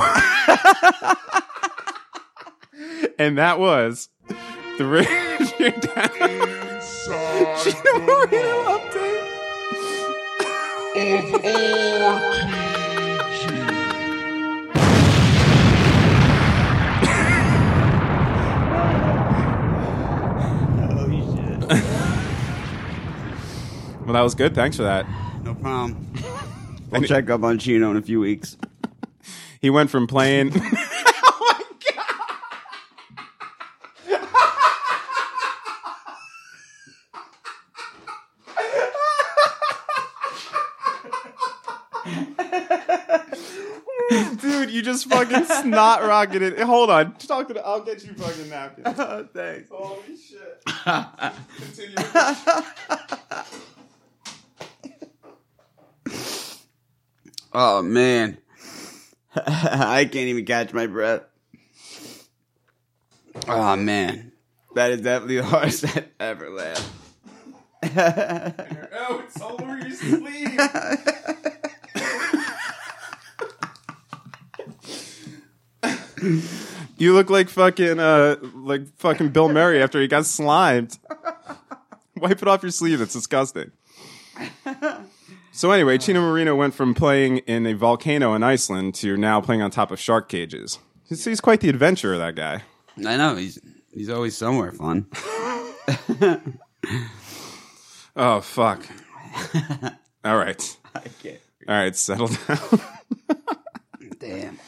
And 3.20 3.36
that 3.36 3.58
was 3.58 4.08
the 4.78 4.86
Richard 4.86 5.82
Chino 7.58 7.98
Moreno 7.98 8.78
update. 8.78 8.97
Of 10.98 11.40
RTG. 11.42 12.88
Well, 24.04 24.14
that 24.14 24.22
was 24.22 24.34
good. 24.34 24.54
Thanks 24.54 24.76
for 24.78 24.84
that. 24.84 25.06
No 25.44 25.54
problem. 25.54 26.06
We'll 26.90 27.02
check 27.02 27.28
up 27.28 27.42
on 27.42 27.58
Chino 27.58 27.90
in 27.90 27.98
a 27.98 28.02
few 28.02 28.18
weeks. 28.18 28.56
He 29.60 29.68
went 29.68 29.90
from 29.90 30.06
playing. 30.06 30.54
Dude, 44.40 44.70
you 44.70 44.77
just 44.88 45.08
fucking 45.08 45.44
snot 45.44 46.02
rocketed. 46.02 46.58
Hold 46.60 46.90
on, 46.90 47.14
talk 47.16 47.48
to 47.48 47.54
the. 47.54 47.64
I'll 47.64 47.82
get 47.82 48.02
you 48.04 48.14
fucking 48.14 48.48
napkins. 48.48 48.86
Oh, 48.98 49.28
thanks. 49.32 49.68
Holy 49.70 50.16
shit! 50.16 50.64
Continue. 51.56 51.96
Oh 57.52 57.82
man. 57.82 58.38
I 59.46 60.04
can't 60.04 60.28
even 60.28 60.44
catch 60.44 60.72
my 60.72 60.86
breath. 60.86 61.22
Oh 63.46 63.76
man. 63.76 64.32
That 64.74 64.90
is 64.92 65.00
definitely 65.00 65.36
the 65.36 65.44
hardest 65.44 65.84
I've 65.84 66.08
ever 66.20 66.50
laughed. 66.50 66.90
Oh, 67.82 69.22
it's 69.24 69.40
all 69.40 69.62
over 69.62 69.78
your 69.78 69.90
sleeve. 69.90 70.60
You 76.96 77.14
look 77.14 77.30
like 77.30 77.48
fucking 77.48 77.98
uh 78.00 78.36
like 78.54 78.86
fucking 78.98 79.28
Bill 79.30 79.48
Murray 79.48 79.82
after 79.82 80.00
he 80.00 80.08
got 80.08 80.26
slimed. 80.26 80.98
Wipe 82.16 82.42
it 82.42 82.48
off 82.48 82.62
your 82.62 82.72
sleeve. 82.72 83.00
It's 83.00 83.12
disgusting. 83.12 83.70
So 85.52 85.70
anyway, 85.72 85.98
Chino 85.98 86.20
Moreno 86.20 86.54
went 86.54 86.74
from 86.74 86.94
playing 86.94 87.38
in 87.38 87.66
a 87.66 87.72
volcano 87.74 88.34
in 88.34 88.42
Iceland 88.42 88.94
to 88.96 89.16
now 89.16 89.40
playing 89.40 89.62
on 89.62 89.70
top 89.70 89.90
of 89.90 89.98
shark 89.98 90.28
cages. 90.28 90.78
He's, 91.08 91.24
he's 91.24 91.40
quite 91.40 91.60
the 91.60 91.68
adventurer, 91.68 92.16
that 92.18 92.34
guy. 92.36 92.62
I 92.98 93.16
know, 93.16 93.34
he's 93.36 93.58
he's 93.92 94.08
always 94.08 94.36
somewhere 94.36 94.72
fun. 94.72 95.06
Oh 98.20 98.40
fuck. 98.40 98.84
All 100.24 100.36
right, 100.36 100.76
I 100.94 101.00
can't. 101.22 101.38
all 101.68 101.74
right, 101.76 101.94
settle 101.94 102.26
down. 102.26 102.58
Damn. 104.18 104.58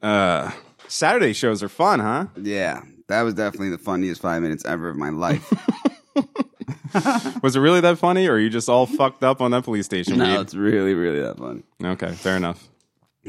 Uh, 0.00 0.52
Saturday 0.94 1.32
shows 1.32 1.60
are 1.60 1.68
fun, 1.68 1.98
huh? 1.98 2.26
Yeah. 2.40 2.82
That 3.08 3.22
was 3.22 3.34
definitely 3.34 3.70
the 3.70 3.78
funniest 3.78 4.20
five 4.20 4.40
minutes 4.42 4.64
ever 4.64 4.88
of 4.88 4.96
my 4.96 5.10
life. 5.10 5.52
Was 7.42 7.56
it 7.56 7.60
really 7.60 7.80
that 7.80 7.98
funny, 7.98 8.28
or 8.28 8.34
are 8.34 8.38
you 8.38 8.48
just 8.48 8.68
all 8.68 8.86
fucked 8.86 9.24
up 9.24 9.40
on 9.40 9.50
that 9.50 9.64
police 9.64 9.86
station? 9.86 10.18
no, 10.18 10.40
it's 10.40 10.54
really, 10.54 10.94
really 10.94 11.20
that 11.20 11.36
funny. 11.36 11.64
Okay, 11.82 12.12
fair 12.12 12.36
enough. 12.36 12.68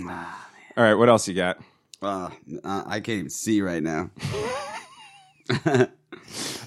Ah, 0.07 0.47
All 0.77 0.83
right, 0.83 0.93
what 0.93 1.09
else 1.09 1.27
you 1.27 1.33
got? 1.33 1.57
uh, 2.03 2.29
uh, 2.63 2.83
I 2.85 2.99
can't 2.99 3.17
even 3.17 3.29
see 3.31 3.63
right 3.63 3.81
now. 3.81 4.11
I 5.49 5.87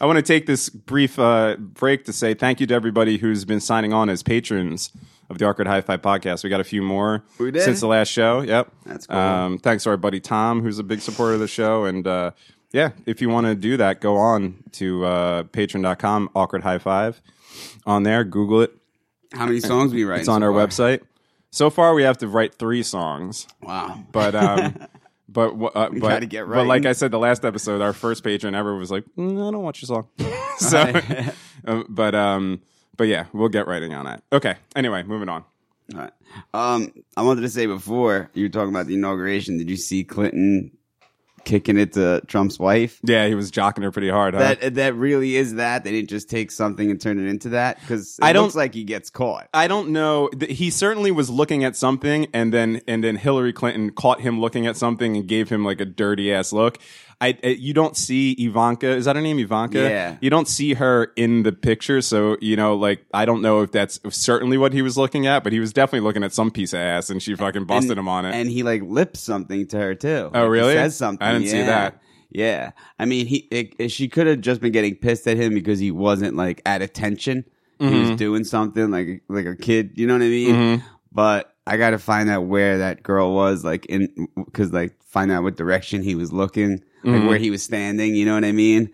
want 0.06 0.16
to 0.16 0.22
take 0.22 0.46
this 0.46 0.68
brief 0.68 1.16
uh, 1.20 1.54
break 1.58 2.06
to 2.06 2.12
say 2.12 2.34
thank 2.34 2.58
you 2.58 2.66
to 2.66 2.74
everybody 2.74 3.18
who's 3.18 3.44
been 3.44 3.60
signing 3.60 3.92
on 3.92 4.08
as 4.10 4.24
patrons 4.24 4.90
of 5.30 5.38
the 5.38 5.44
Awkward 5.46 5.66
High 5.66 5.80
Five 5.80 6.02
podcast. 6.02 6.44
We 6.44 6.50
got 6.50 6.60
a 6.60 6.64
few 6.64 6.82
more 6.82 7.24
We 7.38 7.50
did? 7.50 7.62
since 7.62 7.80
the 7.80 7.86
last 7.86 8.08
show. 8.08 8.40
Yep, 8.40 8.72
That's 8.86 9.06
cool. 9.06 9.18
Um, 9.18 9.58
thanks 9.58 9.84
to 9.84 9.90
our 9.90 9.96
buddy 9.96 10.20
Tom, 10.20 10.62
who's 10.62 10.78
a 10.78 10.84
big 10.84 11.00
supporter 11.00 11.34
of 11.34 11.40
the 11.40 11.48
show, 11.48 11.84
and 11.84 12.06
uh, 12.06 12.32
yeah, 12.72 12.90
if 13.06 13.20
you 13.22 13.28
want 13.28 13.46
to 13.46 13.54
do 13.54 13.76
that, 13.76 14.00
go 14.00 14.16
on 14.16 14.62
to 14.72 15.04
uh, 15.04 15.42
Patreon.com, 15.44 16.30
Awkward 16.34 16.62
High 16.62 16.78
Five. 16.78 17.20
On 17.86 18.02
there, 18.02 18.24
Google 18.24 18.62
it. 18.62 18.76
How 19.32 19.46
many 19.46 19.60
songs 19.60 19.92
we 19.92 20.04
write? 20.04 20.20
It's 20.20 20.28
on 20.28 20.42
our 20.42 20.50
website. 20.52 21.00
So 21.50 21.70
far, 21.70 21.94
we 21.94 22.02
have 22.02 22.18
to 22.18 22.28
write 22.28 22.54
three 22.54 22.82
songs. 22.82 23.46
Wow. 23.62 24.04
But 24.12 24.34
um, 24.34 24.86
but 25.28 25.50
uh, 25.74 25.90
but, 25.90 26.30
but 26.30 26.66
like. 26.66 26.86
I 26.86 26.92
said, 26.92 27.10
the 27.10 27.18
last 27.18 27.44
episode, 27.44 27.80
our 27.80 27.92
first 27.92 28.22
patron 28.22 28.54
ever 28.54 28.76
was 28.76 28.90
like, 28.90 29.04
mm, 29.16 29.32
I 29.46 29.50
don't 29.50 29.62
watch 29.62 29.82
your 29.82 29.86
song. 29.86 30.08
so, 30.58 30.78
uh, 31.66 31.82
but 31.88 32.14
um, 32.14 32.60
but 32.98 33.04
yeah, 33.08 33.24
we'll 33.32 33.48
get 33.48 33.66
writing 33.66 33.94
on 33.94 34.04
that. 34.04 34.22
Okay. 34.30 34.56
Anyway, 34.76 35.02
moving 35.04 35.30
on. 35.30 35.44
All 35.94 36.00
right. 36.00 36.12
Um, 36.52 36.92
I 37.16 37.22
wanted 37.22 37.40
to 37.40 37.48
say 37.48 37.64
before 37.64 38.30
you 38.34 38.44
were 38.44 38.48
talking 38.50 38.68
about 38.68 38.86
the 38.86 38.94
inauguration. 38.94 39.56
Did 39.56 39.70
you 39.70 39.76
see 39.76 40.04
Clinton 40.04 40.72
kicking 41.44 41.78
it 41.78 41.94
to 41.94 42.20
Trump's 42.26 42.58
wife? 42.58 43.00
Yeah, 43.02 43.26
he 43.26 43.34
was 43.34 43.50
jocking 43.50 43.82
her 43.82 43.90
pretty 43.90 44.10
hard. 44.10 44.34
Huh? 44.34 44.40
That 44.60 44.74
that 44.74 44.94
really 44.94 45.36
is 45.36 45.54
that. 45.54 45.84
They 45.84 45.92
didn't 45.92 46.10
just 46.10 46.28
take 46.28 46.50
something 46.50 46.90
and 46.90 47.00
turn 47.00 47.18
it 47.18 47.26
into 47.30 47.48
that 47.50 47.80
because 47.80 48.18
it 48.18 48.24
I 48.24 48.34
don't- 48.34 48.42
looks 48.44 48.54
like 48.56 48.74
he 48.74 48.84
gets 48.84 49.08
caught. 49.08 49.48
I 49.54 49.66
don't 49.68 49.88
know. 49.90 50.28
He 50.46 50.68
certainly 50.68 51.10
was 51.10 51.30
looking 51.30 51.64
at 51.64 51.74
something, 51.74 52.26
and 52.34 52.52
then 52.52 52.82
and 52.86 53.02
then 53.02 53.16
Hillary 53.16 53.54
Clinton 53.54 53.90
caught 53.90 54.20
him 54.20 54.40
looking 54.40 54.66
at 54.66 54.76
something 54.76 55.16
and 55.16 55.26
gave 55.26 55.48
him 55.48 55.64
like 55.64 55.80
a 55.80 55.86
dirty 55.86 56.30
ass 56.32 56.52
look. 56.52 56.76
I, 57.20 57.36
I 57.42 57.48
you 57.48 57.74
don't 57.74 57.96
see 57.96 58.32
Ivanka. 58.32 58.86
Is 58.90 59.06
that 59.06 59.16
her 59.16 59.22
name, 59.22 59.38
Ivanka? 59.40 59.78
Yeah. 59.80 60.16
You 60.20 60.30
don't 60.30 60.46
see 60.46 60.74
her 60.74 61.12
in 61.16 61.42
the 61.42 61.50
picture, 61.52 62.00
so 62.00 62.36
you 62.40 62.54
know, 62.56 62.76
like 62.76 63.04
I 63.12 63.24
don't 63.24 63.42
know 63.42 63.62
if 63.62 63.72
that's 63.72 63.98
certainly 64.10 64.56
what 64.56 64.72
he 64.72 64.82
was 64.82 64.96
looking 64.96 65.26
at, 65.26 65.42
but 65.42 65.52
he 65.52 65.58
was 65.60 65.72
definitely 65.72 66.06
looking 66.06 66.22
at 66.22 66.32
some 66.32 66.50
piece 66.50 66.72
of 66.72 66.78
ass, 66.78 67.10
and 67.10 67.20
she 67.22 67.34
fucking 67.34 67.64
busted 67.64 67.90
and, 67.92 67.98
him 68.00 68.08
on 68.08 68.24
it. 68.24 68.34
And 68.34 68.48
he 68.48 68.62
like 68.62 68.82
lips 68.82 69.18
something 69.20 69.66
to 69.68 69.78
her 69.78 69.94
too. 69.96 70.08
Oh, 70.08 70.30
Like, 70.32 70.42
he 70.44 70.48
really? 70.48 70.74
says 70.74 70.96
something. 70.96 71.26
I 71.26 71.32
didn't 71.32 71.48
see 71.48 71.58
yeah. 71.58 71.66
that. 71.66 72.02
Yeah, 72.30 72.70
I 72.98 73.04
mean, 73.06 73.26
he 73.26 73.48
it, 73.50 73.74
it- 73.78 73.88
she 73.90 74.08
could 74.08 74.26
have 74.26 74.40
just 74.40 74.60
been 74.60 74.72
getting 74.72 74.94
pissed 74.94 75.26
at 75.26 75.36
him 75.38 75.54
because 75.54 75.78
he 75.80 75.90
wasn't 75.90 76.36
like 76.36 76.62
at 76.66 76.82
attention. 76.82 77.44
He 77.80 77.84
Mm-hmm. 77.86 78.10
was 78.10 78.18
doing 78.18 78.44
something 78.44 78.90
like 78.90 79.22
like 79.28 79.46
a 79.46 79.56
kid. 79.56 79.92
You 79.96 80.06
know 80.06 80.14
what 80.14 80.22
I 80.22 80.26
mean? 80.28 80.82
But 81.10 81.54
I 81.68 81.76
got 81.76 81.90
to 81.90 81.98
find 81.98 82.28
out 82.30 82.42
where 82.46 82.78
that 82.78 83.02
girl 83.02 83.34
was, 83.34 83.64
like 83.64 83.86
in 83.86 84.28
because 84.36 84.72
like 84.72 84.94
find 85.04 85.30
out 85.30 85.42
what 85.42 85.56
direction 85.56 86.02
he 86.02 86.14
was 86.14 86.32
looking, 86.32 86.82
Mm-hmm. 87.04 87.12
like 87.14 87.28
where 87.28 87.38
he 87.38 87.50
was 87.50 87.62
standing. 87.62 88.16
You 88.16 88.24
know 88.26 88.34
what 88.34 88.44
I 88.44 88.50
mean? 88.52 88.90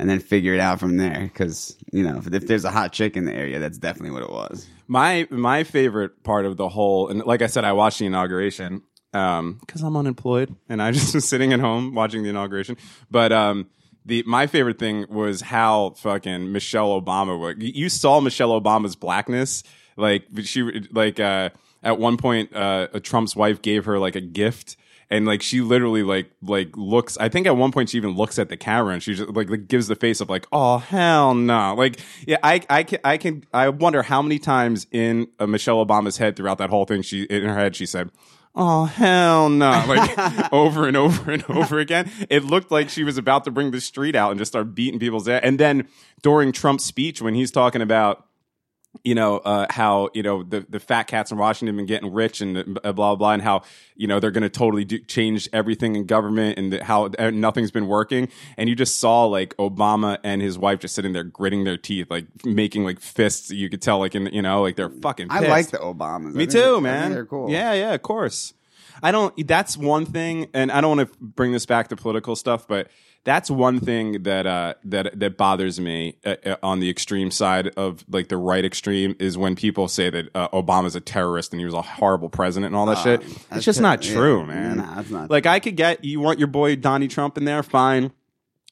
And 0.00 0.10
then 0.10 0.18
figure 0.18 0.54
it 0.54 0.60
out 0.60 0.80
from 0.80 0.96
there. 0.96 1.20
Because 1.22 1.76
you 1.92 2.02
know, 2.02 2.16
if, 2.18 2.32
if 2.32 2.46
there's 2.48 2.64
a 2.64 2.70
hot 2.70 2.92
chick 2.92 3.16
in 3.16 3.26
the 3.26 3.32
area, 3.32 3.60
that's 3.60 3.78
definitely 3.78 4.10
what 4.10 4.22
it 4.24 4.30
was. 4.30 4.66
My 4.88 5.28
my 5.30 5.62
favorite 5.62 6.24
part 6.24 6.46
of 6.46 6.56
the 6.56 6.68
whole, 6.68 7.08
and 7.08 7.24
like 7.24 7.42
I 7.42 7.46
said, 7.46 7.64
I 7.64 7.72
watched 7.72 8.00
the 8.00 8.06
inauguration 8.06 8.82
because 9.12 9.82
I'm 9.84 9.96
unemployed 9.96 10.56
and 10.68 10.82
I 10.82 10.90
just 10.98 11.14
was 11.14 11.28
sitting 11.28 11.52
at 11.52 11.60
home 11.60 11.94
watching 11.94 12.24
the 12.24 12.30
inauguration. 12.30 12.76
But 13.10 13.30
um, 13.32 13.68
the 14.04 14.24
my 14.26 14.48
favorite 14.48 14.80
thing 14.80 15.06
was 15.08 15.40
how 15.40 15.90
fucking 15.98 16.50
Michelle 16.50 17.00
Obama 17.00 17.38
was. 17.38 17.54
You 17.58 17.88
saw 17.88 18.20
Michelle 18.20 18.60
Obama's 18.60 18.96
blackness, 18.96 19.62
like 19.96 20.24
she 20.42 20.62
like 20.90 21.20
uh, 21.20 21.50
at 21.84 21.98
one 21.98 22.16
point 22.16 22.54
uh, 22.54 22.88
Trump's 23.02 23.36
wife 23.36 23.62
gave 23.62 23.84
her 23.84 23.98
like 23.98 24.16
a 24.16 24.20
gift. 24.20 24.76
And 25.10 25.26
like 25.26 25.42
she 25.42 25.60
literally 25.60 26.02
like 26.02 26.30
like 26.42 26.74
looks. 26.76 27.18
I 27.18 27.28
think 27.28 27.46
at 27.46 27.56
one 27.56 27.72
point 27.72 27.90
she 27.90 27.98
even 27.98 28.16
looks 28.16 28.38
at 28.38 28.48
the 28.48 28.56
camera 28.56 28.94
and 28.94 29.02
she 29.02 29.14
just 29.14 29.30
like, 29.30 29.50
like 29.50 29.68
gives 29.68 29.86
the 29.86 29.94
face 29.94 30.20
of 30.22 30.30
like, 30.30 30.46
oh 30.50 30.78
hell 30.78 31.34
no. 31.34 31.74
Like 31.74 32.00
yeah, 32.26 32.38
I 32.42 32.62
I 32.70 32.82
can 32.84 32.98
I 33.04 33.18
can 33.18 33.44
I 33.52 33.68
wonder 33.68 34.02
how 34.02 34.22
many 34.22 34.38
times 34.38 34.86
in 34.90 35.28
uh, 35.38 35.46
Michelle 35.46 35.84
Obama's 35.84 36.16
head 36.16 36.36
throughout 36.36 36.56
that 36.58 36.70
whole 36.70 36.86
thing 36.86 37.02
she 37.02 37.24
in 37.24 37.44
her 37.44 37.54
head 37.54 37.76
she 37.76 37.84
said, 37.84 38.10
oh 38.54 38.86
hell 38.86 39.50
no, 39.50 39.84
like 39.88 40.52
over 40.52 40.88
and 40.88 40.96
over 40.96 41.30
and 41.30 41.44
over 41.50 41.78
again. 41.78 42.10
It 42.30 42.44
looked 42.44 42.70
like 42.70 42.88
she 42.88 43.04
was 43.04 43.18
about 43.18 43.44
to 43.44 43.50
bring 43.50 43.72
the 43.72 43.82
street 43.82 44.16
out 44.16 44.30
and 44.30 44.38
just 44.38 44.52
start 44.52 44.74
beating 44.74 44.98
people's 44.98 45.28
ass. 45.28 45.42
And 45.44 45.60
then 45.60 45.86
during 46.22 46.50
Trump's 46.50 46.84
speech 46.84 47.20
when 47.20 47.34
he's 47.34 47.50
talking 47.50 47.82
about 47.82 48.26
you 49.02 49.14
know 49.14 49.38
uh, 49.38 49.66
how 49.70 50.10
you 50.14 50.22
know 50.22 50.42
the 50.42 50.64
the 50.68 50.78
fat 50.78 51.04
cats 51.04 51.30
in 51.30 51.38
Washington 51.38 51.74
have 51.74 51.76
been 51.76 51.86
getting 51.86 52.12
rich 52.12 52.40
and 52.40 52.58
uh, 52.58 52.62
blah 52.62 52.92
blah 52.92 53.16
blah, 53.16 53.32
and 53.32 53.42
how 53.42 53.62
you 53.96 54.06
know 54.06 54.20
they're 54.20 54.30
going 54.30 54.42
to 54.42 54.48
totally 54.48 54.84
do, 54.84 54.98
change 54.98 55.48
everything 55.52 55.96
in 55.96 56.06
government 56.06 56.58
and 56.58 56.72
the, 56.72 56.84
how 56.84 57.10
uh, 57.18 57.30
nothing's 57.30 57.70
been 57.70 57.86
working. 57.86 58.28
And 58.56 58.68
you 58.68 58.76
just 58.76 59.00
saw 59.00 59.24
like 59.24 59.56
Obama 59.56 60.18
and 60.22 60.40
his 60.40 60.58
wife 60.58 60.80
just 60.80 60.94
sitting 60.94 61.12
there 61.12 61.24
gritting 61.24 61.64
their 61.64 61.76
teeth, 61.76 62.10
like 62.10 62.26
making 62.44 62.84
like 62.84 63.00
fists. 63.00 63.50
You 63.50 63.68
could 63.68 63.82
tell 63.82 63.98
like 63.98 64.14
in 64.14 64.26
you 64.26 64.42
know 64.42 64.62
like 64.62 64.76
they're 64.76 64.90
fucking. 64.90 65.28
I 65.30 65.40
like 65.40 65.70
the 65.70 65.78
Obamas. 65.78 66.34
Me 66.34 66.46
too, 66.46 66.80
man. 66.80 67.12
They're 67.12 67.26
cool. 67.26 67.50
Yeah, 67.50 67.72
yeah, 67.72 67.94
of 67.94 68.02
course. 68.02 68.54
I 69.02 69.10
don't. 69.10 69.46
That's 69.46 69.76
one 69.76 70.06
thing, 70.06 70.48
and 70.54 70.70
I 70.72 70.80
don't 70.80 70.96
want 70.96 71.10
to 71.12 71.16
bring 71.20 71.52
this 71.52 71.66
back 71.66 71.88
to 71.88 71.96
political 71.96 72.36
stuff, 72.36 72.66
but 72.68 72.88
that's 73.24 73.50
one 73.50 73.80
thing 73.80 74.22
that 74.24 74.46
uh, 74.46 74.74
that 74.84 75.18
that 75.18 75.36
bothers 75.36 75.80
me 75.80 76.18
uh, 76.24 76.36
uh, 76.44 76.56
on 76.62 76.80
the 76.80 76.90
extreme 76.90 77.30
side 77.30 77.68
of 77.68 78.04
like 78.08 78.28
the 78.28 78.36
right 78.36 78.64
extreme 78.64 79.16
is 79.18 79.36
when 79.36 79.56
people 79.56 79.88
say 79.88 80.10
that 80.10 80.28
uh, 80.34 80.48
Obama's 80.48 80.94
a 80.94 81.00
terrorist 81.00 81.52
and 81.52 81.60
he 81.60 81.64
was 81.64 81.74
a 81.74 81.82
horrible 81.82 82.28
president 82.28 82.66
and 82.66 82.76
all 82.76 82.86
that 82.86 82.98
shit. 82.98 83.22
It's 83.50 83.64
just 83.64 83.78
ju- 83.78 83.82
not 83.82 84.06
yeah, 84.06 84.14
true, 84.14 84.44
man. 84.44 84.76
nah, 84.76 85.02
not 85.08 85.30
like 85.30 85.46
I 85.46 85.58
could 85.58 85.76
get 85.76 86.04
you 86.04 86.20
want 86.20 86.38
your 86.38 86.48
boy 86.48 86.76
Donnie 86.76 87.08
Trump 87.08 87.38
in 87.38 87.44
there, 87.44 87.62
fine. 87.62 88.12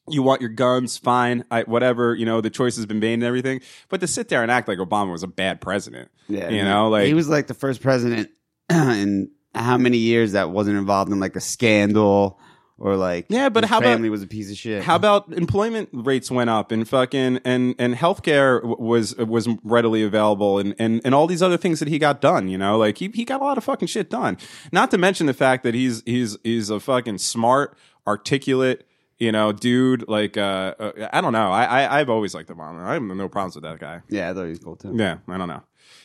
You 0.08 0.22
want 0.22 0.40
your 0.40 0.50
guns, 0.50 0.98
fine. 0.98 1.44
I, 1.48 1.62
whatever, 1.62 2.14
you 2.14 2.26
know, 2.26 2.40
the 2.40 2.50
choice 2.50 2.74
has 2.74 2.86
been 2.86 2.98
made 2.98 3.14
and 3.14 3.22
everything. 3.22 3.60
But 3.88 4.00
to 4.00 4.08
sit 4.08 4.28
there 4.28 4.42
and 4.42 4.50
act 4.50 4.66
like 4.66 4.78
Obama 4.78 5.12
was 5.12 5.22
a 5.22 5.28
bad 5.28 5.60
president, 5.60 6.10
Yeah, 6.26 6.50
you 6.50 6.64
know, 6.64 6.88
like 6.88 7.06
he 7.06 7.14
was 7.14 7.28
like 7.28 7.46
the 7.46 7.54
first 7.54 7.80
president 7.80 8.28
in 8.70 9.30
how 9.54 9.76
many 9.76 9.98
years 9.98 10.32
that 10.32 10.50
wasn't 10.50 10.76
involved 10.78 11.10
in 11.12 11.20
like 11.20 11.36
a 11.36 11.40
scandal 11.40 12.38
or 12.78 12.96
like 12.96 13.26
Yeah, 13.28 13.48
but 13.48 13.64
how 13.66 13.78
about- 13.78 13.88
family 13.88 14.10
was 14.10 14.22
a 14.22 14.26
piece 14.26 14.50
of 14.50 14.56
shit. 14.56 14.82
How 14.82 14.96
about 14.96 15.32
employment 15.32 15.90
rates 15.92 16.30
went 16.30 16.50
up 16.50 16.72
and 16.72 16.88
fucking 16.88 17.38
and 17.44 17.74
and 17.78 17.94
healthcare 17.94 18.60
w- 18.62 18.76
was 18.82 19.14
was 19.16 19.48
readily 19.62 20.02
available 20.02 20.58
and 20.58 20.74
and 20.78 21.00
and 21.04 21.14
all 21.14 21.26
these 21.26 21.42
other 21.42 21.56
things 21.58 21.78
that 21.80 21.88
he 21.88 21.98
got 21.98 22.20
done. 22.20 22.48
You 22.48 22.58
know, 22.58 22.76
like 22.78 22.98
he 22.98 23.08
he 23.14 23.24
got 23.24 23.40
a 23.40 23.44
lot 23.44 23.56
of 23.58 23.62
fucking 23.64 23.88
shit 23.88 24.10
done. 24.10 24.36
Not 24.72 24.90
to 24.90 24.98
mention 24.98 25.26
the 25.26 25.34
fact 25.34 25.62
that 25.64 25.74
he's 25.74 26.02
he's 26.06 26.36
he's 26.42 26.70
a 26.70 26.80
fucking 26.80 27.18
smart, 27.18 27.76
articulate. 28.06 28.86
You 29.18 29.30
know, 29.30 29.52
dude. 29.52 30.08
Like, 30.08 30.36
uh, 30.36 30.74
uh, 30.80 31.08
I 31.12 31.20
don't 31.20 31.32
know. 31.32 31.52
I, 31.52 31.64
I 31.84 32.00
I've 32.00 32.10
always 32.10 32.34
liked 32.34 32.48
the 32.48 32.54
Obama. 32.54 32.82
I 32.84 32.94
have 32.94 33.02
no 33.02 33.28
problems 33.28 33.54
with 33.54 33.62
that 33.62 33.78
guy. 33.78 34.00
yeah, 34.08 34.30
I 34.30 34.34
thought 34.34 34.44
he 34.44 34.50
was 34.50 34.58
cool 34.58 34.74
too. 34.74 34.94
Yeah, 34.96 35.18
I 35.28 35.38
don't 35.38 35.46
know. 35.48 35.62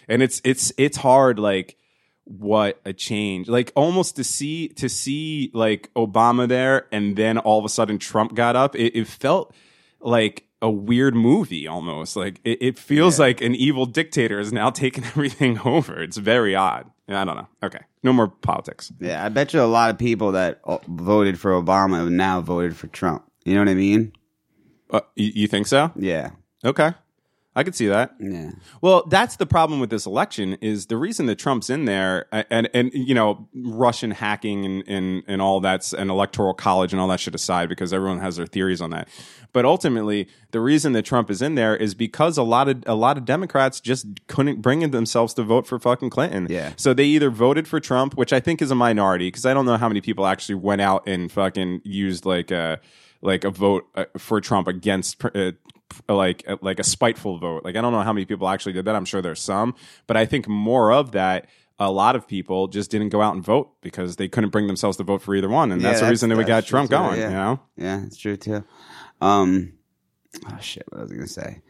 And 0.07 0.21
it's 0.21 0.39
it's 0.43 0.71
it's 0.77 0.97
hard 0.97 1.39
like 1.39 1.75
what 2.27 2.79
a 2.85 2.93
change. 2.93 3.47
Like 3.47 3.71
almost 3.75 4.15
to 4.17 4.23
see 4.23 4.69
to 4.69 4.89
see 4.89 5.51
like 5.53 5.91
Obama 5.95 6.47
there 6.47 6.87
and 6.91 7.15
then 7.15 7.37
all 7.37 7.59
of 7.59 7.65
a 7.65 7.69
sudden 7.69 7.97
Trump 7.97 8.35
got 8.35 8.55
up. 8.55 8.75
It, 8.75 8.97
it 8.97 9.07
felt 9.07 9.53
like 9.99 10.43
a 10.61 10.69
weird 10.69 11.15
movie 11.15 11.67
almost. 11.67 12.15
Like 12.15 12.41
it, 12.43 12.61
it 12.61 12.79
feels 12.79 13.19
like 13.19 13.41
an 13.41 13.55
evil 13.55 13.85
dictator 13.85 14.39
is 14.39 14.51
now 14.51 14.69
taking 14.83 15.03
everything 15.05 15.59
over. 15.59 16.01
It's 16.01 16.17
very 16.17 16.55
odd. 16.55 16.89
I 17.09 17.23
don't 17.23 17.37
know. 17.37 17.47
Okay. 17.63 17.79
No 18.03 18.11
more 18.11 18.27
politics. 18.27 18.91
Yeah, 18.99 19.23
I 19.23 19.29
bet 19.29 19.53
you 19.53 19.61
a 19.61 19.63
lot 19.63 19.89
of 19.89 19.97
people 19.97 20.33
that 20.33 20.59
uh, 20.65 20.79
voted 20.87 21.39
for 21.39 21.51
Obama 21.51 22.09
now 22.11 22.41
voted 22.41 22.75
for 22.75 22.87
Trump. 22.87 23.23
You 23.45 23.53
know 23.53 23.61
what 23.61 23.69
I 23.69 23.75
mean? 23.75 24.11
Uh, 24.89 25.01
you, 25.15 25.31
you 25.33 25.47
think 25.47 25.67
so? 25.67 25.91
Yeah, 25.95 26.31
Okay. 26.65 26.93
I 27.57 27.63
could 27.63 27.73
see 27.73 27.87
that. 27.87 28.13
yeah, 28.19 28.51
Well, 28.81 29.03
that's 29.07 29.37
the 29.37 29.47
problem 29.47 29.79
with 29.79 29.89
this 29.89 30.05
election 30.05 30.59
is 30.61 30.85
the 30.85 30.95
reason 30.95 31.25
that 31.25 31.39
Trump's 31.39 31.71
in 31.71 31.85
there 31.85 32.27
uh, 32.31 32.43
and 32.51 32.69
and 32.71 32.91
you 32.93 33.15
know 33.15 33.47
Russian 33.55 34.11
hacking 34.11 34.63
and 34.63 34.83
and, 34.87 35.23
and 35.27 35.41
all 35.41 35.59
that's 35.59 35.91
and 35.91 36.11
electoral 36.11 36.53
college 36.53 36.93
and 36.93 37.01
all 37.01 37.07
that 37.07 37.19
shit 37.19 37.33
aside 37.33 37.67
because 37.67 37.91
everyone 37.93 38.19
has 38.19 38.35
their 38.35 38.45
theories 38.45 38.79
on 38.79 38.91
that. 38.91 39.07
But 39.53 39.65
ultimately, 39.65 40.27
the 40.51 40.59
reason 40.59 40.93
that 40.93 41.01
Trump 41.01 41.31
is 41.31 41.41
in 41.41 41.55
there 41.55 41.75
is 41.75 41.95
because 41.95 42.37
a 42.37 42.43
lot 42.43 42.69
of 42.69 42.83
a 42.85 42.93
lot 42.93 43.17
of 43.17 43.25
Democrats 43.25 43.79
just 43.79 44.05
couldn't 44.27 44.61
bring 44.61 44.83
in 44.83 44.91
themselves 44.91 45.33
to 45.33 45.41
vote 45.41 45.65
for 45.65 45.79
fucking 45.79 46.11
Clinton. 46.11 46.45
Yeah. 46.51 46.73
So 46.77 46.93
they 46.93 47.05
either 47.05 47.31
voted 47.31 47.67
for 47.67 47.79
Trump, 47.79 48.15
which 48.15 48.33
I 48.33 48.39
think 48.39 48.61
is 48.61 48.69
a 48.69 48.75
minority 48.75 49.29
because 49.29 49.47
I 49.47 49.55
don't 49.55 49.65
know 49.65 49.77
how 49.77 49.87
many 49.87 50.01
people 50.01 50.27
actually 50.27 50.55
went 50.55 50.81
out 50.81 51.07
and 51.07 51.31
fucking 51.31 51.81
used 51.83 52.23
like 52.23 52.51
a 52.51 52.79
like 53.23 53.43
a 53.43 53.49
vote 53.49 53.87
uh, 53.95 54.05
for 54.15 54.39
Trump 54.41 54.67
against 54.67 55.25
uh, 55.25 55.53
like 56.09 56.43
like 56.61 56.79
a 56.79 56.83
spiteful 56.83 57.37
vote. 57.39 57.63
Like 57.65 57.75
I 57.75 57.81
don't 57.81 57.91
know 57.93 58.01
how 58.01 58.13
many 58.13 58.25
people 58.25 58.47
actually 58.49 58.73
did 58.73 58.85
that. 58.85 58.95
I'm 58.95 59.05
sure 59.05 59.21
there's 59.21 59.41
some, 59.41 59.75
but 60.07 60.17
I 60.17 60.25
think 60.25 60.47
more 60.47 60.91
of 60.91 61.11
that. 61.13 61.47
A 61.79 61.91
lot 61.91 62.15
of 62.15 62.27
people 62.27 62.67
just 62.67 62.89
didn't 62.89 63.09
go 63.09 63.21
out 63.21 63.35
and 63.35 63.43
vote 63.45 63.69
because 63.81 64.15
they 64.15 64.27
couldn't 64.27 64.49
bring 64.49 64.65
themselves 64.65 64.97
to 64.97 65.03
vote 65.03 65.21
for 65.21 65.35
either 65.35 65.47
one, 65.47 65.71
and 65.71 65.79
Yeah, 65.79 65.89
that's 65.89 66.01
the 66.01 66.09
reason 66.09 66.29
that 66.29 66.35
we 66.35 66.43
got 66.43 66.65
Trump 66.65 66.89
too, 66.89 66.95
going. 66.97 67.19
yeah. 67.19 67.27
You 67.27 67.33
know, 67.35 67.59
yeah. 67.77 68.03
It's 68.03 68.17
true 68.17 68.35
too. 68.35 68.63
Um, 69.21 69.73
oh 70.51 70.57
shit, 70.59 70.85
what 70.89 71.01
was 71.01 71.11
I 71.11 71.15
gonna 71.15 71.27
say? 71.27 71.61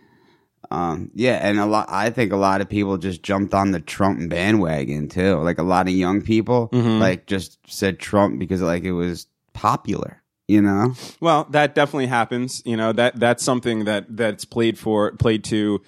Um, 0.72 1.12
yeah, 1.14 1.34
and 1.46 1.60
a 1.60 1.66
lot. 1.66 1.88
I 1.90 2.10
think 2.10 2.32
a 2.32 2.38
lot 2.38 2.62
of 2.62 2.70
people 2.70 2.98
just 2.98 3.22
jumped 3.22 3.54
on 3.54 3.72
the 3.72 3.80
Trump 3.82 4.30
bandwagon 4.30 5.10
too. 5.10 5.36
Like 5.40 5.58
a 5.60 5.64
lot 5.64 5.88
of 5.90 5.94
young 5.94 6.22
people, 6.22 6.70
Mm-hmm. 6.70 7.00
like 7.00 7.26
just 7.26 7.58
said 7.68 8.00
Trump 8.00 8.40
because 8.40 8.62
like 8.62 8.84
it 8.84 8.94
was 8.94 9.28
popular. 9.54 10.22
You 10.48 10.62
know? 10.62 10.94
Well, 11.20 11.46
that 11.50 11.76
definitely 11.76 12.08
happens. 12.08 12.62
You 12.66 12.78
know 12.78 12.94
that 12.94 13.20
that's 13.20 13.44
something 13.44 13.86
that 13.86 14.06
that's 14.10 14.46
played 14.46 14.80
for, 14.80 15.12
played 15.14 15.44
to, 15.46 15.82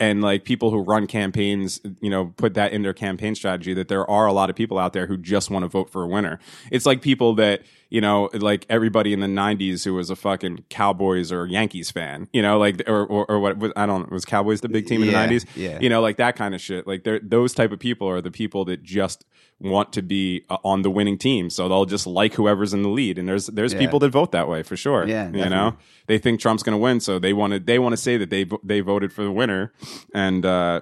and 0.00 0.22
like 0.22 0.44
people 0.44 0.70
who 0.70 0.78
run 0.78 1.06
campaigns, 1.06 1.80
you 2.00 2.08
know, 2.08 2.32
put 2.36 2.54
that 2.54 2.72
in 2.72 2.82
their 2.82 2.94
campaign 2.94 3.34
strategy. 3.34 3.74
That 3.74 3.88
there 3.88 4.08
are 4.08 4.26
a 4.26 4.32
lot 4.32 4.48
of 4.48 4.56
people 4.56 4.78
out 4.78 4.94
there 4.94 5.06
who 5.06 5.16
just 5.16 5.50
want 5.50 5.64
to 5.64 5.68
vote 5.68 5.90
for 5.90 6.02
a 6.02 6.06
winner. 6.06 6.38
It's 6.70 6.86
like 6.86 7.02
people 7.02 7.34
that 7.34 7.62
you 7.88 8.00
know, 8.00 8.28
like 8.34 8.66
everybody 8.68 9.12
in 9.12 9.20
the 9.20 9.26
'90s 9.26 9.84
who 9.84 9.94
was 9.94 10.10
a 10.10 10.16
fucking 10.16 10.64
Cowboys 10.70 11.30
or 11.32 11.46
Yankees 11.46 11.90
fan. 11.90 12.28
You 12.32 12.42
know, 12.42 12.58
like 12.58 12.82
or 12.88 13.04
or, 13.06 13.26
or 13.30 13.38
what 13.40 13.58
was, 13.58 13.72
I 13.76 13.86
don't 13.86 14.10
was 14.10 14.24
Cowboys 14.24 14.60
the 14.60 14.68
big 14.68 14.86
team 14.86 15.02
in 15.02 15.10
Yeah, 15.10 15.26
the 15.26 15.34
'90s. 15.36 15.46
yeah. 15.56 15.78
You 15.80 15.88
know, 15.88 16.00
like 16.00 16.16
that 16.16 16.36
kind 16.36 16.54
of 16.54 16.60
shit. 16.60 16.86
Like 16.86 17.04
they're, 17.04 17.20
those 17.22 17.54
type 17.54 17.72
of 17.72 17.78
people 17.78 18.08
are 18.08 18.20
the 18.20 18.30
people 18.30 18.64
that 18.66 18.82
just 18.82 19.24
want 19.58 19.92
to 19.94 20.02
be 20.02 20.44
uh, 20.50 20.58
on 20.64 20.82
the 20.82 20.90
winning 20.90 21.16
team, 21.16 21.48
so 21.48 21.68
they'll 21.68 21.86
just 21.86 22.06
like 22.06 22.34
whoever's 22.34 22.74
in 22.74 22.82
the 22.82 22.88
lead. 22.90 23.18
And 23.18 23.28
there's 23.28 23.46
there's 23.46 23.72
Yeah. 23.72 23.78
people 23.80 23.98
that 24.00 24.10
vote 24.10 24.32
that 24.32 24.48
way 24.48 24.62
for 24.62 24.76
sure. 24.76 25.06
Yeah, 25.06 25.26
you 25.28 25.32
definitely. 25.32 25.48
know, 25.56 25.76
they 26.08 26.18
think 26.18 26.40
Trump's 26.40 26.62
going 26.62 26.74
to 26.74 26.78
win, 26.82 27.00
so 27.00 27.18
they 27.18 27.32
want 27.32 27.52
to 27.54 27.58
they 27.60 27.78
want 27.78 27.92
to 27.94 27.96
say 27.96 28.16
that 28.18 28.30
they 28.30 28.46
they 28.62 28.80
voted 28.80 29.12
for 29.12 29.22
the 29.24 29.32
winner, 29.32 29.72
and 30.12 30.44
uh, 30.44 30.80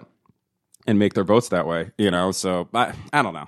and 0.86 0.98
make 0.98 1.14
their 1.14 1.24
votes 1.24 1.48
that 1.50 1.66
way. 1.66 1.92
You 1.98 2.10
know, 2.10 2.32
so 2.32 2.68
I 2.74 2.94
I 3.12 3.22
don't 3.22 3.34
know. 3.34 3.46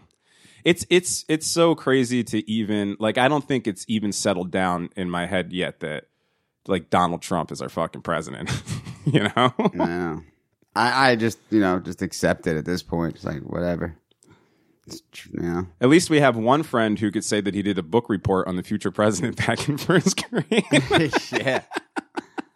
It's 0.67 0.85
it's 0.91 1.25
it's 1.29 1.47
so 1.47 1.77
crazy 1.77 2.25
to 2.25 2.51
even 2.51 2.97
like 2.99 3.19
I 3.19 3.29
don't 3.29 3.47
think 3.47 3.69
it's 3.69 3.85
even 3.87 4.11
settled 4.11 4.51
down 4.51 4.89
in 4.97 5.09
my 5.09 5.25
head 5.25 5.53
yet 5.53 5.79
that 5.79 6.07
like 6.67 6.91
Donald 6.91 7.23
Trump 7.23 7.53
is 7.53 7.63
our 7.63 7.69
fucking 7.69 8.03
president. 8.03 8.51
you 9.05 9.21
know. 9.21 9.55
No. 9.73 10.23
I, 10.75 11.11
I 11.11 11.15
just 11.15 11.39
you 11.51 11.61
know 11.61 11.79
just 11.79 12.03
accept 12.03 12.49
it 12.49 12.57
at 12.57 12.65
this 12.65 12.83
point. 12.83 13.15
It's 13.15 13.25
like 13.25 13.43
whatever. 13.43 13.95
It's, 14.89 15.03
tr- 15.13 15.29
you 15.35 15.43
know. 15.43 15.67
At 15.81 15.89
least 15.89 16.11
we 16.11 16.19
have 16.19 16.37
one 16.37 16.65
friend 16.65 16.99
who 16.99 17.13
could 17.13 17.25
say 17.25 17.41
that 17.41 17.55
he 17.55 17.63
did 17.63 17.79
a 17.79 17.85
book 17.85 18.09
report 18.09 18.49
on 18.49 18.57
the 18.57 18.65
future 18.65 18.91
president 18.91 19.37
back 19.47 19.69
in 19.69 19.79
first 19.79 20.21
grade. 20.29 20.65
yeah. 21.31 21.63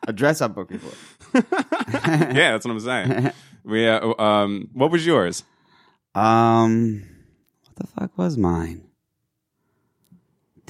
A 0.09 0.13
dress 0.13 0.41
up 0.41 0.57
book 0.57 0.69
report. 0.73 0.97
yeah, 1.33 2.51
that's 2.51 2.67
what 2.67 2.73
I'm 2.73 2.81
saying. 2.81 3.31
We, 3.63 3.87
uh, 3.87 4.15
um, 4.21 4.69
what 4.73 4.91
was 4.91 5.07
yours? 5.07 5.45
Um, 6.17 7.05
the 7.81 7.87
fuck 7.87 8.17
was 8.19 8.37
mine? 8.37 8.85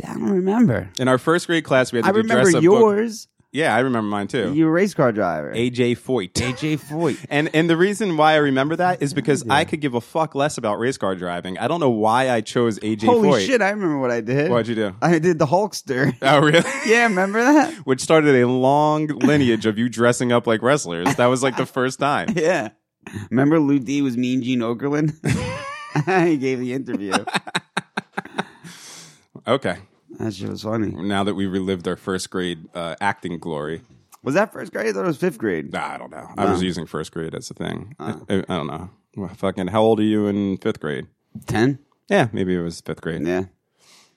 I 0.06 0.14
don't 0.14 0.30
remember. 0.30 0.90
In 0.98 1.08
our 1.08 1.18
first 1.18 1.46
grade 1.46 1.64
class, 1.64 1.92
we 1.92 1.98
had 1.98 2.04
to 2.04 2.08
I 2.08 2.12
do 2.12 2.18
remember 2.18 2.42
dress 2.44 2.54
up 2.54 2.62
book. 2.62 2.80
yours. 2.80 3.28
Yeah, 3.52 3.74
I 3.74 3.80
remember 3.80 4.08
mine 4.08 4.28
too. 4.28 4.54
You 4.54 4.66
were 4.66 4.70
a 4.70 4.74
race 4.74 4.94
car 4.94 5.10
driver. 5.10 5.52
AJ 5.52 5.98
Foyt. 5.98 6.32
AJ 6.34 6.78
Foyt. 6.78 7.18
And 7.30 7.50
and 7.52 7.68
the 7.68 7.76
reason 7.76 8.16
why 8.16 8.34
I 8.34 8.36
remember 8.36 8.76
that 8.76 9.02
is 9.02 9.12
because 9.12 9.44
I 9.50 9.64
could 9.64 9.80
give 9.80 9.94
a 9.94 10.00
fuck 10.00 10.36
less 10.36 10.56
about 10.56 10.78
race 10.78 10.96
car 10.96 11.16
driving. 11.16 11.58
I 11.58 11.66
don't 11.66 11.80
know 11.80 11.90
why 11.90 12.30
I 12.30 12.40
chose 12.42 12.78
AJ 12.78 13.02
Holy 13.06 13.28
Foyt. 13.28 13.46
shit! 13.46 13.60
I 13.60 13.70
remember 13.70 13.98
what 13.98 14.12
I 14.12 14.20
did. 14.20 14.50
What'd 14.52 14.68
you 14.68 14.76
do? 14.76 14.94
I 15.02 15.18
did 15.18 15.38
the 15.40 15.46
Hulkster. 15.46 16.16
Oh, 16.22 16.38
really? 16.40 16.62
yeah, 16.86 17.02
remember 17.08 17.40
that? 17.42 17.74
Which 17.84 18.00
started 18.00 18.36
a 18.40 18.46
long 18.46 19.08
lineage 19.08 19.66
of 19.66 19.76
you 19.78 19.88
dressing 19.88 20.30
up 20.30 20.46
like 20.46 20.62
wrestlers. 20.62 21.12
That 21.16 21.26
was 21.26 21.42
like 21.42 21.56
the 21.56 21.66
first 21.66 21.98
time. 21.98 22.28
Yeah. 22.36 22.70
Remember 23.30 23.58
Lou 23.58 23.80
D 23.80 24.00
was 24.00 24.16
Mean 24.16 24.42
Gene 24.42 24.60
Okerlund? 24.60 25.12
he 26.26 26.36
gave 26.36 26.58
the 26.60 26.72
interview. 26.72 27.12
Okay. 29.46 29.76
That 30.18 30.34
shit 30.34 30.48
was 30.50 30.62
funny. 30.62 30.88
Now 30.88 31.24
that 31.24 31.34
we 31.34 31.46
relived 31.46 31.88
our 31.88 31.96
first 31.96 32.30
grade 32.30 32.68
uh, 32.74 32.94
acting 33.00 33.38
glory. 33.38 33.82
Was 34.22 34.34
that 34.34 34.52
first 34.52 34.72
grade? 34.72 34.88
I 34.88 34.92
thought 34.92 35.04
it 35.04 35.06
was 35.08 35.16
fifth 35.16 35.38
grade. 35.38 35.72
Nah, 35.72 35.94
I 35.94 35.98
don't 35.98 36.10
know. 36.10 36.28
I 36.36 36.50
was 36.50 36.62
using 36.62 36.84
first 36.86 37.10
grade 37.12 37.34
as 37.34 37.50
a 37.50 37.54
thing. 37.54 37.94
I, 37.98 38.16
I 38.28 38.40
don't 38.48 38.66
know. 38.66 38.90
Well, 39.16 39.28
fucking, 39.30 39.68
how 39.68 39.80
old 39.82 39.98
are 40.00 40.04
you 40.04 40.26
in 40.26 40.58
fifth 40.58 40.78
grade? 40.80 41.06
Ten? 41.46 41.78
Yeah, 42.08 42.28
maybe 42.32 42.54
it 42.54 42.60
was 42.60 42.80
fifth 42.82 43.00
grade. 43.00 43.26
Yeah. 43.26 43.44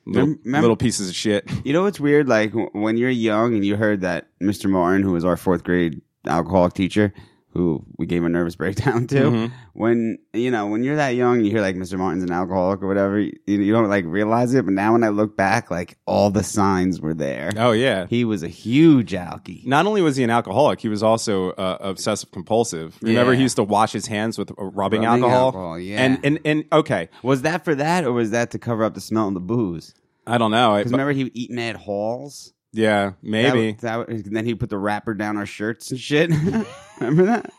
Little, 0.06 0.36
little 0.44 0.76
pieces 0.76 1.08
of 1.08 1.16
shit. 1.16 1.50
You 1.64 1.72
know 1.72 1.84
what's 1.84 2.00
weird? 2.02 2.28
Like 2.28 2.52
w- 2.52 2.70
when 2.74 2.98
you're 2.98 3.10
young 3.10 3.56
and 3.56 3.64
you 3.66 3.78
heard 3.78 4.02
that 4.02 4.28
Mr. 4.42 4.70
Martin, 4.70 5.04
who 5.04 5.14
was 5.14 5.24
our 5.24 5.38
fourth 5.38 5.64
grade 5.64 6.02
alcoholic 6.28 6.74
teacher, 6.74 7.14
who 7.54 7.86
we 7.98 8.06
gave 8.06 8.24
a 8.24 8.30
nervous 8.30 8.56
breakdown 8.56 9.06
to. 9.14 9.16
Mm-hmm. 9.16 9.54
When 9.74 10.18
you 10.34 10.52
know 10.52 10.68
when 10.68 10.84
you're 10.84 10.96
that 10.96 11.10
young, 11.16 11.44
you 11.44 11.52
hear 11.52 11.62
like 11.62 11.76
Mr. 11.76 11.98
Martin's 11.98 12.24
an 12.24 12.32
alcoholic 12.32 12.82
or 12.82 12.88
whatever. 12.88 13.20
You, 13.20 13.32
you 13.46 13.72
don't 13.72 13.90
like 13.90 14.06
realize 14.06 14.54
it, 14.54 14.66
but 14.66 14.74
now 14.74 14.94
when 14.94 15.04
I 15.04 15.10
look 15.10 15.38
back, 15.38 15.70
like 15.72 15.98
all 16.06 16.30
the 16.30 16.44
signs 16.44 17.00
were 17.00 17.14
there. 17.14 17.52
Oh 17.58 17.72
yeah. 17.72 18.08
He 18.10 18.26
was 18.26 18.44
a 18.44 18.48
huge 18.48 19.12
alkie. 19.14 19.66
Not 19.66 19.86
only 19.86 20.02
was 20.02 20.16
he 20.18 20.24
an 20.24 20.30
alcoholic, 20.30 20.80
he 20.82 20.90
was 20.90 21.02
also 21.04 21.52
uh, 21.52 21.78
obsessive 21.80 22.32
compulsive. 22.32 22.98
Remember, 23.02 23.32
Yeah. 23.34 23.38
he 23.38 23.44
used 23.44 23.56
to 23.58 23.64
wash 23.64 23.92
his 23.92 24.08
hands 24.08 24.38
with 24.38 24.52
uh, 24.52 24.56
rubbing, 24.58 25.02
Rubbing 25.02 25.06
alcohol. 25.06 25.46
alcohol, 25.48 25.80
yeah. 25.80 26.02
And 26.04 26.20
and 26.24 26.40
and 26.46 26.66
okay, 26.72 27.10
Was 27.24 27.44
that 27.44 27.64
for 27.64 27.76
that, 27.76 28.04
or 28.06 28.14
was 28.14 28.32
that 28.32 28.52
to 28.52 28.60
cover 28.60 28.84
up 28.84 28.94
the 28.94 29.02
smell 29.02 29.28
of 29.28 29.34
the 29.34 29.40
booze? 29.40 29.94
I 30.26 30.38
don't 30.38 30.52
know. 30.52 30.78
Because 30.78 30.92
remember 30.92 31.12
he 31.14 31.26
would 31.26 31.36
eat 31.36 31.52
mad 31.52 31.76
halls. 31.76 32.54
Yeah, 32.74 33.14
maybe. 33.22 33.74
That, 33.82 34.08
that, 34.08 34.10
and 34.10 34.36
then 34.36 34.46
he 34.46 34.56
put 34.56 34.70
the 34.70 34.78
wrapper 34.78 35.14
down 35.14 35.38
our 35.38 35.46
shirts 35.46 35.92
and 35.92 36.00
shit. 36.00 36.30
remember 37.00 37.26
that? 37.26 37.54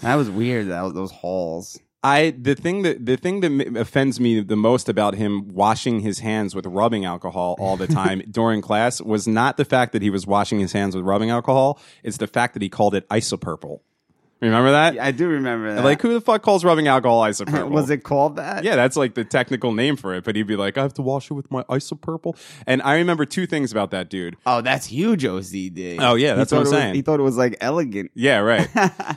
That 0.00 0.14
was 0.14 0.30
weird. 0.30 0.68
That 0.68 0.82
was 0.82 0.94
those 0.94 1.10
halls. 1.10 1.78
I 2.04 2.34
the 2.38 2.54
thing 2.54 2.82
that 2.82 3.04
the 3.04 3.16
thing 3.16 3.40
that 3.40 3.76
offends 3.76 4.20
me 4.20 4.40
the 4.40 4.56
most 4.56 4.88
about 4.90 5.14
him 5.14 5.48
washing 5.48 6.00
his 6.00 6.18
hands 6.18 6.54
with 6.54 6.66
rubbing 6.66 7.04
alcohol 7.06 7.56
all 7.58 7.78
the 7.78 7.86
time 7.86 8.22
during 8.30 8.60
class 8.60 9.00
was 9.00 9.26
not 9.26 9.56
the 9.56 9.64
fact 9.64 9.92
that 9.92 10.02
he 10.02 10.10
was 10.10 10.26
washing 10.26 10.60
his 10.60 10.72
hands 10.72 10.94
with 10.94 11.04
rubbing 11.04 11.30
alcohol. 11.30 11.80
It's 12.02 12.18
the 12.18 12.26
fact 12.26 12.52
that 12.54 12.62
he 12.62 12.68
called 12.68 12.94
it 12.94 13.08
isopurple. 13.08 13.80
Remember 14.40 14.72
that? 14.72 14.98
I 14.98 15.10
do 15.10 15.28
remember 15.28 15.74
that. 15.74 15.84
Like 15.84 16.02
who 16.02 16.12
the 16.12 16.20
fuck 16.20 16.42
calls 16.42 16.64
rubbing 16.64 16.86
alcohol 16.86 17.22
isopurple? 17.22 17.70
was 17.70 17.88
it 17.90 17.98
called 17.98 18.36
that? 18.36 18.64
Yeah, 18.64 18.76
that's 18.76 18.96
like 18.96 19.14
the 19.14 19.24
technical 19.24 19.72
name 19.72 19.96
for 19.96 20.14
it. 20.14 20.24
But 20.24 20.36
he'd 20.36 20.46
be 20.46 20.56
like, 20.56 20.76
I 20.76 20.82
have 20.82 20.94
to 20.94 21.02
wash 21.02 21.30
it 21.30 21.34
with 21.34 21.50
my 21.50 21.62
isopurple. 21.64 22.36
And 22.66 22.82
I 22.82 22.96
remember 22.96 23.24
two 23.24 23.46
things 23.46 23.72
about 23.72 23.90
that 23.92 24.10
dude. 24.10 24.36
Oh, 24.44 24.60
that's 24.60 24.86
huge 24.86 25.22
OCD. 25.22 25.96
Oh, 26.00 26.14
yeah, 26.14 26.34
that's 26.34 26.52
what 26.52 26.60
I'm 26.60 26.66
saying. 26.66 26.94
he 26.94 27.02
thought 27.02 27.20
it 27.20 27.24
was 27.24 27.36
like 27.36 27.56
elegant. 27.60 28.10
Yeah, 28.14 28.38
right. 28.38 28.68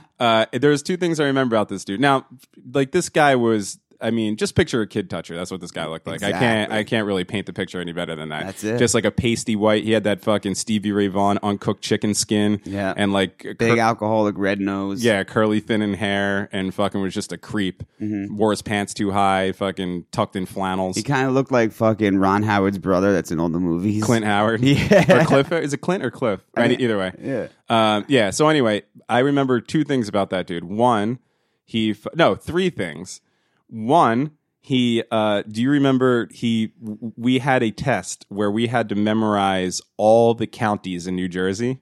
uh, 0.20 0.46
there's 0.54 0.84
two 0.84 0.98
things 0.98 1.20
I 1.20 1.26
remember 1.26 1.56
about 1.56 1.70
this 1.70 1.84
dude. 1.84 2.00
Now, 2.00 2.26
like 2.72 2.92
this 2.92 3.10
guy 3.10 3.36
was. 3.36 3.80
I 4.02 4.12
mean, 4.12 4.36
just 4.36 4.56
picture 4.56 4.82
a 4.82 4.88
kid 4.88 5.10
toucher. 5.10 5.36
That's 5.36 5.50
what 5.50 5.62
this 5.62 5.72
guy 5.72 5.86
looked 5.88 6.06
like. 6.06 6.22
I 6.24 6.32
can't. 6.32 6.72
I 6.72 6.84
can't 6.84 7.06
really 7.08 7.24
paint 7.24 7.46
the 7.46 7.54
picture 7.54 7.80
any 7.80 7.94
better 7.94 8.16
than 8.16 8.30
that. 8.30 8.46
That's 8.46 8.64
it. 8.64 8.78
Just 8.78 8.94
like 8.94 9.06
a 9.06 9.12
pasty 9.12 9.56
white. 9.56 9.84
He 9.84 9.92
had 9.92 10.04
that 10.04 10.22
fucking 10.22 10.56
Stevie 10.56 10.92
Ray 10.92 11.08
Vaughan 11.08 11.40
uncooked 11.42 11.82
chicken 11.84 12.14
skin. 12.14 12.62
Yeah. 12.66 12.94
and 12.98 13.14
like 13.14 13.46
a 13.46 13.54
Big 13.56 13.76
cur- 13.76 13.80
alcoholic 13.80 14.36
red 14.38 14.60
nose. 14.60 15.04
yeah, 15.04 15.24
curly 15.24 15.60
thin 15.60 15.78
thinning 15.82 15.96
hair, 15.96 16.50
and 16.52 16.74
fucking 16.74 17.02
was 17.02 17.14
just 17.14 17.32
a 17.32 17.38
creep. 17.38 17.84
Wore 18.00 18.52
his 18.52 18.62
pants 18.62 18.94
too 18.94 19.12
high. 19.12 19.52
Fucking 19.52 20.06
tucked 20.12 20.36
in 20.36 20.46
flannels. 20.46 20.96
Mm-hmm. 20.96 21.00
He 21.00 21.04
kind 21.14 21.28
of 21.28 21.34
looked 21.34 21.52
like 21.52 21.72
fucking 21.72 22.18
Ron 22.18 22.44
Howard's 22.44 22.78
brother 22.80 23.14
that's 23.14 23.32
in 23.32 23.40
all 23.40 23.50
the 23.50 23.60
movies. 23.60 24.04
Clint 24.04 24.26
Howard. 24.26 24.62
Yeah. 24.68 25.22
Or 25.22 25.26
Cliff. 25.26 25.52
Is 25.52 25.74
it 25.74 25.78
Clint 25.82 26.04
or 26.04 26.12
Cliff? 26.12 26.42
Any, 26.56 26.76
either 26.76 26.98
way. 26.98 27.12
Yeah. 27.22 27.48
Um, 27.70 28.06
yeah. 28.08 28.30
So 28.32 28.48
anyway, 28.50 28.84
I 29.10 29.20
remember 29.20 29.60
two 29.62 29.84
things 29.84 30.08
about 30.08 30.30
that 30.32 30.46
dude. 30.48 30.64
One, 30.66 31.20
he 31.66 31.92
f- 31.92 32.08
no 32.16 32.36
three 32.36 32.70
things. 32.70 33.22
One, 33.68 34.32
he. 34.60 35.04
Uh, 35.12 35.44
do 35.44 35.62
you 35.62 35.70
remember 35.70 36.28
he? 36.32 36.74
We 37.16 37.40
had 37.40 37.64
a 37.64 37.72
test 37.72 38.26
where 38.30 38.52
we 38.52 38.68
had 38.68 38.90
to 38.90 38.96
memorize 38.96 39.82
all 39.98 40.34
the 40.34 40.48
counties 40.48 41.08
in 41.08 41.16
New 41.16 41.28
Jersey. 41.28 41.82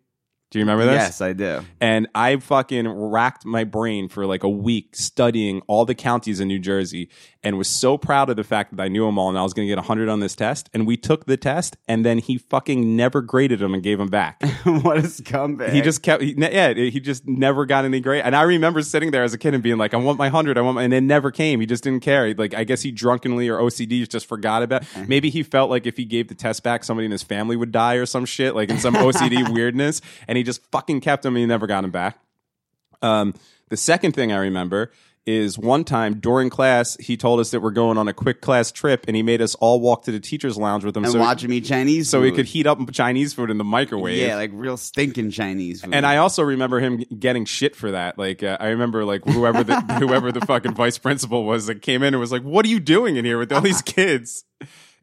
Do 0.55 0.59
you 0.59 0.63
remember 0.63 0.85
this? 0.85 0.95
Yes, 0.95 1.19
I 1.19 1.33
do. 1.33 1.65
And 1.81 2.07
I 2.15 2.37
fucking 2.37 2.87
racked 2.87 3.43
my 3.43 3.65
brain 3.65 4.07
for 4.07 4.25
like 4.25 4.43
a 4.43 4.49
week 4.49 4.95
studying 4.95 5.61
all 5.67 5.83
the 5.83 5.93
counties 5.93 6.39
in 6.39 6.47
New 6.47 6.59
Jersey 6.59 7.09
and 7.43 7.57
was 7.57 7.67
so 7.67 7.97
proud 7.97 8.29
of 8.29 8.37
the 8.37 8.43
fact 8.45 8.73
that 8.73 8.81
I 8.81 8.87
knew 8.87 9.05
them 9.05 9.19
all 9.19 9.27
and 9.27 9.37
I 9.37 9.43
was 9.43 9.53
going 9.53 9.67
to 9.67 9.69
get 9.69 9.77
100 9.77 10.07
on 10.07 10.21
this 10.21 10.33
test. 10.33 10.69
And 10.73 10.87
we 10.87 10.95
took 10.95 11.25
the 11.25 11.35
test 11.35 11.75
and 11.89 12.05
then 12.05 12.19
he 12.19 12.37
fucking 12.37 12.95
never 12.95 13.21
graded 13.21 13.59
them 13.59 13.73
and 13.73 13.83
gave 13.83 13.97
them 13.97 14.07
back. 14.07 14.41
what 14.63 14.97
a 14.97 15.01
scumbag. 15.01 15.73
He 15.73 15.81
just 15.81 16.01
kept, 16.01 16.23
he, 16.23 16.33
yeah, 16.37 16.73
he 16.73 17.01
just 17.01 17.27
never 17.27 17.65
got 17.65 17.83
any 17.83 17.99
grade. 17.99 18.23
And 18.23 18.33
I 18.33 18.43
remember 18.43 18.81
sitting 18.81 19.11
there 19.11 19.25
as 19.25 19.33
a 19.33 19.37
kid 19.37 19.53
and 19.55 19.61
being 19.61 19.77
like, 19.77 19.93
I 19.93 19.97
want 19.97 20.17
my 20.17 20.27
100, 20.27 20.57
I 20.57 20.61
want 20.61 20.75
my, 20.75 20.83
and 20.83 20.93
it 20.93 21.01
never 21.01 21.31
came. 21.31 21.59
He 21.59 21.65
just 21.65 21.83
didn't 21.83 21.99
care. 21.99 22.33
Like, 22.33 22.53
I 22.53 22.63
guess 22.63 22.81
he 22.81 22.91
drunkenly 22.91 23.49
or 23.49 23.57
OCD 23.57 24.07
just 24.07 24.25
forgot 24.25 24.63
about 24.63 24.83
it. 24.95 25.09
Maybe 25.09 25.29
he 25.29 25.43
felt 25.43 25.69
like 25.69 25.85
if 25.85 25.97
he 25.97 26.05
gave 26.05 26.29
the 26.29 26.35
test 26.35 26.63
back, 26.63 26.85
somebody 26.85 27.07
in 27.07 27.11
his 27.11 27.23
family 27.23 27.57
would 27.57 27.73
die 27.73 27.95
or 27.95 28.05
some 28.05 28.23
shit, 28.23 28.55
like 28.55 28.69
in 28.69 28.79
some 28.79 28.93
OCD 28.95 29.47
weirdness. 29.53 29.99
And 30.29 30.37
he 30.37 30.44
just 30.45 30.63
fucking 30.71 31.01
kept 31.01 31.25
him 31.25 31.35
and 31.35 31.41
he 31.41 31.45
never 31.45 31.67
got 31.67 31.83
him 31.83 31.91
back. 31.91 32.19
Um, 33.01 33.33
the 33.69 33.77
second 33.77 34.13
thing 34.13 34.31
I 34.31 34.37
remember 34.37 34.91
is 35.25 35.57
one 35.57 35.83
time 35.83 36.19
during 36.19 36.49
class, 36.51 36.95
he 36.97 37.17
told 37.17 37.39
us 37.39 37.49
that 37.51 37.59
we're 37.59 37.71
going 37.71 37.97
on 37.97 38.07
a 38.07 38.13
quick 38.13 38.41
class 38.41 38.71
trip 38.71 39.05
and 39.07 39.15
he 39.15 39.23
made 39.23 39.41
us 39.41 39.55
all 39.55 39.79
walk 39.79 40.03
to 40.03 40.11
the 40.11 40.19
teacher's 40.19 40.55
lounge 40.55 40.83
with 40.83 40.95
him 40.95 41.03
and 41.03 41.13
so, 41.13 41.19
watch 41.19 41.43
him 41.43 41.51
eat 41.51 41.65
Chinese 41.65 42.09
so 42.09 42.21
we 42.21 42.31
could 42.31 42.45
heat 42.45 42.67
up 42.67 42.79
Chinese 42.91 43.33
food 43.33 43.49
in 43.49 43.57
the 43.57 43.63
microwave. 43.63 44.17
Yeah, 44.19 44.35
like 44.35 44.51
real 44.53 44.77
stinking 44.77 45.31
Chinese 45.31 45.81
food. 45.81 45.95
And 45.95 46.05
I 46.05 46.17
also 46.17 46.43
remember 46.43 46.79
him 46.79 47.03
getting 47.17 47.45
shit 47.45 47.75
for 47.75 47.91
that. 47.91 48.19
Like 48.19 48.43
uh, 48.43 48.57
I 48.59 48.67
remember, 48.67 49.03
like 49.03 49.25
whoever 49.25 49.63
the 49.63 49.81
whoever 49.99 50.31
the 50.31 50.41
fucking 50.41 50.75
vice 50.75 50.99
principal 50.99 51.43
was 51.43 51.65
that 51.65 51.81
came 51.81 52.03
in 52.03 52.13
and 52.13 52.21
was 52.21 52.31
like, 52.31 52.43
"What 52.43 52.65
are 52.65 52.69
you 52.69 52.79
doing 52.79 53.15
in 53.15 53.25
here 53.25 53.39
with 53.39 53.51
all 53.51 53.61
these 53.61 53.81
kids?" 53.81 54.43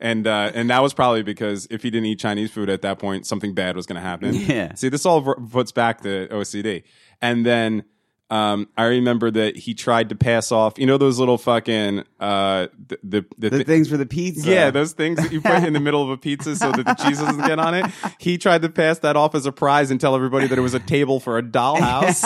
And 0.02 0.26
uh, 0.26 0.50
and 0.52 0.68
that 0.68 0.82
was 0.82 0.92
probably 0.94 1.22
because 1.22 1.68
if 1.70 1.84
he 1.84 1.90
didn't 1.90 2.06
eat 2.06 2.18
Chinese 2.18 2.50
food 2.50 2.68
at 2.68 2.82
that 2.82 2.98
point, 2.98 3.24
something 3.24 3.54
bad 3.54 3.76
was 3.76 3.86
going 3.86 3.94
to 3.96 4.02
happen. 4.02 4.34
Yeah. 4.52 4.74
See, 4.74 4.88
this 4.88 5.06
all 5.06 5.22
puts 5.36 5.70
back 5.70 6.00
to 6.02 6.26
OCD. 6.28 6.82
And 7.22 7.46
then 7.46 7.84
um, 8.28 8.68
I 8.76 8.86
remember 8.86 9.30
that 9.30 9.56
he 9.56 9.74
tried 9.74 10.08
to 10.08 10.16
pass 10.16 10.50
off, 10.50 10.76
you 10.76 10.86
know, 10.86 10.98
those 10.98 11.20
little 11.20 11.38
fucking 11.38 12.00
uh, 12.18 12.66
the 12.88 12.98
the, 13.04 13.26
the, 13.38 13.50
the 13.50 13.58
thi- 13.58 13.64
things 13.64 13.88
for 13.88 13.96
the 13.96 14.04
pizza. 14.06 14.50
yeah, 14.50 14.70
those 14.70 14.92
things 14.92 15.18
that 15.18 15.30
you 15.30 15.40
put 15.40 15.62
in 15.62 15.72
the 15.72 15.80
middle 15.88 16.02
of 16.02 16.10
a 16.10 16.16
pizza 16.16 16.56
so 16.56 16.72
that 16.72 16.84
the 16.84 16.94
cheese 16.94 17.20
doesn't 17.20 17.46
get 17.46 17.60
on 17.60 17.74
it. 17.74 17.86
He 18.18 18.38
tried 18.38 18.62
to 18.62 18.68
pass 18.70 18.98
that 19.00 19.14
off 19.16 19.36
as 19.36 19.46
a 19.46 19.52
prize 19.52 19.92
and 19.92 20.00
tell 20.00 20.16
everybody 20.16 20.48
that 20.48 20.58
it 20.58 20.62
was 20.62 20.74
a 20.74 20.80
table 20.80 21.20
for 21.20 21.38
a 21.38 21.42
dollhouse. 21.44 22.24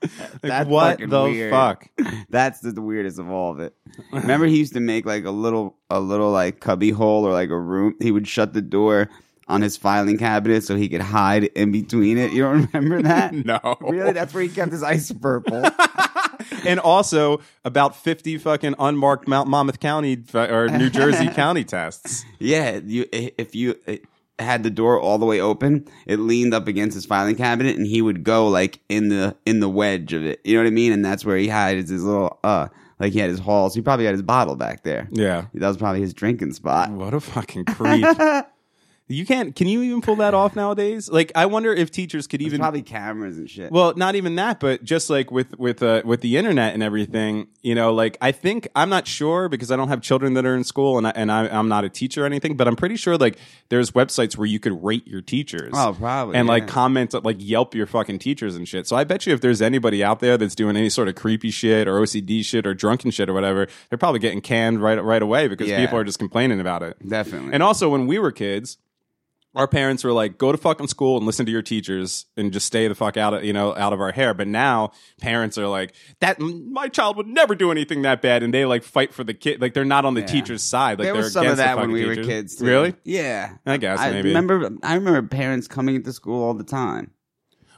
Like, 0.01 0.41
That's 0.41 0.69
what 0.69 0.97
the 0.99 1.23
weird. 1.23 1.51
fuck? 1.51 1.87
That's 2.29 2.59
the, 2.61 2.71
the 2.71 2.81
weirdest 2.81 3.19
of 3.19 3.29
all 3.29 3.51
of 3.51 3.59
it. 3.59 3.75
Remember, 4.11 4.45
he 4.47 4.57
used 4.57 4.73
to 4.73 4.79
make 4.79 5.05
like 5.05 5.25
a 5.25 5.31
little, 5.31 5.77
a 5.89 5.99
little 5.99 6.31
like 6.31 6.59
cubby 6.59 6.89
hole 6.91 7.25
or 7.25 7.31
like 7.33 7.49
a 7.49 7.59
room. 7.59 7.95
He 8.01 8.11
would 8.11 8.27
shut 8.27 8.53
the 8.53 8.61
door 8.61 9.09
on 9.47 9.61
his 9.61 9.75
filing 9.77 10.17
cabinet 10.17 10.63
so 10.63 10.75
he 10.75 10.87
could 10.89 11.01
hide 11.01 11.43
in 11.43 11.71
between 11.71 12.17
it. 12.17 12.31
You 12.31 12.43
don't 12.43 12.73
remember 12.73 13.01
that? 13.03 13.33
No. 13.45 13.59
Really? 13.81 14.13
That's 14.13 14.33
where 14.33 14.43
he 14.43 14.49
kept 14.49 14.71
his 14.71 14.83
ice 14.83 15.11
purple. 15.11 15.63
And 16.65 16.79
also 16.79 17.39
about 17.63 17.95
50 17.95 18.37
fucking 18.39 18.75
unmarked 18.77 19.27
Mount 19.27 19.47
Monmouth 19.47 19.79
County 19.79 20.21
uh, 20.33 20.47
or 20.47 20.67
New 20.69 20.89
Jersey 20.89 21.27
county 21.33 21.63
tests. 21.63 22.25
yeah, 22.39 22.79
you 22.83 23.05
if 23.11 23.55
you 23.55 23.75
had 24.41 24.63
the 24.63 24.69
door 24.69 24.99
all 24.99 25.17
the 25.17 25.25
way 25.25 25.39
open, 25.39 25.87
it 26.05 26.19
leaned 26.19 26.53
up 26.53 26.67
against 26.67 26.95
his 26.95 27.05
filing 27.05 27.35
cabinet, 27.35 27.77
and 27.77 27.85
he 27.85 28.01
would 28.01 28.23
go 28.23 28.47
like 28.47 28.79
in 28.89 29.09
the 29.09 29.35
in 29.45 29.59
the 29.59 29.69
wedge 29.69 30.13
of 30.13 30.25
it. 30.25 30.41
You 30.43 30.55
know 30.55 30.63
what 30.63 30.67
I 30.67 30.71
mean? 30.71 30.91
And 30.91 31.03
that's 31.03 31.25
where 31.25 31.37
he 31.37 31.47
hides 31.47 31.89
his 31.89 32.03
little 32.03 32.39
uh, 32.43 32.67
like 32.99 33.13
he 33.13 33.19
had 33.19 33.29
his 33.29 33.39
halls. 33.39 33.73
He 33.73 33.81
probably 33.81 34.05
had 34.05 34.13
his 34.13 34.21
bottle 34.21 34.55
back 34.55 34.83
there. 34.83 35.09
Yeah. 35.11 35.45
That 35.53 35.67
was 35.67 35.77
probably 35.77 36.01
his 36.01 36.13
drinking 36.13 36.53
spot. 36.53 36.91
What 36.91 37.13
a 37.13 37.19
fucking 37.19 37.65
creep. 37.65 38.05
You 39.07 39.25
can't, 39.25 39.53
can 39.55 39.67
you 39.67 39.81
even 39.81 40.01
pull 40.01 40.15
that 40.17 40.33
off 40.33 40.55
nowadays? 40.55 41.09
Like, 41.09 41.33
I 41.35 41.45
wonder 41.45 41.73
if 41.73 41.91
teachers 41.91 42.27
could 42.27 42.39
There's 42.39 42.47
even. 42.47 42.59
probably 42.61 42.81
cameras 42.81 43.37
and 43.37 43.49
shit. 43.49 43.69
Well, 43.69 43.93
not 43.97 44.15
even 44.15 44.35
that, 44.35 44.61
but 44.61 44.85
just 44.85 45.09
like 45.09 45.31
with 45.31 45.57
with 45.59 45.83
uh, 45.83 46.01
with 46.05 46.21
the 46.21 46.37
internet 46.37 46.73
and 46.73 46.81
everything, 46.81 47.47
you 47.61 47.75
know, 47.75 47.93
like 47.93 48.17
I 48.21 48.31
think 48.31 48.69
I'm 48.73 48.87
not 48.89 49.07
sure 49.07 49.49
because 49.49 49.69
I 49.69 49.75
don't 49.75 49.89
have 49.89 49.99
children 50.01 50.33
that 50.35 50.45
are 50.45 50.55
in 50.55 50.63
school 50.63 50.97
and 50.97 51.07
I, 51.07 51.11
and 51.13 51.29
I, 51.29 51.47
I'm 51.49 51.67
not 51.67 51.83
a 51.83 51.89
teacher 51.89 52.23
or 52.23 52.25
anything, 52.25 52.55
but 52.55 52.69
I'm 52.69 52.77
pretty 52.77 52.95
sure 52.95 53.17
like 53.17 53.37
there's 53.67 53.91
websites 53.91 54.37
where 54.37 54.47
you 54.47 54.59
could 54.59 54.81
rate 54.81 55.05
your 55.05 55.21
teachers. 55.21 55.73
Oh, 55.75 55.93
probably, 55.97 56.37
and 56.37 56.47
like 56.47 56.63
yeah. 56.63 56.69
comment 56.69 57.13
like 57.25 57.37
Yelp 57.39 57.75
your 57.75 57.87
fucking 57.87 58.19
teachers 58.19 58.55
and 58.55 58.65
shit. 58.65 58.87
So 58.87 58.95
I 58.95 59.03
bet 59.03 59.25
you 59.27 59.33
if 59.33 59.41
there's 59.41 59.61
anybody 59.61 60.03
out 60.05 60.21
there 60.21 60.37
that's 60.37 60.55
doing 60.55 60.77
any 60.77 60.89
sort 60.89 61.09
of 61.09 61.15
creepy 61.15 61.51
shit 61.51 61.85
or 61.85 61.99
OCD 61.99 62.45
shit 62.45 62.65
or 62.65 62.73
drunken 62.73 63.11
shit 63.11 63.29
or 63.29 63.33
whatever, 63.33 63.67
they're 63.89 63.97
probably 63.97 64.19
getting 64.19 64.39
canned 64.39 64.81
right 64.81 65.03
right 65.03 65.21
away 65.21 65.49
because 65.49 65.67
Yeah. 65.67 65.81
people 65.81 65.97
are 65.97 66.05
just 66.05 66.19
complaining 66.19 66.61
about 66.61 66.81
it. 66.81 66.95
Definitely. 67.05 67.51
And 67.51 67.61
also, 67.61 67.89
when 67.89 68.07
we 68.07 68.17
were 68.17 68.31
kids, 68.31 68.77
our 69.53 69.67
parents 69.67 70.03
were 70.03 70.13
like, 70.13 70.37
"Go 70.37 70.51
to 70.51 70.57
fucking 70.57 70.87
school 70.87 71.17
and 71.17 71.25
listen 71.25 71.45
to 71.45 71.51
your 71.51 71.61
teachers 71.61 72.25
and 72.37 72.53
just 72.53 72.65
stay 72.65 72.87
the 72.87 72.95
fuck 72.95 73.17
out 73.17 73.33
of 73.33 73.43
you 73.43 73.51
know 73.53 73.75
out 73.75 73.91
of 73.93 73.99
our 73.99 74.11
hair." 74.11 74.33
But 74.33 74.47
now 74.47 74.91
parents 75.19 75.57
are 75.57 75.67
like, 75.67 75.93
"That 76.21 76.39
my 76.39 76.87
child 76.87 77.17
would 77.17 77.27
never 77.27 77.53
do 77.55 77.69
anything 77.71 78.01
that 78.03 78.21
bad," 78.21 78.43
and 78.43 78.53
they 78.53 78.65
like 78.65 78.83
fight 78.83 79.13
for 79.13 79.23
the 79.23 79.33
kid. 79.33 79.61
Like 79.61 79.73
they're 79.73 79.83
not 79.85 80.05
on 80.05 80.13
the 80.13 80.21
Yeah. 80.21 80.27
teacher's 80.27 80.63
side. 80.63 80.99
Like 80.99 81.05
there 81.07 81.13
they're 81.13 81.23
was 81.23 81.33
some 81.33 81.41
of 81.45 81.53
against 81.53 81.57
that 81.65 81.77
when 81.77 81.91
we 81.91 82.05
were 82.05 82.15
kids. 82.15 82.55
Too. 82.55 82.65
Really? 82.65 82.93
Yeah. 83.03 83.55
I 83.65 83.77
guess, 83.77 83.99
I 83.99 84.11
maybe. 84.11 84.29
remember. 84.29 84.69
I 84.83 84.95
remember 84.95 85.21
parents 85.27 85.67
coming 85.67 85.95
into 85.95 86.13
school 86.13 86.43
all 86.43 86.53
the 86.53 86.63
time. 86.63 87.11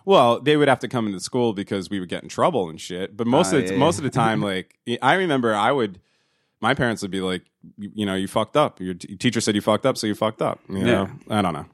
Well, 0.05 0.41
they 0.41 0.57
would 0.57 0.67
have 0.67 0.79
to 0.79 0.87
come 0.89 1.07
into 1.07 1.21
school 1.21 1.53
because 1.53 1.89
we 1.89 1.99
would 1.99 2.09
get 2.09 2.23
in 2.23 2.29
trouble 2.29 2.69
and 2.69 2.79
shit. 2.79 3.15
But 3.15 3.25
most 3.25 3.53
Oh, 3.53 3.57
of 3.57 3.63
the, 3.63 3.69
oh, 3.69 3.73
yeah. 3.75 3.79
most 3.79 3.97
of 3.99 4.03
the 4.03 4.09
time, 4.09 4.41
like 4.43 4.77
I 5.01 5.13
remember, 5.13 5.55
I 5.55 5.71
would. 5.71 5.99
My 6.63 6.73
parents 6.73 7.01
would 7.01 7.11
be 7.11 7.19
like, 7.19 7.43
you, 7.77 7.91
you 7.93 8.05
know, 8.05 8.15
you 8.15 8.27
fucked 8.27 8.55
up. 8.57 8.79
Your 8.79 8.93
t- 8.93 9.17
teacher 9.17 9.41
said 9.41 9.53
you 9.53 9.61
fucked 9.61 9.85
up, 9.85 9.97
so 9.97 10.07
you 10.07 10.15
fucked 10.15 10.41
up. 10.41 10.59
You 10.69 10.83
know, 10.85 11.09
I 11.29 11.41
don't 11.41 11.53
know. 11.53 11.65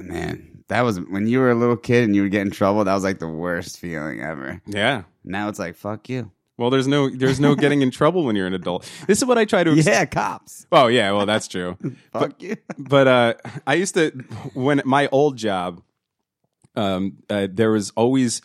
Man, 0.00 0.64
that 0.68 0.80
was 0.82 0.98
when 1.00 1.26
you 1.28 1.38
were 1.38 1.50
a 1.50 1.54
little 1.54 1.76
kid 1.76 2.04
and 2.04 2.16
you 2.16 2.22
would 2.22 2.32
get 2.32 2.42
in 2.42 2.50
trouble. 2.50 2.82
That 2.84 2.94
was 2.94 3.04
like 3.04 3.20
the 3.20 3.28
worst 3.28 3.78
feeling 3.78 4.20
ever. 4.20 4.60
Yeah. 4.66 5.04
Now 5.24 5.48
it's 5.48 5.58
like 5.60 5.76
fuck 5.76 6.08
you. 6.08 6.32
Well, 6.56 6.70
there's 6.70 6.86
no 6.88 7.08
there's 7.10 7.38
no 7.40 7.54
getting 7.54 7.82
in 7.82 7.90
trouble 7.90 8.24
when 8.24 8.34
you're 8.36 8.46
an 8.46 8.54
adult. 8.54 8.90
This 9.06 9.18
is 9.18 9.24
what 9.24 9.38
I 9.38 9.44
try 9.44 9.62
to. 9.64 9.70
ex- 9.72 9.86
Yeah, 9.86 10.04
cops. 10.04 10.66
Oh 10.72 10.86
yeah, 10.88 11.10
well 11.12 11.26
that's 11.26 11.48
true. 11.48 11.76
Fuck 12.12 12.42
you. 12.42 12.56
But 12.78 13.06
uh, 13.08 13.34
I 13.66 13.74
used 13.74 13.94
to 13.94 14.10
when 14.54 14.80
my 14.84 15.08
old 15.12 15.36
job, 15.36 15.82
um, 16.76 17.18
uh, 17.30 17.48
there 17.50 17.70
was 17.70 17.90
always 17.96 18.40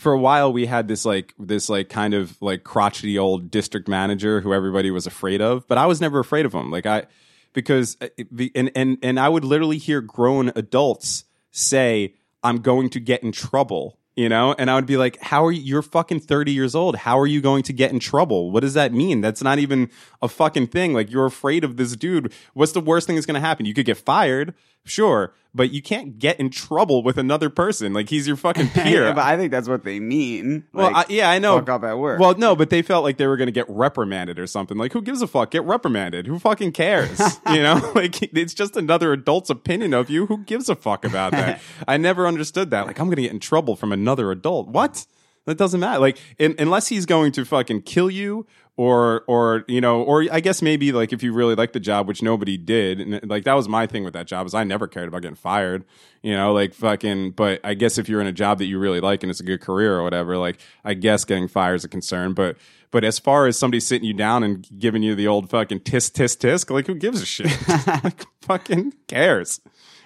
for 0.00 0.12
a 0.12 0.18
while 0.18 0.50
we 0.50 0.64
had 0.64 0.88
this 0.88 1.04
like 1.04 1.34
this 1.38 1.68
like 1.68 1.90
kind 1.90 2.14
of 2.14 2.40
like 2.40 2.64
crotchety 2.64 3.18
old 3.18 3.50
district 3.50 3.86
manager 3.86 4.40
who 4.40 4.54
everybody 4.54 4.90
was 4.90 5.06
afraid 5.06 5.42
of, 5.42 5.68
but 5.68 5.76
I 5.76 5.84
was 5.84 6.00
never 6.00 6.18
afraid 6.18 6.46
of 6.46 6.54
him. 6.54 6.70
Like 6.70 6.86
I 6.86 7.04
because 7.52 7.98
uh, 8.00 8.08
the 8.30 8.50
and 8.54 8.70
and 8.74 8.96
and 9.02 9.20
I 9.20 9.28
would 9.28 9.44
literally 9.44 9.76
hear 9.76 10.00
grown 10.00 10.52
adults 10.56 11.24
say, 11.50 12.14
"I'm 12.42 12.62
going 12.62 12.88
to 12.90 13.00
get 13.00 13.22
in 13.22 13.30
trouble." 13.30 13.98
You 14.16 14.28
know, 14.28 14.54
and 14.58 14.70
I 14.70 14.74
would 14.74 14.86
be 14.86 14.96
like, 14.96 15.20
"How 15.20 15.44
are 15.44 15.52
you? 15.52 15.60
You're 15.60 15.82
fucking 15.82 16.20
30 16.20 16.50
years 16.50 16.74
old. 16.74 16.96
How 16.96 17.18
are 17.18 17.26
you 17.26 17.42
going 17.42 17.62
to 17.64 17.72
get 17.74 17.92
in 17.92 18.00
trouble? 18.00 18.50
What 18.50 18.60
does 18.60 18.74
that 18.74 18.94
mean? 18.94 19.20
That's 19.20 19.42
not 19.42 19.58
even 19.58 19.90
a 20.22 20.28
fucking 20.28 20.68
thing. 20.68 20.94
Like, 20.94 21.10
you're 21.10 21.26
afraid 21.26 21.62
of 21.62 21.76
this 21.76 21.94
dude. 21.94 22.32
What's 22.54 22.72
the 22.72 22.80
worst 22.80 23.06
thing 23.06 23.16
that's 23.16 23.26
going 23.26 23.40
to 23.40 23.46
happen? 23.46 23.66
You 23.66 23.74
could 23.74 23.86
get 23.86 23.98
fired, 23.98 24.54
sure, 24.90 25.32
but 25.54 25.70
you 25.72 25.80
can't 25.82 26.18
get 26.18 26.38
in 26.38 26.50
trouble 26.50 27.02
with 27.02 27.16
another 27.18 27.48
person. 27.50 27.92
Like, 27.92 28.08
he's 28.08 28.26
your 28.26 28.36
fucking 28.36 28.68
peer. 28.74 29.12
but 29.14 29.24
I 29.24 29.36
think 29.36 29.50
that's 29.50 29.68
what 29.68 29.84
they 29.84 29.98
mean. 29.98 30.64
Well, 30.72 30.92
Like, 30.92 31.10
I, 31.10 31.12
yeah, 31.12 31.30
I 31.30 31.38
know. 31.38 31.58
fuck 31.58 31.68
up 31.70 31.84
at 31.84 31.98
work. 31.98 32.20
Well, 32.20 32.34
no, 32.36 32.54
but 32.54 32.70
they 32.70 32.82
felt 32.82 33.02
like 33.04 33.16
they 33.16 33.26
were 33.26 33.36
going 33.36 33.48
to 33.48 33.52
get 33.52 33.66
reprimanded 33.68 34.38
or 34.38 34.46
something. 34.46 34.76
Like, 34.76 34.92
who 34.92 35.02
gives 35.02 35.22
a 35.22 35.26
fuck? 35.26 35.50
Get 35.50 35.64
reprimanded. 35.64 36.26
Who 36.26 36.38
fucking 36.38 36.72
cares? 36.72 37.18
you 37.50 37.62
know, 37.62 37.92
like 37.94 38.22
it's 38.34 38.54
just 38.54 38.76
another 38.76 39.12
adult's 39.12 39.50
opinion 39.50 39.94
of 39.94 40.10
you. 40.10 40.26
Who 40.26 40.38
gives 40.44 40.68
a 40.68 40.76
fuck 40.76 41.04
about 41.04 41.32
that? 41.32 41.60
I 41.88 41.96
never 41.96 42.26
understood 42.26 42.70
that. 42.70 42.86
Like, 42.86 42.98
I'm 43.00 43.06
going 43.06 43.16
to 43.16 43.22
get 43.22 43.32
in 43.32 43.40
trouble 43.40 43.76
from 43.76 43.92
another 43.92 44.30
adult. 44.30 44.68
What? 44.68 45.06
That 45.50 45.58
doesn't 45.58 45.80
matter. 45.80 46.00
Like, 46.00 46.18
in, 46.38 46.54
unless 46.58 46.88
he's 46.88 47.06
going 47.06 47.32
to 47.32 47.44
fucking 47.44 47.82
kill 47.82 48.10
you. 48.10 48.46
Or, 48.76 49.24
or 49.26 49.64
you 49.68 49.78
know, 49.82 50.00
or 50.02 50.24
I 50.32 50.40
guess 50.40 50.62
maybe 50.62 50.90
like 50.90 51.12
if 51.12 51.22
you 51.22 51.34
really 51.34 51.54
like 51.54 51.74
the 51.74 51.80
job, 51.80 52.08
which 52.08 52.22
nobody 52.22 52.56
did, 52.56 52.98
and 52.98 53.28
like 53.28 53.44
that 53.44 53.52
was 53.52 53.68
my 53.68 53.86
thing 53.86 54.04
with 54.04 54.14
that 54.14 54.26
job 54.26 54.46
is 54.46 54.54
I 54.54 54.64
never 54.64 54.88
cared 54.88 55.06
about 55.06 55.20
getting 55.20 55.34
fired, 55.34 55.84
you 56.22 56.32
know, 56.32 56.54
like 56.54 56.72
fucking. 56.72 57.32
But 57.32 57.60
I 57.62 57.74
guess 57.74 57.98
if 57.98 58.08
you're 58.08 58.22
in 58.22 58.26
a 58.26 58.32
job 58.32 58.56
that 58.56 58.64
you 58.64 58.78
really 58.78 59.00
like 59.00 59.22
and 59.22 59.28
it's 59.28 59.40
a 59.40 59.42
good 59.42 59.60
career 59.60 59.98
or 59.98 60.02
whatever, 60.02 60.38
like 60.38 60.60
I 60.82 60.94
guess 60.94 61.26
getting 61.26 61.46
fired 61.46 61.74
is 61.74 61.84
a 61.84 61.88
concern. 61.88 62.32
But 62.32 62.56
but 62.90 63.04
as 63.04 63.18
far 63.18 63.46
as 63.46 63.58
somebody 63.58 63.80
sitting 63.80 64.06
you 64.06 64.14
down 64.14 64.42
and 64.42 64.66
giving 64.78 65.02
you 65.02 65.14
the 65.14 65.26
old 65.26 65.50
fucking 65.50 65.80
tisk 65.80 66.12
tisk 66.12 66.38
tisk, 66.38 66.70
like 66.70 66.86
who 66.86 66.94
gives 66.94 67.20
a 67.20 67.26
shit? 67.26 67.54
like 68.04 68.24
fucking 68.42 68.94
cares? 69.06 69.60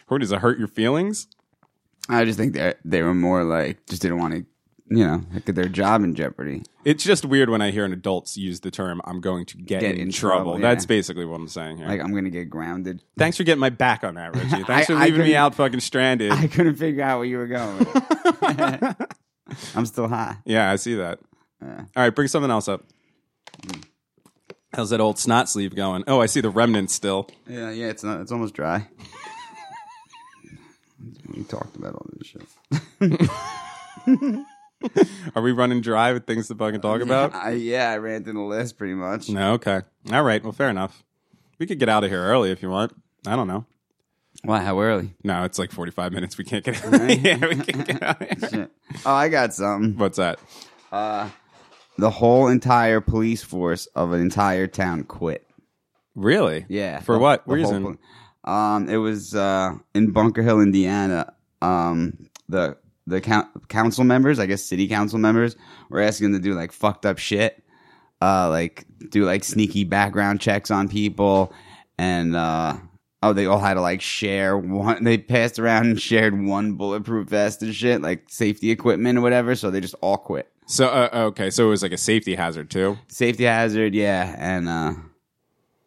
Or 0.08 0.18
does 0.18 0.32
it 0.32 0.40
hurt 0.40 0.58
your 0.58 0.68
feelings? 0.68 1.28
I 2.08 2.24
just 2.24 2.38
think 2.38 2.52
they 2.54 2.74
they 2.84 3.02
were 3.02 3.14
more 3.14 3.44
like 3.44 3.86
just 3.86 4.02
didn't 4.02 4.18
want 4.18 4.34
to, 4.34 4.44
you 4.90 5.06
know, 5.06 5.22
like, 5.32 5.46
their 5.46 5.68
job 5.68 6.04
in 6.04 6.14
jeopardy. 6.14 6.62
It's 6.84 7.02
just 7.02 7.24
weird 7.24 7.48
when 7.48 7.62
I 7.62 7.70
hear 7.70 7.84
an 7.86 7.92
adults 7.92 8.36
use 8.36 8.60
the 8.60 8.70
term 8.70 9.00
"I'm 9.04 9.20
going 9.20 9.46
to 9.46 9.56
get, 9.56 9.80
Get 9.80 9.94
in, 9.94 10.00
in 10.02 10.12
trouble." 10.12 10.52
trouble, 10.52 10.58
That's 10.60 10.84
basically 10.86 11.24
what 11.24 11.36
I'm 11.36 11.48
saying 11.48 11.78
here. 11.78 11.86
Like 11.88 12.00
I'm 12.00 12.14
gonna 12.14 12.30
get 12.30 12.50
grounded. 12.50 13.02
Thanks 13.16 13.36
for 13.36 13.44
getting 13.44 13.60
my 13.60 13.70
back 13.70 14.04
on 14.04 14.14
that, 14.16 14.34
Richie. 14.36 14.62
Thanks 14.66 14.86
for 14.88 14.94
I 14.94 15.04
leaving 15.06 15.20
me 15.20 15.24
couldn't- 15.26 15.36
out 15.36 15.54
fucking 15.54 15.80
stranded. 15.80 16.32
I 16.32 16.46
couldn't 16.48 16.76
figure 16.76 17.02
out 17.02 17.18
where 17.18 17.26
you 17.26 17.38
were 17.38 17.46
going. 17.46 17.78
with 17.78 17.94
it. 18.42 18.96
I'm 19.74 19.86
still 19.86 20.08
high. 20.08 20.36
yeah, 20.44 20.70
I 20.70 20.76
see 20.76 20.94
that. 20.96 21.18
Yeah. 21.62 21.84
All 21.96 22.02
right, 22.02 22.14
bring 22.14 22.28
something 22.28 22.50
else 22.50 22.68
up. 22.68 22.84
How's 24.74 24.90
that 24.90 25.00
old 25.00 25.18
snot 25.18 25.48
sleeve 25.48 25.74
going? 25.74 26.04
Oh, 26.08 26.20
I 26.20 26.26
see 26.26 26.40
the 26.40 26.50
remnants 26.50 26.92
still. 26.94 27.28
Yeah, 27.48 27.70
yeah. 27.70 27.86
It's 27.86 28.02
not. 28.02 28.20
It's 28.20 28.32
almost 28.32 28.54
dry. 28.54 28.88
we 31.34 31.44
talked 31.44 31.76
about 31.76 31.94
all 31.94 32.06
this 32.18 32.28
shit. 32.28 32.42
Are 35.34 35.42
we 35.42 35.52
running 35.52 35.80
dry 35.80 36.12
with 36.12 36.26
things 36.26 36.48
to 36.48 36.54
fucking 36.54 36.80
talk 36.80 37.00
about? 37.00 37.34
I, 37.34 37.52
yeah, 37.52 37.90
I 37.90 37.98
ran 37.98 38.24
through 38.24 38.34
the 38.34 38.40
list 38.40 38.78
pretty 38.78 38.94
much. 38.94 39.28
No, 39.28 39.54
okay. 39.54 39.82
All 40.12 40.22
right. 40.22 40.42
Well, 40.42 40.52
fair 40.52 40.70
enough. 40.70 41.02
We 41.58 41.66
could 41.66 41.78
get 41.78 41.88
out 41.88 42.04
of 42.04 42.10
here 42.10 42.22
early 42.22 42.50
if 42.50 42.62
you 42.62 42.70
want. 42.70 42.92
I 43.26 43.36
don't 43.36 43.46
know. 43.48 43.64
Why? 44.42 44.60
How 44.60 44.80
early? 44.80 45.14
No, 45.22 45.44
it's 45.44 45.58
like 45.58 45.70
45 45.72 46.12
minutes. 46.12 46.36
We 46.36 46.44
can't 46.44 46.64
get 46.64 46.84
out. 46.84 46.92
yeah, 47.20 47.38
we 47.46 47.54
can't 47.56 47.86
get 47.86 48.02
out 48.02 48.20
of 48.20 48.50
here. 48.52 48.70
Oh, 49.06 49.12
I 49.14 49.28
got 49.28 49.54
something. 49.54 49.96
What's 49.96 50.18
that? 50.18 50.38
The 51.96 52.10
whole 52.10 52.48
entire 52.48 53.00
police 53.00 53.42
force 53.42 53.86
of 53.86 54.12
an 54.12 54.20
entire 54.20 54.66
town 54.66 55.04
quit. 55.04 55.46
Really? 56.16 56.66
Yeah. 56.68 57.00
For 57.00 57.14
the- 57.14 57.18
what 57.20 57.46
the 57.46 57.54
reason? 57.54 57.82
pol- 58.44 58.52
um, 58.52 58.88
it 58.90 58.96
was 58.96 59.34
uh, 59.34 59.72
in 59.94 60.10
Bunker 60.10 60.42
Hill, 60.42 60.60
Indiana. 60.60 61.32
Um, 61.62 62.28
the 62.48 62.76
the 63.06 63.20
council 63.68 64.04
members, 64.04 64.38
I 64.38 64.46
guess 64.46 64.62
city 64.62 64.88
council 64.88 65.18
members, 65.18 65.56
were 65.90 66.00
asking 66.00 66.32
them 66.32 66.42
to 66.42 66.48
do 66.48 66.54
like 66.54 66.72
fucked 66.72 67.04
up 67.04 67.18
shit, 67.18 67.62
uh, 68.22 68.48
like 68.48 68.86
do 69.10 69.24
like 69.24 69.44
sneaky 69.44 69.84
background 69.84 70.40
checks 70.40 70.70
on 70.70 70.88
people, 70.88 71.52
and 71.98 72.34
uh, 72.34 72.76
oh, 73.22 73.32
they 73.32 73.46
all 73.46 73.58
had 73.58 73.74
to 73.74 73.80
like 73.80 74.00
share 74.00 74.56
one. 74.56 75.04
They 75.04 75.18
passed 75.18 75.58
around 75.58 75.86
and 75.86 76.00
shared 76.00 76.40
one 76.40 76.74
bulletproof 76.74 77.28
vest 77.28 77.62
and 77.62 77.74
shit, 77.74 78.00
like 78.00 78.28
safety 78.28 78.70
equipment 78.70 79.18
or 79.18 79.20
whatever. 79.20 79.54
So 79.54 79.70
they 79.70 79.80
just 79.80 79.96
all 80.00 80.16
quit. 80.16 80.50
So, 80.66 80.86
uh, 80.86 81.08
okay. 81.12 81.50
So 81.50 81.66
it 81.66 81.70
was 81.70 81.82
like 81.82 81.92
a 81.92 81.98
safety 81.98 82.34
hazard 82.34 82.70
too. 82.70 82.98
Safety 83.08 83.44
hazard, 83.44 83.94
yeah, 83.94 84.34
and 84.38 84.68
uh, 84.68 84.94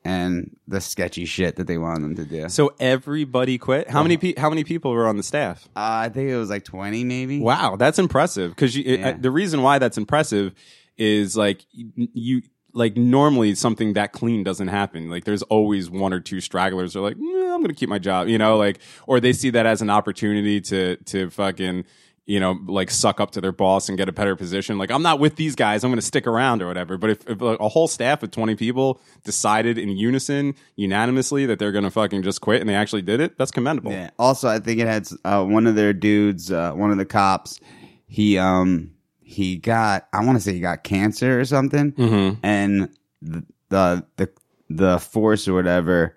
and 0.08 0.56
the 0.68 0.80
sketchy 0.80 1.26
shit 1.26 1.58
that 1.58 1.68
they 1.68 1.78
wanted 1.78 2.04
them 2.04 2.16
to 2.16 2.24
do. 2.26 2.48
So 2.50 2.74
everybody 2.80 3.58
quit. 3.58 3.90
How 3.90 4.02
many? 4.02 4.16
Pe- 4.18 4.36
how 4.38 4.50
many 4.50 4.64
people 4.64 4.92
were 4.92 5.06
on 5.06 5.18
the 5.18 5.24
staff? 5.24 5.68
Uh, 5.76 6.06
I 6.06 6.10
think 6.10 6.30
it 6.30 6.38
was 6.38 6.50
like 6.50 6.64
20 6.64 7.04
maybe. 7.04 7.40
Wow, 7.40 7.76
that's 7.76 8.00
impressive. 8.00 8.52
Because 8.52 8.76
Yeah. 8.78 9.12
the 9.20 9.32
reason 9.32 9.62
why 9.62 9.80
that's 9.80 9.98
impressive 9.98 10.54
is 10.98 11.36
like 11.36 11.66
you 11.74 12.42
like 12.74 12.96
normally 12.96 13.56
something 13.56 13.94
that 13.94 14.12
clean 14.14 14.44
doesn't 14.44 14.68
happen. 14.68 15.10
Like 15.10 15.26
there's 15.26 15.42
always 15.44 15.90
one 15.90 16.14
or 16.14 16.20
two 16.20 16.40
stragglers 16.42 16.94
who 16.94 17.00
are 17.00 17.04
like, 17.04 17.18
"Nah, 17.18 17.54
I'm 17.56 17.60
going 17.62 17.68
to 17.70 17.74
keep 17.74 17.90
my 17.90 18.00
job, 18.00 18.28
you 18.28 18.38
know, 18.38 18.56
like 18.58 18.80
or 19.08 19.20
they 19.20 19.34
see 19.34 19.50
that 19.52 19.66
as 19.66 19.82
an 19.82 19.90
opportunity 19.90 20.62
to 20.62 20.96
to 20.98 21.30
fucking 21.30 21.86
you 22.28 22.40
know 22.40 22.60
like 22.68 22.92
suck 22.92 23.20
up 23.20 23.32
to 23.32 23.42
their 23.42 23.52
boss 23.54 23.90
and 23.90 23.98
get 23.98 24.08
a 24.10 24.12
better 24.12 24.36
position. 24.36 24.78
Like 24.78 24.92
I'm 24.92 25.02
not 25.02 25.20
with 25.20 25.36
these 25.38 25.56
guys, 25.56 25.84
I'm 25.84 25.90
going 25.90 25.98
to 26.00 26.06
stick 26.06 26.28
around 26.28 26.62
or 26.62 26.68
whatever. 26.68 26.98
But 26.98 27.10
if, 27.10 27.28
if 27.30 27.42
a 27.42 27.68
whole 27.70 27.88
staff 27.88 28.22
of 28.22 28.32
20 28.32 28.56
people 28.56 29.00
decided 29.24 29.78
in 29.78 29.90
unison, 29.90 30.54
unanimously 30.76 31.46
that 31.48 31.58
they're 31.58 31.72
going 31.72 31.86
to 31.86 31.90
fucking 31.90 32.24
just 32.24 32.42
quit 32.42 32.60
and 32.62 32.70
they 32.70 32.76
actually 32.76 33.02
did 33.02 33.20
it, 33.22 33.38
that's 33.38 33.52
commendable. 33.52 33.92
Yeah. 33.94 34.10
Also, 34.20 34.48
I 34.50 34.60
think 34.60 34.80
it 34.82 34.88
had 34.88 35.08
uh, 35.26 35.44
one 35.44 35.66
of 35.68 35.76
their 35.76 35.94
dudes, 35.94 36.52
uh, 36.52 36.74
one 36.74 36.92
of 36.92 36.98
the 36.98 37.06
cops. 37.06 37.60
He 38.08 38.38
um 38.38 38.92
he 39.22 39.56
got 39.58 40.08
I 40.14 40.24
want 40.26 40.38
to 40.38 40.42
say 40.42 40.54
he 40.54 40.60
got 40.60 40.84
cancer 40.84 41.40
or 41.40 41.46
something, 41.46 41.92
Mm-hmm. 41.94 42.40
and 42.46 42.90
the 43.22 43.44
the 43.70 44.06
the, 44.18 44.30
the 44.70 45.00
force 45.00 45.48
or 45.48 45.54
whatever 45.54 46.16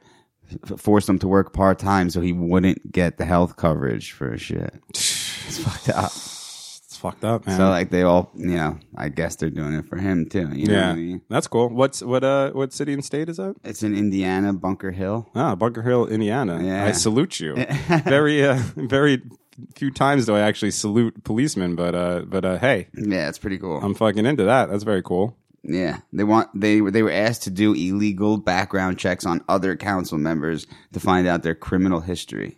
forced 0.76 1.08
him 1.08 1.18
to 1.20 1.28
work 1.28 1.52
part 1.52 1.78
time 1.78 2.10
so 2.10 2.20
he 2.20 2.32
wouldn't 2.32 2.90
get 2.90 3.16
the 3.18 3.24
health 3.24 3.56
coverage 3.56 4.10
for 4.12 4.36
shit. 4.36 4.74
It's 5.50 5.58
fucked 5.58 5.88
up. 5.88 6.12
It's 6.12 6.96
fucked 6.96 7.24
up, 7.24 7.46
man. 7.46 7.56
So 7.56 7.68
like 7.68 7.90
they 7.90 8.02
all, 8.02 8.30
you 8.36 8.54
know, 8.54 8.78
I 8.96 9.08
guess 9.08 9.34
they're 9.34 9.50
doing 9.50 9.74
it 9.74 9.86
for 9.86 9.96
him 9.96 10.28
too. 10.28 10.48
You 10.52 10.68
know 10.68 10.74
yeah, 10.74 10.86
what 10.88 10.92
I 10.92 10.94
mean? 10.94 11.22
that's 11.28 11.48
cool. 11.48 11.68
What's 11.68 12.02
what? 12.02 12.22
Uh, 12.22 12.52
what 12.52 12.72
city 12.72 12.92
and 12.92 13.04
state 13.04 13.28
is 13.28 13.38
that? 13.38 13.56
It's 13.64 13.82
in 13.82 13.96
Indiana, 13.96 14.52
Bunker 14.52 14.92
Hill. 14.92 15.28
Ah, 15.34 15.56
Bunker 15.56 15.82
Hill, 15.82 16.06
Indiana. 16.06 16.62
Yeah. 16.62 16.84
I 16.84 16.92
salute 16.92 17.40
you. 17.40 17.56
very, 18.04 18.44
uh, 18.44 18.60
very 18.76 19.22
few 19.74 19.90
times 19.90 20.26
do 20.26 20.36
I 20.36 20.40
actually 20.40 20.70
salute 20.70 21.24
policemen, 21.24 21.74
but 21.74 21.94
uh, 21.96 22.22
but 22.26 22.44
uh, 22.44 22.58
hey, 22.58 22.86
Yeah, 22.94 23.28
it's 23.28 23.38
pretty 23.38 23.58
cool. 23.58 23.80
I'm 23.82 23.94
fucking 23.94 24.24
into 24.26 24.44
that. 24.44 24.70
That's 24.70 24.84
very 24.84 25.02
cool. 25.02 25.36
Yeah, 25.62 25.98
they 26.12 26.24
want 26.24 26.48
they 26.54 26.80
were 26.80 26.90
they 26.90 27.02
were 27.02 27.10
asked 27.10 27.42
to 27.42 27.50
do 27.50 27.74
illegal 27.74 28.38
background 28.38 28.98
checks 28.98 29.26
on 29.26 29.44
other 29.48 29.76
council 29.76 30.16
members 30.16 30.66
to 30.92 31.00
find 31.00 31.26
out 31.26 31.42
their 31.42 31.54
criminal 31.54 32.00
history. 32.00 32.56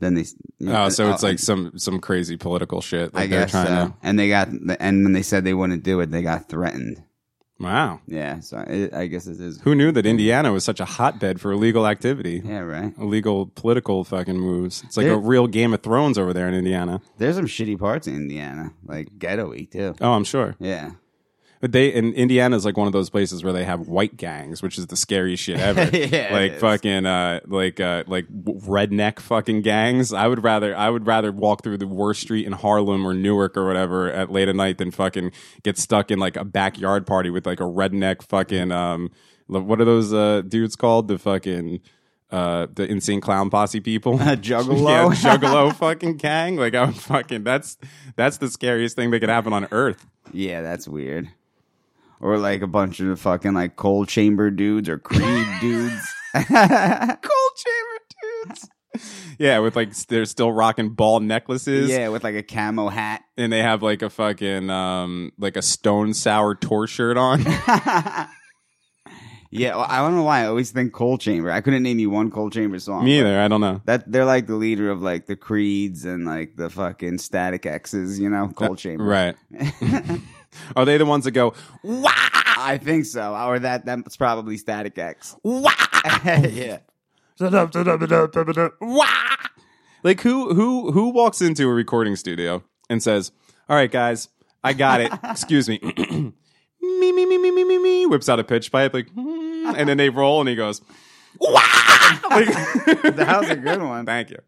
Then 0.00 0.14
they, 0.14 0.24
you 0.58 0.68
know, 0.68 0.84
Oh, 0.84 0.88
so 0.90 1.10
it's 1.10 1.24
uh, 1.24 1.28
like 1.28 1.38
some 1.38 1.72
some 1.78 1.98
crazy 2.00 2.36
political 2.36 2.80
shit. 2.80 3.12
That 3.12 3.18
I 3.18 3.26
they're 3.26 3.40
guess, 3.42 3.50
trying 3.50 3.66
so. 3.66 3.86
to. 3.88 3.94
and 4.02 4.18
they 4.18 4.28
got 4.28 4.48
and 4.48 5.02
when 5.04 5.12
they 5.12 5.22
said 5.22 5.44
they 5.44 5.54
wouldn't 5.54 5.82
do 5.82 6.00
it, 6.00 6.10
they 6.10 6.22
got 6.22 6.48
threatened. 6.48 7.02
Wow. 7.60 8.00
Yeah, 8.06 8.38
so 8.38 8.58
it, 8.58 8.94
I 8.94 9.08
guess 9.08 9.26
it 9.26 9.40
is. 9.40 9.60
Who 9.62 9.74
knew 9.74 9.90
that 9.90 10.06
Indiana 10.06 10.52
was 10.52 10.62
such 10.62 10.78
a 10.78 10.84
hotbed 10.84 11.40
for 11.40 11.50
illegal 11.50 11.88
activity? 11.88 12.40
Yeah, 12.44 12.60
right. 12.60 12.96
Illegal 12.96 13.46
political 13.46 14.04
fucking 14.04 14.38
moves. 14.38 14.84
It's 14.86 14.96
like 14.96 15.06
There- 15.06 15.14
a 15.16 15.18
real 15.18 15.48
Game 15.48 15.74
of 15.74 15.82
Thrones 15.82 16.18
over 16.18 16.32
there 16.32 16.46
in 16.46 16.54
Indiana. 16.54 17.00
There's 17.16 17.34
some 17.34 17.46
shitty 17.46 17.76
parts 17.76 18.06
in 18.06 18.14
Indiana, 18.14 18.72
like 18.86 19.18
ghetto-y 19.18 19.66
too. 19.72 19.96
Oh, 20.00 20.12
I'm 20.12 20.22
sure. 20.22 20.54
Yeah, 20.60 20.92
But 21.60 21.72
they 21.72 21.88
in 21.92 22.12
Indiana 22.14 22.54
is 22.56 22.64
like 22.64 22.76
one 22.76 22.86
of 22.86 22.92
those 22.92 23.10
places 23.10 23.42
where 23.42 23.52
they 23.52 23.64
have 23.64 23.88
white 23.88 24.16
gangs, 24.16 24.62
which 24.62 24.78
is 24.78 24.86
the 24.86 24.96
scariest 24.96 25.42
shit 25.42 25.58
ever. 25.58 25.90
Yeah, 25.96 26.28
like 26.32 26.58
fucking 26.58 27.04
uh 27.04 27.40
like 27.46 27.80
uh 27.80 28.04
like 28.06 28.26
redneck 28.28 29.18
fucking 29.18 29.62
gangs. 29.62 30.12
I 30.12 30.28
would 30.28 30.44
rather 30.44 30.76
I 30.76 30.88
would 30.88 31.06
rather 31.06 31.32
walk 31.32 31.64
through 31.64 31.78
the 31.78 31.86
worst 31.88 32.20
street 32.20 32.46
in 32.46 32.52
Harlem 32.52 33.04
or 33.06 33.12
Newark 33.12 33.56
or 33.56 33.66
whatever 33.66 34.10
at 34.10 34.30
late 34.30 34.48
at 34.48 34.54
night 34.54 34.78
than 34.78 34.92
fucking 34.92 35.32
get 35.64 35.76
stuck 35.78 36.10
in 36.12 36.18
like 36.20 36.36
a 36.36 36.44
backyard 36.44 37.06
party 37.06 37.30
with 37.30 37.44
like 37.46 37.58
a 37.58 37.64
redneck 37.64 38.22
fucking 38.22 38.70
um 38.70 39.10
what 39.48 39.80
are 39.80 39.84
those 39.84 40.12
uh 40.12 40.42
dudes 40.46 40.76
called? 40.76 41.08
The 41.08 41.18
fucking 41.18 41.80
uh 42.30 42.68
the 42.72 42.84
insane 42.84 43.20
clown 43.20 43.50
posse 43.50 43.80
people. 43.80 44.18
Juggalo? 44.18 45.12
yeah, 45.24 45.36
juggalo 45.36 45.74
fucking 45.74 46.18
gang. 46.18 46.56
Like 46.56 46.74
I'm 46.76 46.92
fucking 46.92 47.42
that's 47.42 47.78
that's 48.14 48.38
the 48.38 48.48
scariest 48.48 48.94
thing 48.94 49.10
that 49.10 49.18
could 49.20 49.28
happen 49.28 49.52
on 49.52 49.66
earth. 49.72 50.06
yeah, 50.32 50.62
that's 50.62 50.86
weird. 50.86 51.28
Or 52.20 52.38
like 52.38 52.62
a 52.62 52.66
bunch 52.66 53.00
of 53.00 53.20
fucking 53.20 53.54
like 53.54 53.76
Coal 53.76 54.04
Chamber 54.06 54.50
dudes 54.50 54.88
or 54.88 54.98
Creed 54.98 55.46
dudes. 55.60 56.14
Coal 56.34 56.44
Chamber 56.44 57.98
dudes. 58.22 58.68
Yeah, 59.38 59.60
with 59.60 59.76
like 59.76 59.94
they're 60.08 60.24
still 60.24 60.50
rocking 60.50 60.90
ball 60.94 61.20
necklaces. 61.20 61.88
Yeah, 61.88 62.08
with 62.08 62.24
like 62.24 62.34
a 62.34 62.42
camo 62.42 62.88
hat. 62.88 63.22
and 63.36 63.52
they 63.52 63.62
have 63.62 63.82
like 63.82 64.02
a 64.02 64.10
fucking 64.10 64.68
um 64.70 65.30
like 65.38 65.56
a 65.56 65.62
stone 65.62 66.14
sour 66.14 66.54
tour 66.54 66.86
shirt 66.86 67.16
on. 67.16 67.44
Yeah, 69.50 69.76
well, 69.76 69.86
I 69.88 69.98
don't 70.00 70.14
know 70.14 70.24
why 70.24 70.42
I 70.42 70.46
always 70.46 70.72
think 70.72 70.92
Coal 70.92 71.16
Chamber. 71.16 71.50
I 71.50 71.62
couldn't 71.62 71.82
name 71.82 71.98
you 71.98 72.10
one 72.10 72.30
Coal 72.30 72.50
Chamber 72.50 72.78
song. 72.78 73.06
Me 73.06 73.18
either. 73.18 73.40
I 73.40 73.48
don't 73.48 73.62
know. 73.62 73.80
That 73.86 74.10
they're 74.12 74.26
like 74.26 74.46
the 74.46 74.56
leader 74.56 74.90
of 74.90 75.00
like 75.00 75.24
the 75.24 75.36
Creeds 75.36 76.04
and 76.04 76.26
like 76.26 76.56
the 76.56 76.68
fucking 76.68 77.16
Static 77.16 77.64
X's, 77.64 78.20
you 78.20 78.28
know, 78.28 78.48
Coal 78.54 78.76
Chamber. 78.76 79.04
Right. 79.04 79.36
Are 80.76 80.84
they 80.84 80.96
the 80.98 81.06
ones 81.06 81.24
that 81.24 81.32
go 81.32 81.54
wah 81.82 82.10
I 82.60 82.76
think 82.82 83.04
so. 83.06 83.34
Or 83.36 83.58
that 83.60 83.84
that's 83.86 84.16
probably 84.16 84.56
Static 84.56 84.98
X. 84.98 85.36
wah 85.44 85.70
yeah. 86.24 86.78
Like 90.02 90.20
who 90.20 90.54
who 90.54 90.92
who 90.92 91.10
walks 91.10 91.40
into 91.40 91.68
a 91.68 91.72
recording 91.72 92.16
studio 92.16 92.62
and 92.90 93.02
says, 93.02 93.32
"All 93.68 93.76
right, 93.76 93.90
guys, 93.90 94.28
I 94.64 94.72
got 94.72 95.00
it. 95.00 95.12
Excuse 95.24 95.68
me." 95.68 95.78
me 96.80 97.12
me 97.12 97.26
me 97.26 97.38
me 97.38 97.50
me 97.50 97.64
me 97.64 97.78
me 97.78 98.06
whips 98.06 98.28
out 98.28 98.38
a 98.40 98.44
pitch 98.44 98.70
pipe 98.72 98.94
like, 98.94 99.08
"Hmm," 99.10 99.72
and 99.76 99.88
then 99.88 99.96
they 99.96 100.08
roll 100.10 100.40
and 100.40 100.48
he 100.48 100.54
goes! 100.54 100.80
Like- 101.40 101.64
That 103.16 103.36
was 103.40 103.50
a 103.50 103.56
good 103.56 103.82
one. 103.82 104.06
Thank 104.06 104.30
you. 104.30 104.38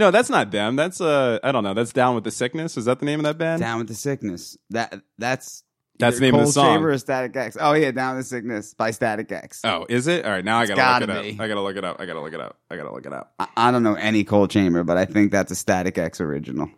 No, 0.00 0.10
that's 0.10 0.30
not 0.30 0.50
them. 0.50 0.76
That's 0.76 0.98
uh, 1.00 1.38
I 1.44 1.52
don't 1.52 1.62
know. 1.62 1.74
That's 1.74 1.92
Down 1.92 2.14
with 2.14 2.24
the 2.24 2.30
Sickness. 2.30 2.76
Is 2.78 2.86
that 2.86 2.98
the 3.00 3.06
name 3.06 3.20
of 3.20 3.24
that 3.24 3.36
band? 3.38 3.60
Down 3.60 3.78
with 3.78 3.88
the 3.88 3.94
Sickness. 3.94 4.56
That 4.70 4.94
that's 5.18 5.62
That's 5.98 6.16
the 6.18 6.22
name 6.22 6.34
of 6.36 6.46
the 6.46 6.52
song. 6.52 6.76
Chamber 6.76 6.92
or 6.92 6.98
Static 6.98 7.36
X. 7.36 7.58
Oh 7.60 7.74
yeah, 7.74 7.90
Down 7.90 8.16
with 8.16 8.24
the 8.24 8.28
Sickness 8.28 8.72
by 8.72 8.92
Static 8.92 9.30
X. 9.30 9.60
Oh, 9.62 9.84
is 9.90 10.06
it? 10.06 10.24
All 10.24 10.30
right, 10.30 10.44
now 10.44 10.58
I 10.58 10.66
gotta, 10.66 10.80
gotta 10.80 11.06
look 11.06 11.16
it 11.18 11.22
be. 11.22 11.30
up. 11.34 11.40
I 11.40 11.48
gotta 11.48 11.60
look 11.60 11.76
it 11.76 11.84
up. 11.84 12.00
I 12.00 12.06
gotta 12.06 12.20
look 12.22 12.32
it 12.32 12.40
up. 12.40 12.56
I 12.70 12.76
gotta 12.76 12.92
look 12.92 13.04
it 13.06 13.12
up. 13.12 13.34
I, 13.38 13.48
I 13.56 13.70
don't 13.70 13.82
know 13.82 13.94
any 13.94 14.24
Coal 14.24 14.48
Chamber, 14.48 14.82
but 14.84 14.96
I 14.96 15.04
think 15.04 15.32
that's 15.32 15.52
a 15.52 15.54
Static 15.54 15.98
X 15.98 16.20
original. 16.20 16.70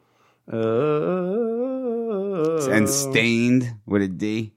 Uh, 0.53 0.59
And 2.71 2.89
Staind 2.89 3.75
with 3.87 4.03
a 4.03 4.09
D. 4.09 4.53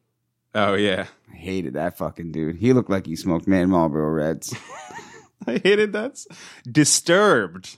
oh 0.55 0.74
yeah, 0.74 1.05
I 1.32 1.36
hated 1.36 1.74
that 1.76 1.97
fucking 1.97 2.32
dude. 2.32 2.57
He 2.57 2.74
looked 2.74 2.89
like 2.89 3.05
he 3.05 3.16
smoked 3.16 3.47
Man 3.47 3.70
Marlboro 3.70 4.09
Reds. 4.09 4.55
I 5.47 5.61
hated 5.63 5.93
that. 5.93 6.26
Disturbed. 6.70 7.78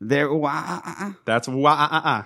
There, 0.00 0.32
wah, 0.32 1.12
That's 1.24 1.48
wah. 1.48 2.24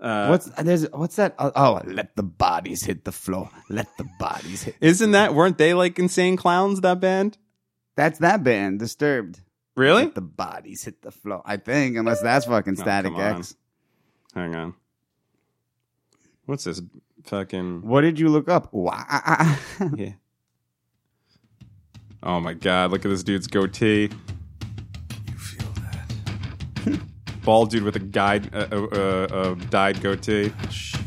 Uh, 0.00 0.26
what's 0.26 0.46
there's 0.46 0.90
what's 0.90 1.14
that? 1.16 1.34
Oh, 1.38 1.52
oh, 1.54 1.80
let 1.84 2.16
the 2.16 2.24
bodies 2.24 2.82
hit 2.84 3.04
the 3.04 3.12
floor. 3.12 3.50
Let 3.68 3.86
the 3.98 4.08
bodies 4.18 4.64
hit. 4.64 4.74
isn't 4.80 5.12
that? 5.12 5.32
Weren't 5.32 5.58
they 5.58 5.74
like 5.74 5.98
insane 5.98 6.36
clowns? 6.36 6.80
That 6.80 6.98
band? 6.98 7.38
That's 7.94 8.18
that 8.18 8.42
band, 8.42 8.80
Disturbed. 8.80 9.40
Really? 9.76 10.04
Let 10.04 10.14
the 10.16 10.20
bodies 10.20 10.82
hit 10.84 11.02
the 11.02 11.12
floor. 11.12 11.42
I 11.46 11.56
think, 11.56 11.96
unless 11.96 12.20
that's 12.20 12.46
fucking 12.46 12.74
Oh, 12.78 12.82
Static. 12.82 13.12
X. 13.16 13.54
Hang 14.34 14.54
on. 14.56 14.74
What's 16.46 16.64
this? 16.64 16.82
Fucking 17.24 17.82
What 17.86 18.00
did 18.00 18.18
you 18.18 18.28
look 18.28 18.48
up? 18.48 18.72
Wah. 18.72 19.04
yeah. 19.94 20.14
Oh 22.24 22.40
my 22.40 22.54
god! 22.54 22.90
Look 22.90 23.04
at 23.04 23.08
this 23.08 23.22
dude's 23.22 23.46
goatee. 23.46 24.10
Bald 27.44 27.70
dude 27.70 27.82
with 27.82 27.96
a 27.96 28.00
guide, 28.00 28.54
uh, 28.54 28.66
uh, 28.70 28.76
uh, 28.92 29.26
uh, 29.34 29.54
dyed 29.70 30.00
goatee. 30.00 30.52
Shit. 30.70 31.00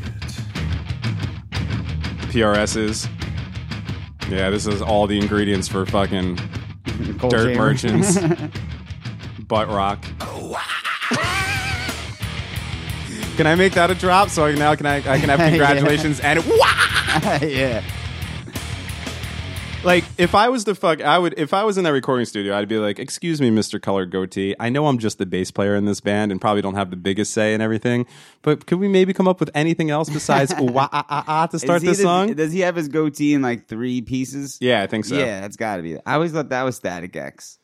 PRSs. 2.30 3.08
Yeah, 4.28 4.50
this 4.50 4.66
is 4.66 4.82
all 4.82 5.06
the 5.06 5.18
ingredients 5.18 5.68
for 5.68 5.86
fucking 5.86 6.36
Cold 7.18 7.32
dirt 7.32 7.46
Chamber. 7.54 7.58
merchants. 7.58 8.18
butt 9.48 9.68
rock. 9.68 10.04
Can 13.36 13.46
I 13.46 13.54
make 13.54 13.74
that 13.74 13.90
a 13.90 13.94
drop? 13.94 14.30
So 14.30 14.50
now 14.52 14.74
can 14.74 14.86
I? 14.86 14.96
I 14.96 15.18
can 15.20 15.28
have 15.28 15.38
Yeah. 15.38 15.48
congratulations 15.50 16.20
and 16.20 16.40
wah! 16.46 17.38
yeah. 17.42 17.82
If 20.18 20.34
I 20.34 20.48
was 20.48 20.64
the 20.64 20.74
fuck, 20.74 21.00
I 21.00 21.18
would. 21.18 21.34
If 21.38 21.52
I 21.52 21.64
was 21.64 21.78
in 21.78 21.84
that 21.84 21.92
recording 21.92 22.26
studio, 22.26 22.56
I'd 22.56 22.68
be 22.68 22.78
like, 22.78 22.98
"Excuse 22.98 23.40
me, 23.40 23.50
Mister 23.50 23.78
Colored 23.78 24.10
Goatee. 24.10 24.54
I 24.58 24.68
know 24.68 24.86
I'm 24.86 24.98
just 24.98 25.18
the 25.18 25.26
bass 25.26 25.50
player 25.50 25.74
in 25.74 25.84
this 25.84 26.00
band 26.00 26.32
and 26.32 26.40
probably 26.40 26.62
don't 26.62 26.74
have 26.74 26.90
the 26.90 26.96
biggest 26.96 27.32
say 27.32 27.54
in 27.54 27.60
everything, 27.60 28.06
but 28.42 28.66
could 28.66 28.78
we 28.78 28.88
maybe 28.88 29.12
come 29.12 29.28
up 29.28 29.40
with 29.40 29.50
anything 29.54 29.90
else 29.90 30.08
besides 30.10 30.54
wah 30.58 30.88
ah 30.92 31.06
ah 31.08 31.24
ah 31.26 31.46
to 31.46 31.58
start 31.58 31.82
this 31.82 32.00
song?" 32.00 32.34
Does 32.34 32.52
he 32.52 32.60
have 32.60 32.76
his 32.76 32.88
goatee 32.88 33.34
in 33.34 33.42
like 33.42 33.66
three 33.68 34.00
pieces? 34.00 34.58
yeah, 34.60 34.82
I 34.82 34.86
think 34.86 35.04
so. 35.04 35.16
Yeah, 35.16 35.40
that's 35.40 35.56
got 35.56 35.76
to 35.76 35.82
be. 35.82 35.96
I 36.06 36.14
always 36.14 36.32
thought 36.32 36.48
that 36.48 36.62
was 36.62 36.76
Static 36.76 37.14
X. 37.16 37.58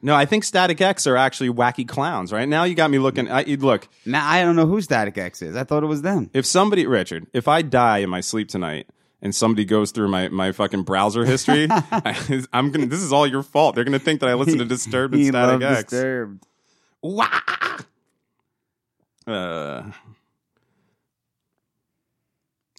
No, 0.00 0.14
I 0.14 0.26
think 0.26 0.44
Static 0.44 0.80
X 0.80 1.08
are 1.08 1.16
actually 1.16 1.50
wacky 1.50 1.86
clowns. 1.86 2.32
Right 2.32 2.48
now, 2.48 2.62
you 2.62 2.76
got 2.76 2.88
me 2.90 3.00
looking. 3.00 3.28
I, 3.30 3.42
look, 3.42 3.88
Now 4.06 4.28
I 4.28 4.42
don't 4.42 4.54
know 4.54 4.66
who 4.66 4.80
Static 4.80 5.18
X 5.18 5.42
is. 5.42 5.56
I 5.56 5.64
thought 5.64 5.82
it 5.82 5.86
was 5.86 6.02
them. 6.02 6.30
if 6.32 6.46
somebody, 6.46 6.86
Richard, 6.86 7.26
if 7.32 7.48
I 7.48 7.62
die 7.62 7.98
in 7.98 8.10
my 8.10 8.20
sleep 8.20 8.48
tonight 8.48 8.86
and 9.20 9.34
somebody 9.34 9.64
goes 9.64 9.90
through 9.90 10.08
my, 10.08 10.28
my 10.28 10.52
fucking 10.52 10.82
browser 10.82 11.24
history, 11.24 11.66
I, 11.70 12.16
am 12.52 12.70
gonna. 12.70 12.86
This 12.86 13.02
is 13.02 13.12
all 13.12 13.26
your 13.26 13.42
fault. 13.42 13.74
They're 13.74 13.84
gonna 13.84 13.98
think 13.98 14.20
that 14.20 14.28
I 14.28 14.34
listen 14.34 14.58
to 14.58 14.64
Disturbed 14.64 15.14
and 15.14 15.26
Static 15.26 15.62
X. 15.62 15.90
Disturbed. 15.90 16.46
Wah! 17.02 17.28
Uh, 19.26 19.90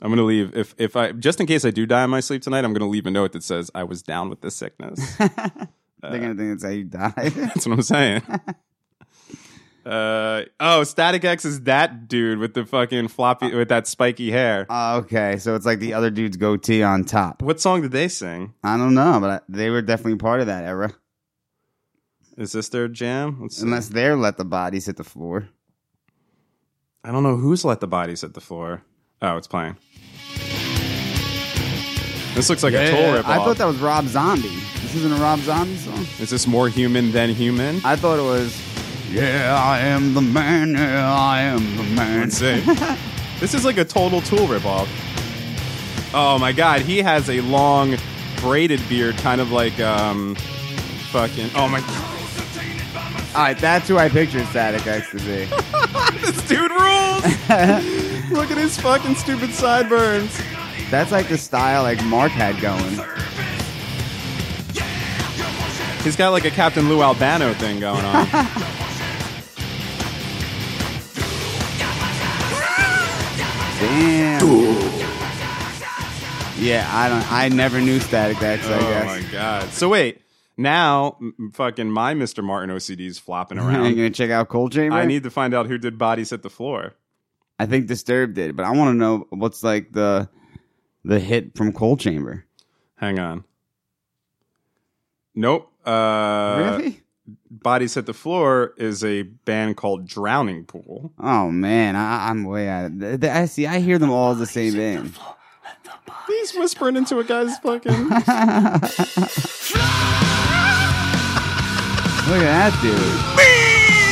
I'm 0.02 0.10
gonna 0.10 0.24
leave 0.24 0.56
if 0.56 0.74
if 0.78 0.96
I 0.96 1.12
just 1.12 1.40
in 1.40 1.48
case 1.48 1.66
I 1.66 1.72
do 1.72 1.86
die 1.86 2.04
in 2.04 2.10
my 2.10 2.22
sleep 2.22 2.42
tonight. 2.42 2.64
I'm 2.64 2.74
gonna 2.74 2.90
leave 2.90 3.06
a 3.06 3.12
note 3.12 3.34
that 3.34 3.44
says 3.44 3.70
I 3.76 3.84
was 3.84 4.02
down 4.02 4.30
with 4.30 4.42
the 4.42 4.52
sickness. 4.52 5.16
They're 5.18 5.30
gonna 6.02 6.36
think 6.36 6.52
that's 6.52 6.64
how 6.64 6.70
you 6.70 6.86
died. 6.86 7.14
That's 7.14 7.68
what 7.68 7.74
I'm 7.74 7.82
saying. 7.82 8.24
Uh 9.86 10.44
oh, 10.60 10.84
Static 10.84 11.24
X 11.24 11.46
is 11.46 11.62
that 11.62 12.08
dude 12.08 12.40
with 12.40 12.54
the 12.54 12.66
fucking 12.66 13.08
floppy 13.08 13.54
with 13.56 13.70
that 13.70 13.88
spiky 13.88 14.30
hair. 14.32 14.66
Oh, 14.70 14.98
okay, 14.98 15.38
so 15.38 15.56
it's 15.56 15.66
like 15.66 15.80
the 15.80 15.94
other 15.94 16.10
dude's 16.10 16.38
goatee 16.38 16.84
on 16.84 17.06
top. 17.06 17.42
What 17.42 17.60
song 17.60 17.82
did 17.82 17.92
they 17.92 18.08
sing? 18.08 18.54
I 18.64 18.78
don't 18.78 18.94
know, 18.94 19.20
but 19.20 19.30
I, 19.30 19.40
they 19.50 19.70
were 19.70 19.82
definitely 19.82 20.18
part 20.18 20.42
of 20.42 20.48
that 20.48 20.64
era. 20.64 20.94
Is 22.38 22.52
this 22.52 22.70
their 22.70 22.88
jam? 22.88 23.40
Let's 23.42 23.58
see. 23.58 23.64
Unless 23.64 23.90
they're 23.90 24.16
let 24.16 24.38
the 24.38 24.46
bodies 24.46 24.86
hit 24.86 24.98
the 24.98 25.04
floor. 25.04 25.50
I 27.04 27.12
don't 27.12 27.24
know 27.24 27.38
who's 27.38 27.66
let 27.66 27.80
the 27.80 27.88
bodies 27.88 28.22
hit 28.22 28.34
the 28.34 28.42
floor. 28.42 28.84
Oh, 29.22 29.38
it's 29.38 29.48
playing. 29.48 29.78
This 32.36 32.50
looks 32.50 32.64
like 32.64 32.74
a 32.74 32.90
toll 32.92 33.18
I 33.26 33.38
thought 33.38 33.58
that 33.58 33.66
was 33.66 33.80
Rob 33.80 34.06
Zombie. 34.06 34.48
This 34.82 34.96
isn't 34.96 35.12
a 35.12 35.18
Rob 35.18 35.40
Zombie 35.40 35.76
song. 35.78 36.06
Is 36.20 36.30
this 36.30 36.48
more 36.48 36.70
human 36.70 37.12
than 37.12 37.30
human? 37.30 37.82
I 37.84 37.96
thought 37.96 38.20
it 38.20 38.24
was. 38.24 38.69
Yeah, 39.12 39.60
I 39.60 39.80
am 39.80 40.14
the 40.14 40.22
man. 40.22 40.74
Yeah, 40.74 41.12
I 41.12 41.42
am 41.42 41.78
the 41.78 41.84
man. 41.84 42.30
This 43.40 43.54
is 43.54 43.64
like 43.64 43.78
a 43.78 43.86
total 43.86 44.20
tool 44.20 44.48
ripoff. 44.48 44.90
Oh 46.14 46.38
my 46.40 46.52
god, 46.52 46.82
he 46.82 46.98
has 46.98 47.30
a 47.30 47.40
long 47.40 47.96
braided 48.42 48.82
beard, 48.90 49.16
kind 49.20 49.40
of 49.40 49.52
like 49.54 49.80
um 49.80 50.36
fucking 51.12 51.50
oh 51.56 51.70
my 51.70 51.80
All 53.34 53.44
right, 53.44 53.58
that's 53.58 53.88
who 53.88 53.98
I 53.98 54.10
pictured 54.10 54.46
Static 54.48 54.86
X 54.86 55.10
to 55.12 55.18
be. 55.20 55.46
this 56.20 56.46
dude 56.50 56.70
rules! 56.70 57.24
Look 58.30 58.52
at 58.52 58.58
his 58.58 58.78
fucking 58.78 59.16
stupid 59.16 59.54
sideburns. 59.54 60.38
That's 60.90 61.14
like 61.14 61.30
the 61.30 61.38
style 61.38 61.84
like 61.84 62.04
Mark 62.04 62.34
had 62.34 62.60
going. 62.60 63.00
He's 66.04 66.18
got 66.18 66.32
like 66.32 66.44
a 66.44 66.52
Captain 66.52 66.90
Lou 66.90 67.02
Albano 67.02 67.54
thing 67.54 67.80
going 67.80 68.04
on. 68.04 68.28
Damn. 73.80 74.46
Yeah, 76.62 76.90
I 76.92 77.08
don't. 77.08 77.32
I 77.32 77.48
never 77.50 77.80
knew 77.80 78.00
Static 78.02 78.42
X. 78.42 78.66
I 78.68 78.76
oh 78.76 78.80
guess. 78.80 79.06
my 79.06 79.32
god. 79.32 79.70
So 79.70 79.88
wait, 79.88 80.22
now 80.58 81.16
m- 81.22 81.52
fucking 81.54 81.90
my 81.90 82.14
Mr. 82.14 82.44
Martin 82.44 82.76
OCD's 82.76 83.18
flopping 83.18 83.58
Are 83.58 83.62
you 83.72 83.78
around. 83.78 83.96
gonna 83.96 84.10
check 84.10 84.30
out 84.30 84.50
Coal 84.50 84.70
Chamber? 84.70 84.98
I 84.98 85.06
need 85.06 85.24
to 85.24 85.30
find 85.32 85.54
out 85.54 85.68
who 85.68 85.78
did 85.78 85.98
bodies 85.98 86.32
hit 86.32 86.42
the 86.42 86.50
floor. 86.50 86.96
I 87.58 87.66
think 87.66 87.88
Disturbed 87.88 88.36
did, 88.36 88.56
but 88.58 88.66
I 88.66 88.72
want 88.72 88.90
to 88.94 88.98
know 88.98 89.26
what's 89.30 89.64
like 89.64 89.94
the 89.94 90.28
the 91.06 91.20
hit 91.20 91.56
from 91.56 91.72
Coal 91.72 91.96
Chamber. 91.96 92.46
Hang 92.98 93.20
on. 93.20 93.46
Nope. 95.34 95.72
Uh, 95.86 96.76
really? 96.78 97.02
Bodies 97.52 97.94
Hit 97.96 98.06
the 98.06 98.14
Floor 98.14 98.74
is 98.78 99.04
a 99.04 99.24
band 99.24 99.78
called 99.78 100.08
Drowning 100.08 100.66
Pool. 100.66 101.12
Oh 101.20 101.50
man, 101.52 101.96
I, 101.96 102.30
I'm 102.30 102.44
way 102.44 102.68
out. 102.70 102.86
Of, 102.86 103.00
th- 103.00 103.22
th- 103.22 103.34
I 103.34 103.46
see. 103.46 103.66
I 103.68 103.80
hear 103.80 103.98
them 103.98 104.12
all 104.12 104.36
the 104.36 104.46
same 104.46 104.74
band. 104.74 105.14
He's 106.28 106.54
whispering 106.54 106.96
into 106.96 107.20
a 107.20 107.24
guy's 107.24 107.58
fucking. 107.60 107.92
Look 112.30 112.44
at 112.46 112.72
that 112.72 112.80
dude. 112.82 112.96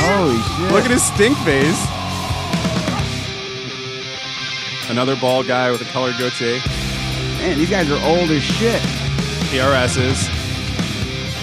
Holy 0.02 0.38
shit! 0.42 0.72
Look 0.72 0.84
at 0.84 0.90
his 0.90 1.02
stink 1.02 1.36
face. 1.38 1.78
Another 4.90 5.14
bald 5.16 5.46
guy 5.46 5.70
with 5.70 5.80
a 5.82 5.84
colored 5.86 6.16
goatee. 6.18 6.58
Man, 7.38 7.58
these 7.58 7.70
guys 7.70 7.88
are 7.90 8.00
old 8.04 8.30
as 8.30 8.42
shit. 8.42 8.80
PRSs. 9.50 10.47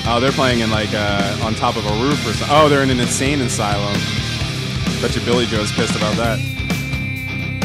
Oh, 0.07 0.19
they're 0.19 0.31
playing 0.31 0.59
in 0.59 0.69
like 0.69 0.93
uh, 0.93 1.39
on 1.43 1.55
top 1.55 1.75
of 1.75 1.85
a 1.85 2.03
roof 2.03 2.19
or 2.27 2.33
something. 2.33 2.47
Oh, 2.51 2.69
they're 2.69 2.83
in 2.83 2.91
an 2.91 2.99
insane 2.99 3.41
asylum. 3.41 3.99
Bet 5.01 5.15
you 5.15 5.21
Billie 5.25 5.47
Joe's 5.47 5.71
pissed 5.71 5.95
about 5.95 6.15
that. 6.17 6.37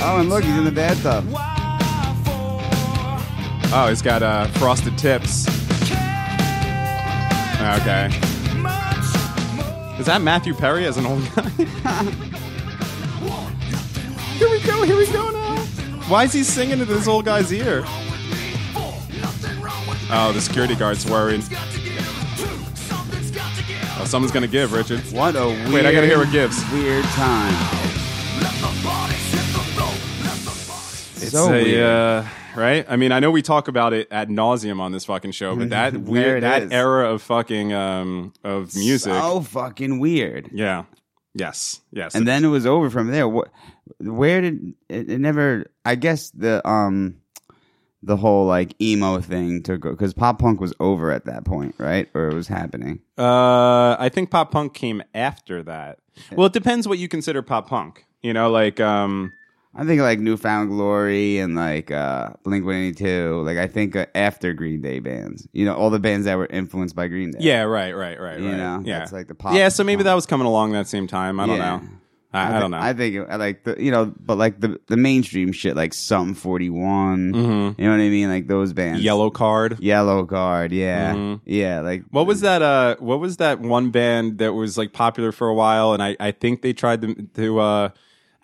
Oh, 0.02 0.18
and 0.18 0.30
look, 0.30 0.42
he's 0.42 0.56
in 0.56 0.64
the 0.64 0.72
bathtub. 0.72 1.26
Oh, 3.72 3.86
he's 3.88 4.00
got 4.00 4.22
uh, 4.22 4.46
frosted 4.58 4.96
tips. 4.96 5.46
Okay. 7.60 8.06
Is 9.98 10.06
that 10.06 10.22
Matthew 10.22 10.54
Perry 10.54 10.86
as 10.86 10.96
an 10.96 11.04
old 11.04 11.22
guy? 11.34 11.48
here 14.38 14.48
we 14.48 14.60
go, 14.60 14.82
here 14.82 14.96
we 14.96 15.06
go 15.12 15.30
now. 15.30 15.56
Why 16.08 16.24
is 16.24 16.32
he 16.32 16.42
singing 16.42 16.78
to 16.78 16.86
this 16.86 17.06
old 17.06 17.26
guy's 17.26 17.52
ear? 17.52 17.84
Oh, 20.12 20.32
the 20.34 20.40
security 20.40 20.74
guard's 20.74 21.04
worried. 21.04 21.44
Someone's 24.10 24.32
gonna 24.32 24.48
give, 24.48 24.72
Richard. 24.72 24.98
What 25.12 25.36
a 25.36 25.46
weird. 25.46 25.72
Wait, 25.72 25.86
I 25.86 25.92
gotta 25.92 26.06
hear 26.08 26.18
what 26.18 26.32
gives. 26.32 26.58
Weird 26.72 27.04
time. 27.04 27.54
It's 31.22 31.30
so 31.30 31.52
a, 31.54 31.62
weird. 31.62 31.84
uh, 31.84 32.24
right? 32.56 32.84
I 32.88 32.96
mean, 32.96 33.12
I 33.12 33.20
know 33.20 33.30
we 33.30 33.40
talk 33.40 33.68
about 33.68 33.92
it 33.92 34.08
ad 34.10 34.28
nauseum 34.28 34.80
on 34.80 34.90
this 34.90 35.04
fucking 35.04 35.30
show, 35.30 35.54
but 35.54 35.70
that 35.70 35.94
weird, 35.96 36.42
that 36.42 36.64
is. 36.64 36.72
era 36.72 37.12
of 37.12 37.22
fucking 37.22 37.72
um 37.72 38.32
of 38.42 38.74
music, 38.74 39.12
So 39.12 39.42
fucking 39.42 40.00
weird. 40.00 40.50
yeah, 40.52 40.86
yes, 41.34 41.80
yes, 41.92 42.16
and 42.16 42.26
then 42.26 42.44
it 42.44 42.48
was 42.48 42.66
over 42.66 42.90
from 42.90 43.12
there. 43.12 43.28
What? 43.28 43.48
Where 43.98 44.40
did 44.40 44.74
it, 44.88 45.08
it 45.10 45.18
never? 45.20 45.70
I 45.84 45.94
guess 45.94 46.30
the 46.30 46.66
um, 46.68 47.20
the 48.02 48.16
whole 48.16 48.46
like 48.46 48.74
emo 48.80 49.20
thing 49.20 49.62
took 49.62 49.82
because 49.82 50.14
pop 50.14 50.38
punk 50.38 50.60
was 50.60 50.72
over 50.80 51.10
at 51.10 51.26
that 51.26 51.44
point, 51.44 51.74
right? 51.78 52.08
Or 52.14 52.28
it 52.28 52.34
was 52.34 52.48
happening. 52.48 53.00
Uh, 53.18 53.96
I 53.98 54.08
think 54.12 54.30
pop 54.30 54.50
punk 54.50 54.72
came 54.74 55.02
after 55.14 55.62
that. 55.64 55.98
Well, 56.32 56.46
it 56.46 56.52
depends 56.52 56.88
what 56.88 56.98
you 56.98 57.08
consider 57.08 57.42
pop 57.42 57.68
punk. 57.68 58.06
You 58.22 58.32
know, 58.32 58.50
like 58.50 58.80
um, 58.80 59.32
I 59.74 59.84
think 59.84 60.00
like 60.02 60.18
New 60.18 60.36
Found 60.38 60.70
Glory 60.70 61.38
and 61.38 61.54
like 61.54 61.90
uh 61.90 62.30
Blink 62.42 62.64
One 62.66 62.74
Eighty 62.74 62.94
Two. 63.04 63.42
Like 63.44 63.56
I 63.58 63.66
think 63.66 63.94
uh, 63.96 64.06
after 64.14 64.52
Green 64.52 64.80
Day 64.82 64.98
bands, 65.00 65.46
you 65.52 65.64
know, 65.64 65.74
all 65.74 65.90
the 65.90 65.98
bands 66.00 66.24
that 66.26 66.36
were 66.36 66.46
influenced 66.46 66.94
by 66.96 67.06
Green 67.08 67.30
Day. 67.30 67.38
yeah, 67.40 67.62
right, 67.62 67.92
right, 67.94 68.20
right, 68.20 68.38
You 68.40 68.48
right. 68.48 68.56
know, 68.56 68.82
yeah, 68.84 69.02
it's 69.02 69.12
like 69.12 69.28
the 69.28 69.34
pop 69.34 69.54
Yeah, 69.54 69.68
so 69.68 69.84
maybe 69.84 69.98
punk. 69.98 70.04
that 70.06 70.14
was 70.14 70.26
coming 70.26 70.46
along 70.46 70.72
that 70.72 70.86
same 70.86 71.06
time. 71.06 71.38
I 71.40 71.46
don't 71.46 71.56
Yeah. 71.56 71.76
know. 71.76 71.82
I, 72.32 72.48
I, 72.48 72.52
thi- 72.52 72.60
don't 72.60 72.70
know. 72.70 72.78
I 72.78 72.92
think 72.92 73.28
I 73.30 73.36
like 73.36 73.64
the 73.64 73.76
you 73.82 73.90
know, 73.90 74.12
but 74.20 74.38
like 74.38 74.60
the 74.60 74.80
the 74.86 74.96
mainstream 74.96 75.50
shit, 75.52 75.74
like 75.76 75.92
Something 75.92 76.34
Forty 76.34 76.70
One. 76.70 77.32
Mm-hmm. 77.32 77.80
You 77.82 77.88
know 77.88 77.96
what 77.96 78.00
I 78.04 78.08
mean? 78.08 78.28
Like 78.28 78.46
those 78.46 78.72
bands. 78.72 79.02
Yellowcard. 79.02 79.78
Yellow 79.80 80.24
Card. 80.26 80.70
Yeah, 80.72 81.14
Mhm. 81.14 81.40
yeah. 81.44 81.80
Like 81.80 82.04
What 82.10 82.26
was 82.26 82.42
that? 82.42 82.62
Uh, 82.62 82.96
what 83.00 83.18
was 83.20 83.38
that 83.38 83.60
one 83.60 83.90
band 83.90 84.38
that 84.38 84.52
was 84.52 84.78
like 84.78 84.92
popular 84.92 85.32
for 85.32 85.48
a 85.48 85.54
while? 85.54 85.92
And 85.92 86.02
I, 86.02 86.16
I 86.20 86.30
think 86.30 86.62
they 86.62 86.72
tried 86.72 87.02
to 87.02 87.14
to 87.34 87.58
uh, 87.58 87.88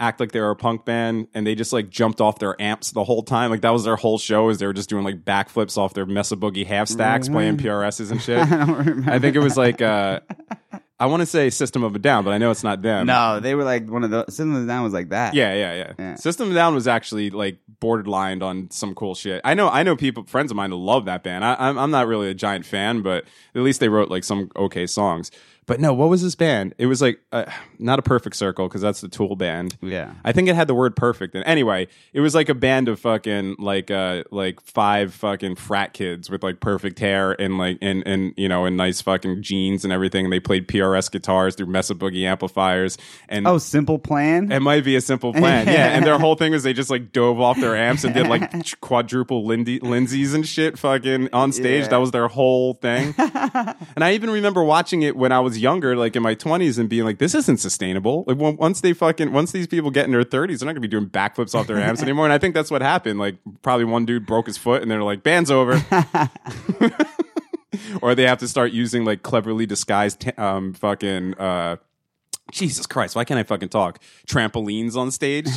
act 0.01 0.19
like 0.21 0.33
they 0.33 0.41
were 0.41 0.51
a 0.51 0.57
punk 0.57 0.85
band, 0.85 1.29
and 1.33 1.47
they 1.47 1.55
just 1.55 1.73
like 1.73 1.89
jumped 1.89 2.21
off 2.21 2.39
their 2.41 2.61
amps 2.61 2.91
the 2.91 3.05
whole 3.05 3.23
time. 3.23 3.51
Like 3.51 3.61
that 3.61 3.71
was 3.73 3.85
their 3.85 3.97
whole 3.97 4.19
show. 4.19 4.49
Is 4.49 4.59
they 4.59 4.67
were 4.67 4.73
just 4.75 4.89
doing 4.91 5.05
like 5.05 5.25
backflips 5.25 5.79
off 5.79 5.95
their 5.95 6.07
Mesa 6.07 6.35
Boogie 6.37 6.67
half 6.67 6.89
stacks, 6.89 7.29
playing 7.29 7.57
PRSs 7.59 8.11
and 8.11 8.21
shit. 8.27 8.39
I 8.39 8.67
don't 8.67 8.79
remember. 8.79 9.11
I 9.13 9.19
think 9.21 9.37
it 9.37 9.41
was 9.41 9.57
like 9.57 9.81
uh, 9.81 10.21
I 10.99 11.07
want 11.07 11.21
to 11.21 11.27
say 11.27 11.51
System 11.51 11.83
of 11.85 11.95
a 11.95 11.99
Down, 11.99 12.25
but 12.25 12.33
I 12.33 12.39
know 12.39 12.51
it's 12.51 12.65
not 12.65 12.81
them. 12.81 13.07
No, 13.07 13.39
they 13.39 13.55
were 13.55 13.65
like 13.65 13.89
one 13.91 14.03
of 14.03 14.11
the 14.11 14.25
System 14.27 14.55
of 14.55 14.65
a 14.65 14.67
Down 14.67 14.83
was 14.83 14.95
like 14.95 15.11
that. 15.11 15.35
Yeah, 15.35 15.53
yeah, 15.55 15.75
yeah, 15.75 15.93
Yeah. 15.99 16.15
System 16.15 16.47
of 16.47 16.53
a 16.53 16.55
Down 16.55 16.75
was 16.75 16.89
actually 16.89 17.29
like 17.29 17.59
borderline 17.81 18.43
on 18.43 18.71
some 18.71 18.95
cool 18.95 19.15
shit. 19.15 19.43
I 19.45 19.53
know, 19.53 19.69
I 19.69 19.83
know 19.83 19.95
people, 19.95 20.25
friends 20.25 20.51
of 20.51 20.57
mine 20.57 20.71
love 20.71 21.05
that 21.05 21.23
band. 21.23 21.45
I, 21.45 21.55
I'm, 21.59 21.79
I'm 21.79 21.91
not 21.91 22.07
really 22.07 22.31
a 22.31 22.35
giant 22.35 22.65
fan, 22.65 23.03
but 23.03 23.25
at 23.55 23.61
least 23.61 23.81
they 23.81 23.91
wrote 23.91 24.09
like 24.11 24.25
some 24.25 24.51
okay 24.57 24.87
songs. 24.87 25.31
But 25.67 25.81
no, 25.81 25.93
what 25.93 26.09
was 26.09 26.23
this 26.23 26.37
band? 26.37 26.75
It 26.79 26.87
was 26.87 27.03
like 27.03 27.19
uh, 27.33 27.45
not 27.81 27.99
a 27.99 28.03
Perfect 28.03 28.37
Circle 28.37 28.69
because 28.69 28.81
that's 28.81 29.01
the 29.01 29.09
Tool 29.09 29.35
band. 29.35 29.77
Yeah. 29.83 30.15
I 30.25 30.31
think 30.31 30.49
it 30.49 30.55
had 30.55 30.69
the 30.69 30.75
word 30.75 30.95
perfect. 30.95 31.35
And 31.35 31.45
anyway, 31.45 31.89
it 32.13 32.21
was 32.21 32.35
like 32.37 32.49
a 32.49 32.55
band 32.55 32.89
of 32.89 33.01
fucking 33.01 33.57
like 33.59 33.91
uh 33.91 34.23
like 34.31 34.61
five 34.61 35.13
fucking 35.13 35.57
frat 35.57 35.93
kids 35.93 36.31
with 36.31 36.45
like 36.45 36.61
perfect 36.61 37.01
hair 37.01 37.33
and 37.41 37.59
like 37.59 37.79
and 37.83 38.05
and 38.07 38.33
you 38.37 38.49
know 38.49 38.65
and 38.65 38.77
nice 38.77 39.01
fucking 39.01 39.43
jeans 39.43 39.83
and 39.83 39.93
everything. 39.93 40.25
And 40.27 40.33
they 40.33 40.39
played 40.39 40.69
PRS 40.69 41.11
guitars 41.11 41.57
through 41.57 41.67
Mesa 41.67 41.97
Boogie 41.97 42.25
amplifiers. 42.25 42.97
And 43.29 43.47
Oh, 43.49 43.59
Simple 43.59 43.99
Plan. 43.99 44.53
it 44.53 44.61
might 44.61 44.85
be 44.85 44.95
a 44.95 45.01
simple 45.01 45.33
plan, 45.33 45.67
yeah. 45.67 45.89
And 45.97 46.07
their 46.07 46.19
whole 46.19 46.37
thing 46.37 46.53
was 46.53 46.63
they 46.63 46.73
just 46.75 46.91
like 46.91 47.11
dove 47.13 47.41
off 47.41 47.59
their 47.59 47.75
amps 47.77 48.05
and 48.05 48.15
did 48.15 48.29
like 48.29 48.53
quadruple 48.81 49.45
Lindy 49.45 49.81
Lindsays 49.81 50.33
and 50.33 50.47
shit, 50.47 50.79
fucking 50.79 51.31
on 51.33 51.51
stage. 51.51 51.83
Yeah. 51.83 51.89
That 51.89 51.97
was 51.97 52.13
their 52.13 52.29
whole 52.29 52.75
thing. 52.75 53.15
and 53.19 54.05
I 54.05 54.13
even 54.15 54.31
remember 54.31 54.63
watching 54.63 55.03
it 55.03 55.17
when 55.17 55.33
I 55.33 55.41
was 55.41 55.56
younger, 55.59 55.97
like 55.97 56.17
in 56.17 56.23
my 56.23 56.35
twenties, 56.35 56.79
and 56.79 56.89
being 56.89 57.05
like, 57.05 57.19
"This 57.19 57.35
isn't 57.35 57.59
sustainable." 57.59 58.25
Like 58.27 58.39
once 58.39 58.81
they 58.81 58.93
fucking 58.93 59.33
once 59.33 59.53
these 59.53 59.67
people 59.67 59.91
get 59.91 60.05
in 60.05 60.13
their 60.13 60.25
thirties, 60.25 60.61
they're 60.61 60.67
not 60.67 60.73
gonna 60.73 60.81
be 60.81 60.89
doing 60.89 61.09
backflips 61.09 61.55
off 61.55 61.67
their 61.67 61.79
amps 61.79 62.03
anymore. 62.03 62.25
And 62.25 62.33
I 62.33 62.39
think 62.39 62.55
that's 62.55 62.71
what 62.71 62.83
happened. 62.83 63.19
Like 63.19 63.37
probably 63.63 63.85
one 63.85 64.05
dude 64.07 64.27
broke 64.27 64.47
his 64.47 64.59
foot, 64.59 64.83
and 64.83 64.91
they're 64.91 65.03
like, 65.03 65.23
"Band's 65.23 65.51
over." 65.51 65.85
or 68.03 68.15
they 68.15 68.25
have 68.25 68.39
to 68.39 68.49
start 68.49 68.73
using 68.73 69.05
like 69.05 69.23
cleverly 69.23 69.67
disguised 69.67 70.21
t- 70.21 70.33
um 70.33 70.73
fucking 70.75 71.35
uh 71.35 71.77
Jesus 72.53 72.87
Christ, 72.87 73.17
why 73.17 73.25
can't 73.25 73.41
I 73.41 73.43
fucking 73.43 73.71
talk? 73.71 74.01
Trampolines 74.27 74.95
on 74.95 75.11
stage. 75.11 75.49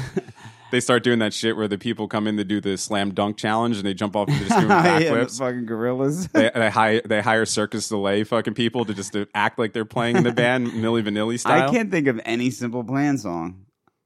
They 0.72 0.80
start 0.80 1.04
doing 1.04 1.20
that 1.20 1.34
shit 1.34 1.56
where 1.56 1.68
the 1.68 1.78
people 1.78 2.08
come 2.08 2.28
in 2.28 2.38
to 2.38 2.44
do 2.44 2.62
the 2.62 2.78
slam 2.78 3.14
dunk 3.14 3.38
challenge 3.38 3.78
and 3.78 3.86
they 3.86 3.94
jump 3.94 4.16
off 4.16 4.28
and 4.28 4.38
just 4.38 4.52
doing 4.52 4.70
yeah, 4.70 5.26
fucking 5.26 5.66
gorillas. 5.66 6.28
they, 6.34 6.52
they 6.54 6.70
hire 6.70 7.02
they 7.06 7.22
hire 7.22 7.46
Circus 7.46 7.88
Soleil 7.88 8.26
fucking 8.26 8.54
people 8.54 8.86
to 8.86 8.94
just 8.94 9.14
to 9.14 9.28
act 9.34 9.60
like 9.60 9.74
they're 9.74 9.86
playing 9.86 10.18
in 10.18 10.24
the 10.24 10.32
band 10.32 10.68
Milli 10.74 11.04
Vanilli 11.04 11.40
style. 11.40 11.70
I 11.70 11.72
can't 11.72 11.92
think 11.92 12.08
of 12.08 12.20
any 12.26 12.52
Simple 12.52 12.84
Plan 12.84 13.18
song. 13.18 13.66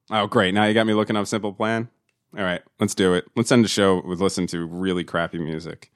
Oh, 0.09 0.28
great! 0.28 0.53
Now 0.53 0.66
you 0.66 0.74
got 0.74 0.86
me 0.86 0.93
looking 0.93 1.16
up 1.16 1.28
Simple 1.28 1.53
Plan. 1.53 1.89
All 2.38 2.43
right, 2.43 2.61
let's 2.80 2.95
do 2.95 3.14
it. 3.14 3.26
Let's 3.36 3.51
end 3.51 3.64
the 3.64 3.70
show 3.70 4.01
with 4.05 4.20
listen 4.20 4.47
to 4.47 4.66
really 4.66 5.03
crappy 5.03 5.38
music. 5.38 5.91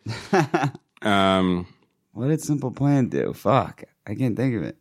um, 1.01 1.67
What 2.13 2.27
did 2.27 2.41
Simple 2.41 2.71
Plan 2.71 3.09
do? 3.09 3.33
Fuck, 3.33 3.83
I 4.05 4.15
can't 4.15 4.37
think 4.37 4.55
of 4.55 4.63
it. 4.63 4.77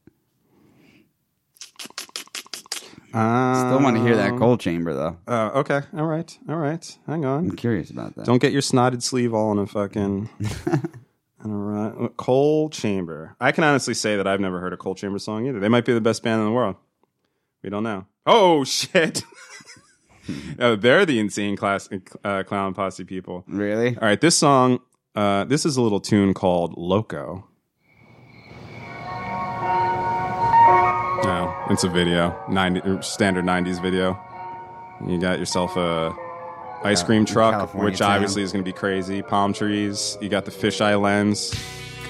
I 3.16 3.64
still 3.66 3.82
want 3.82 3.96
to 3.96 4.02
hear 4.02 4.16
that 4.16 4.36
Coal 4.36 4.58
Chamber 4.58 4.92
though. 4.94 5.16
Uh, 5.26 5.50
okay, 5.56 5.80
all 5.96 6.06
right, 6.06 6.38
all 6.48 6.56
right. 6.56 6.98
Hang 7.06 7.24
on. 7.24 7.50
I'm 7.50 7.56
curious 7.56 7.90
about 7.90 8.14
that. 8.16 8.26
Don't 8.26 8.40
get 8.40 8.52
your 8.52 8.62
snotted 8.62 9.02
sleeve 9.02 9.32
all 9.32 9.52
in 9.52 9.58
a 9.58 9.66
fucking. 9.66 10.28
in 11.44 12.04
a 12.04 12.08
Coal 12.16 12.68
Chamber. 12.70 13.36
I 13.40 13.52
can 13.52 13.64
honestly 13.64 13.94
say 13.94 14.16
that 14.16 14.26
I've 14.26 14.40
never 14.40 14.60
heard 14.60 14.72
a 14.72 14.76
Coal 14.76 14.94
Chamber 14.94 15.18
song 15.18 15.46
either. 15.46 15.60
They 15.60 15.68
might 15.68 15.84
be 15.84 15.94
the 15.94 16.00
best 16.00 16.22
band 16.22 16.40
in 16.40 16.46
the 16.46 16.52
world. 16.52 16.76
We 17.62 17.70
don't 17.70 17.82
know. 17.82 18.06
Oh 18.26 18.64
shit! 18.64 19.22
oh, 20.58 20.76
they're 20.76 21.06
the 21.06 21.18
insane 21.18 21.56
class 21.56 21.88
uh, 22.24 22.42
clown 22.44 22.74
posse 22.74 23.04
people. 23.04 23.44
Really? 23.46 23.96
All 23.96 24.06
right, 24.06 24.20
this 24.20 24.36
song. 24.36 24.80
Uh, 25.14 25.44
this 25.44 25.64
is 25.64 25.76
a 25.76 25.82
little 25.82 26.00
tune 26.00 26.34
called 26.34 26.74
"Loco." 26.76 27.48
It's 31.70 31.84
a 31.84 31.88
video. 31.88 32.36
Ninety 32.48 32.80
uh, 32.82 33.00
standard 33.00 33.44
'90s 33.44 33.80
video. 33.80 34.18
You 35.06 35.18
got 35.18 35.38
yourself 35.38 35.76
a 35.76 36.14
ice 36.82 37.02
cream 37.02 37.24
truck, 37.24 37.52
California 37.52 37.90
which 37.90 37.98
town. 37.98 38.12
obviously 38.12 38.42
is 38.42 38.52
going 38.52 38.64
to 38.64 38.68
be 38.68 38.76
crazy. 38.76 39.22
Palm 39.22 39.52
trees. 39.52 40.16
You 40.20 40.28
got 40.28 40.44
the 40.44 40.50
fisheye 40.50 41.00
lens. 41.00 41.54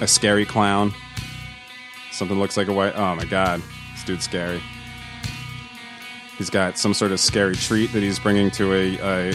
A 0.01 0.07
scary 0.07 0.45
clown. 0.45 0.93
Something 2.13 2.39
looks 2.39 2.57
like 2.57 2.69
a 2.69 2.73
white. 2.73 2.95
Oh 2.97 3.15
my 3.15 3.25
god, 3.25 3.63
this 3.93 4.05
dude's 4.05 4.25
scary. 4.25 4.63
He's 6.39 6.51
got 6.51 6.77
some 6.77 6.93
sort 6.93 7.13
of 7.13 7.21
scary 7.21 7.57
treat 7.57 7.93
that 7.93 8.03
he's 8.03 8.19
bringing 8.19 8.51
to 8.53 8.75
a 8.75 9.33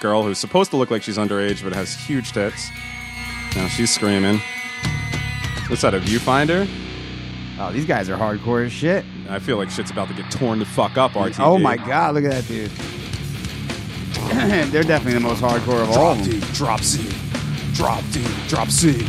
girl 0.00 0.22
who's 0.22 0.38
supposed 0.38 0.70
to 0.72 0.76
look 0.76 0.90
like 0.90 1.02
she's 1.02 1.16
underage 1.16 1.64
but 1.64 1.72
has 1.72 1.94
huge 1.94 2.32
tits. 2.32 2.68
Now 3.56 3.68
she's 3.68 3.94
screaming. 3.94 4.40
What's 5.68 5.80
that, 5.82 5.94
a 5.94 6.00
viewfinder? 6.00 6.68
Oh, 7.58 7.70
these 7.72 7.84
guys 7.84 8.10
are 8.10 8.16
hardcore 8.16 8.66
as 8.66 8.72
shit. 8.72 9.04
I 9.28 9.38
feel 9.38 9.56
like 9.56 9.70
shit's 9.70 9.90
about 9.90 10.08
to 10.08 10.14
get 10.14 10.30
torn 10.30 10.58
the 10.58 10.64
fuck 10.64 10.96
up, 10.96 11.12
RTD. 11.12 11.40
Oh 11.40 11.58
my 11.58 11.76
god, 11.76 12.14
look 12.14 12.24
at 12.24 12.32
that 12.32 12.48
dude. 12.48 12.70
They're 14.72 14.82
definitely 14.82 15.14
the 15.14 15.20
most 15.20 15.40
hardcore 15.40 15.82
of 15.82 15.90
all 15.90 16.12
of 16.12 16.24
them. 16.24 16.40
drop 16.52 16.80
C. 16.80 17.08
Drop 17.74 18.02
D, 18.10 18.24
drop 18.48 18.68
C. 18.70 19.06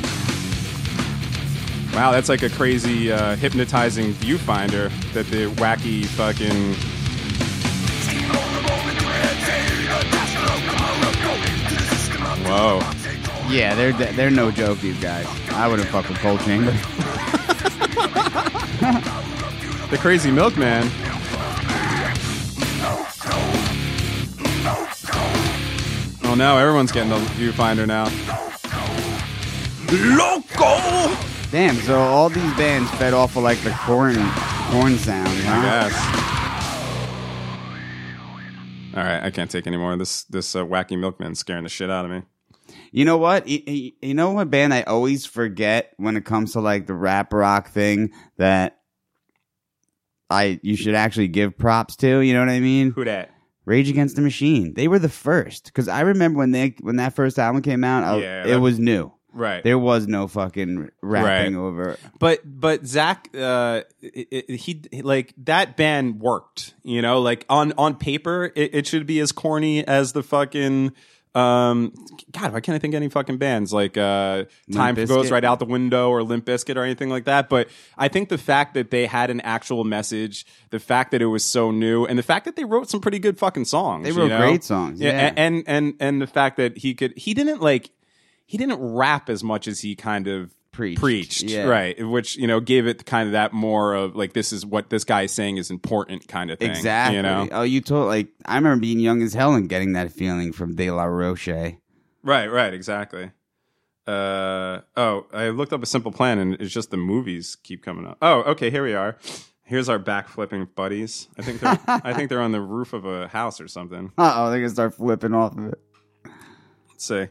Wow, 1.96 2.12
that's 2.12 2.30
like 2.30 2.44
a 2.44 2.50
crazy 2.50 3.12
uh, 3.12 3.36
hypnotizing 3.38 4.14
viewfinder 4.14 4.92
that 5.14 5.26
the 5.28 5.46
wacky 5.56 6.06
fucking. 6.06 6.76
Whoa. 12.46 12.80
Yeah, 13.50 13.74
they're 13.76 13.94
they're 14.14 14.30
no 14.30 14.52
joke. 14.52 14.80
These 14.82 15.00
guys. 15.00 15.26
I 15.52 15.68
wouldn't 15.68 15.88
fuck 15.90 16.08
with 16.10 16.18
Coal 16.20 16.38
Chamber. 16.40 16.72
The 18.86 19.98
crazy 19.98 20.30
milkman. 20.30 20.90
Oh 26.24 26.36
no, 26.38 26.58
everyone's 26.58 26.92
getting 26.92 27.10
the 27.10 27.18
viewfinder 27.18 27.88
now. 27.88 28.06
Loco! 29.92 31.16
Damn. 31.52 31.76
So 31.78 31.98
all 31.98 32.30
these 32.30 32.54
bands 32.58 32.92
fed 32.92 33.14
off 33.14 33.36
of 33.36 33.44
like 33.44 33.60
the 33.62 33.72
Korn 33.72 34.16
Korn 34.70 34.98
sound. 34.98 35.30
Huh? 35.30 35.62
Yes. 35.64 35.94
All 38.96 39.04
right, 39.04 39.24
I 39.24 39.32
can't 39.32 39.50
take 39.50 39.66
any 39.68 39.78
more. 39.78 39.96
This 39.98 40.24
this 40.26 40.56
uh, 40.56 40.64
wacky 40.64 40.98
milkman 41.00 41.36
scaring 41.36 41.64
the 41.64 41.70
shit 41.70 41.90
out 41.90 42.06
of 42.06 42.12
me. 42.12 42.22
You 42.92 43.06
know 43.06 43.18
what? 43.18 43.46
Y- 43.46 43.64
y- 43.68 43.92
You 44.02 44.14
know 44.14 44.32
what 44.32 44.50
band 44.50 44.74
I 44.74 44.84
always 44.84 45.26
forget 45.26 45.94
when 45.98 46.16
it 46.18 46.26
comes 46.26 46.54
to 46.54 46.62
like 46.62 46.88
the 46.88 46.94
rap 46.94 47.34
rock 47.34 47.70
thing 47.70 48.12
that 48.38 48.80
I 50.30 50.60
you 50.64 50.76
should 50.76 50.96
actually 50.96 51.28
give 51.28 51.58
props 51.58 51.96
to. 51.98 52.20
You 52.20 52.34
know 52.34 52.40
what 52.40 52.50
I 52.50 52.60
mean? 52.60 52.92
Who 52.92 53.06
that? 53.06 53.32
Rage 53.66 53.90
Against 53.90 54.16
the 54.16 54.22
Machine. 54.22 54.74
They 54.76 54.88
were 54.88 55.00
the 55.00 55.10
first 55.10 55.66
because 55.66 55.88
I 55.88 56.02
remember 56.02 56.38
when 56.40 56.52
they 56.52 56.76
when 56.82 56.98
that 56.98 57.14
first 57.16 57.40
album 57.40 57.62
came 57.62 57.84
out. 57.84 58.04
I- 58.04 58.18
Yeah, 58.22 58.48
it 58.48 58.58
was 58.58 58.80
new. 58.80 59.12
Right. 59.38 59.62
There 59.66 59.78
was 59.78 60.08
no 60.08 60.30
fucking 60.30 60.92
rapping 61.02 61.56
Right. 61.58 61.62
over. 61.62 61.98
But 62.20 62.40
but 62.46 62.86
Zach, 62.88 63.28
uh, 63.38 63.82
it, 64.02 64.28
it, 64.32 64.56
he 64.56 64.82
like 65.02 65.34
that 65.44 65.76
band 65.76 66.22
worked. 66.22 66.74
You 66.84 67.02
know, 67.02 67.20
like 67.20 67.46
on 67.50 67.74
on 67.78 67.96
paper, 67.96 68.52
it, 68.56 68.74
it 68.74 68.88
should 68.88 69.06
be 69.06 69.20
as 69.20 69.32
corny 69.34 69.86
as 69.86 70.14
the 70.14 70.24
fucking. 70.24 70.94
Um, 71.36 71.92
God, 72.32 72.54
why 72.54 72.62
can't 72.62 72.76
I 72.76 72.80
think 72.80 72.94
of 72.94 72.96
any 72.96 73.10
fucking 73.10 73.38
bands 73.38 73.74
like 73.74 73.98
uh, 73.98 74.46
Time 74.72 74.96
Bizkit? 74.96 75.10
Goes 75.10 75.32
Right 75.32 75.44
Out 75.44 75.60
the 75.60 75.66
Window 75.66 76.10
or 76.10 76.24
Limp 76.24 76.46
Bizkit 76.46 76.78
or 76.78 76.84
anything 76.84 77.10
like 77.10 77.26
that? 77.26 77.50
But 77.50 77.68
I 77.98 78.08
think 78.08 78.30
the 78.30 78.38
fact 78.38 78.74
that 78.76 78.90
they 78.90 79.06
had 79.06 79.30
an 79.30 79.42
actual 79.42 79.84
message, 79.84 80.46
the 80.70 80.80
fact 80.80 81.12
that 81.12 81.22
it 81.22 81.26
was 81.26 81.44
so 81.44 81.72
new, 81.72 82.06
and 82.06 82.18
the 82.18 82.24
fact 82.24 82.46
that 82.46 82.56
they 82.56 82.64
wrote 82.64 82.90
some 82.90 83.02
pretty 83.02 83.20
good 83.20 83.38
fucking 83.38 83.66
songs. 83.66 84.06
They 84.06 84.12
you 84.12 84.18
wrote 84.18 84.30
know? 84.30 84.40
great 84.40 84.64
songs, 84.64 85.02
yeah. 85.02 85.28
a- 85.28 85.38
and 85.38 85.64
and 85.68 85.94
and 86.00 86.22
the 86.22 86.28
fact 86.28 86.56
that 86.56 86.78
he 86.78 86.94
could, 86.94 87.14
he 87.18 87.34
didn't 87.34 87.62
like, 87.62 87.92
he 88.46 88.58
didn't 88.58 88.80
rap 88.80 89.30
as 89.30 89.44
much 89.44 89.68
as 89.68 89.82
he 89.82 89.94
kind 89.96 90.28
of 90.28 90.54
Preached, 90.76 91.00
preached 91.02 91.44
yeah. 91.44 91.64
right 91.64 92.08
which 92.08 92.36
you 92.36 92.48
know 92.48 92.60
gave 92.60 92.86
it 92.86 93.06
kind 93.06 93.28
of 93.28 93.32
that 93.34 93.54
more 93.54 93.94
of 93.94 94.16
like 94.16 94.34
this 94.34 94.52
is 94.54 94.66
what 94.66 94.90
this 94.90 95.04
guy 95.04 95.24
is 95.24 95.32
saying 95.32 95.58
is 95.58 95.72
important 95.72 96.28
kind 96.28 96.52
of 96.52 96.60
thing 96.60 96.70
Exactly. 96.70 97.16
you 97.18 97.22
know 97.22 97.48
Oh, 97.52 97.62
you 97.64 97.82
told 97.82 98.08
like 98.08 98.28
I 98.46 98.56
remember 98.58 98.82
being 98.82 99.00
young 99.00 99.22
as 99.22 99.34
hell 99.34 99.54
and 99.54 99.70
getting 99.70 99.94
that 99.94 100.12
feeling 100.12 100.52
from 100.54 100.76
De 100.76 100.92
La 100.92 101.04
Rocha. 101.06 101.74
right 102.24 102.48
right 102.48 102.74
exactly 102.74 103.32
uh 104.08 104.82
oh 104.96 105.26
i 105.34 105.50
looked 105.50 105.74
up 105.74 105.82
a 105.82 105.86
simple 105.88 106.12
plan 106.12 106.38
and 106.38 106.54
it's 106.62 106.72
just 106.74 106.92
the 106.92 106.98
movies 106.98 107.58
keep 107.64 107.84
coming 107.84 108.06
up 108.06 108.18
oh 108.22 108.42
okay 108.44 108.70
here 108.70 108.84
we 108.84 108.94
are 108.94 109.18
here's 109.64 109.90
our 109.90 109.98
back 109.98 110.28
flipping 110.28 110.68
buddies 110.76 111.28
i 111.40 111.42
think 111.42 111.60
they're 111.60 111.80
i 111.88 112.14
think 112.14 112.30
they're 112.30 112.42
on 112.42 112.52
the 112.52 112.62
roof 112.62 112.94
of 112.94 113.04
a 113.06 113.28
house 113.30 113.60
or 113.60 113.68
something 113.68 114.12
Uh 114.18 114.34
oh, 114.36 114.50
they're 114.52 114.60
gonna 114.60 114.70
start 114.70 114.94
flipping 114.94 115.34
off 115.34 115.58
of 115.58 115.66
it. 115.70 115.80
let's 116.90 117.06
see 117.06 117.28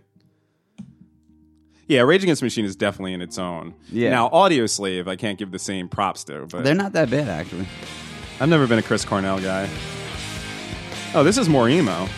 yeah 1.86 2.00
rage 2.00 2.22
against 2.22 2.40
the 2.40 2.46
machine 2.46 2.64
is 2.64 2.76
definitely 2.76 3.12
in 3.12 3.20
its 3.22 3.38
own 3.38 3.74
Yeah. 3.90 4.10
now 4.10 4.28
Audioslave 4.30 5.06
i 5.08 5.16
can't 5.16 5.38
give 5.38 5.50
the 5.50 5.58
same 5.58 5.88
props 5.88 6.24
to 6.24 6.46
but 6.50 6.64
They're 6.64 6.74
not 6.74 6.92
that 6.94 7.10
bad 7.10 7.28
actually. 7.28 7.66
I've 8.40 8.48
never 8.48 8.66
been 8.66 8.78
a 8.80 8.82
Chris 8.82 9.04
Cornell 9.04 9.40
guy. 9.40 9.68
Oh, 11.14 11.22
this 11.22 11.38
is 11.38 11.48
more 11.48 11.68
emo. 11.68 12.08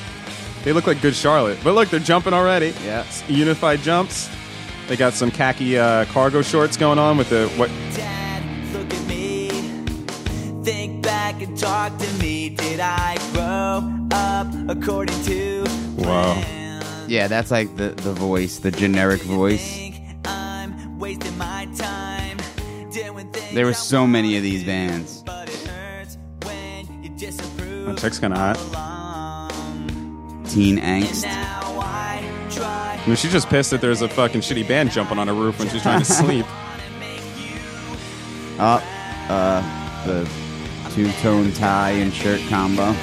They 0.64 0.72
look 0.72 0.86
like 0.86 1.02
Good 1.02 1.14
Charlotte, 1.14 1.58
but 1.62 1.74
look, 1.74 1.90
they're 1.90 2.00
jumping 2.00 2.32
already. 2.32 2.72
Yeah. 2.84 3.04
Unified 3.28 3.80
jumps. 3.80 4.30
They 4.88 4.96
got 4.96 5.12
some 5.12 5.30
khaki 5.30 5.76
uh, 5.78 6.06
cargo 6.06 6.40
shorts 6.40 6.76
going 6.78 6.98
on 6.98 7.18
with 7.18 7.28
the 7.28 7.48
what? 7.56 7.68
Dad, 7.94 8.42
look 8.72 8.92
at 8.94 9.06
me. 9.06 9.48
Think 10.64 11.02
back 11.02 11.42
and 11.42 11.56
talk 11.58 11.96
to 11.98 12.12
me. 12.14 12.48
Did 12.48 12.80
I 12.80 13.18
grow 13.34 14.08
up 14.12 14.46
according 14.70 15.22
to 15.24 15.64
Wow. 15.98 16.42
Yeah, 17.08 17.28
that's 17.28 17.50
like 17.50 17.76
the 17.76 17.90
the 17.90 18.12
voice, 18.12 18.58
the 18.58 18.70
generic 18.70 19.22
voice. 19.22 19.90
I'm 20.24 20.98
wasting 20.98 21.36
my 21.38 21.66
time 21.76 22.38
doing 22.92 23.30
There 23.54 23.66
were 23.66 23.74
so 23.74 24.06
many 24.06 24.36
of 24.36 24.42
these 24.42 24.64
bands. 24.64 25.18
do, 25.18 25.24
But 25.26 25.48
it 25.48 25.66
hurts 25.68 26.18
when 26.44 27.02
you 27.04 27.10
disapprove. 27.10 27.86
That 27.86 27.98
chick's 27.98 28.18
kind 28.18 28.32
of 28.32 28.38
hot. 28.38 28.56
Teen 30.48 30.78
angst. 30.78 31.24
I 31.26 33.06
mean, 33.06 33.14
she's 33.16 33.30
just 33.30 33.48
pissed 33.48 33.70
that 33.70 33.80
there's 33.80 34.02
a 34.02 34.08
fucking 34.08 34.40
shitty 34.40 34.66
band 34.66 34.90
jumping 34.90 35.18
on 35.18 35.28
her 35.28 35.34
roof 35.34 35.58
when 35.60 35.68
she's 35.68 35.82
trying 35.82 36.00
to 36.00 36.04
sleep. 36.20 36.44
make 36.98 37.20
uh, 38.58 40.04
the 40.06 40.28
two 40.90 41.10
tone 41.20 41.52
tie 41.52 41.90
and 41.90 42.12
shirt 42.12 42.40
combo. 42.48 42.94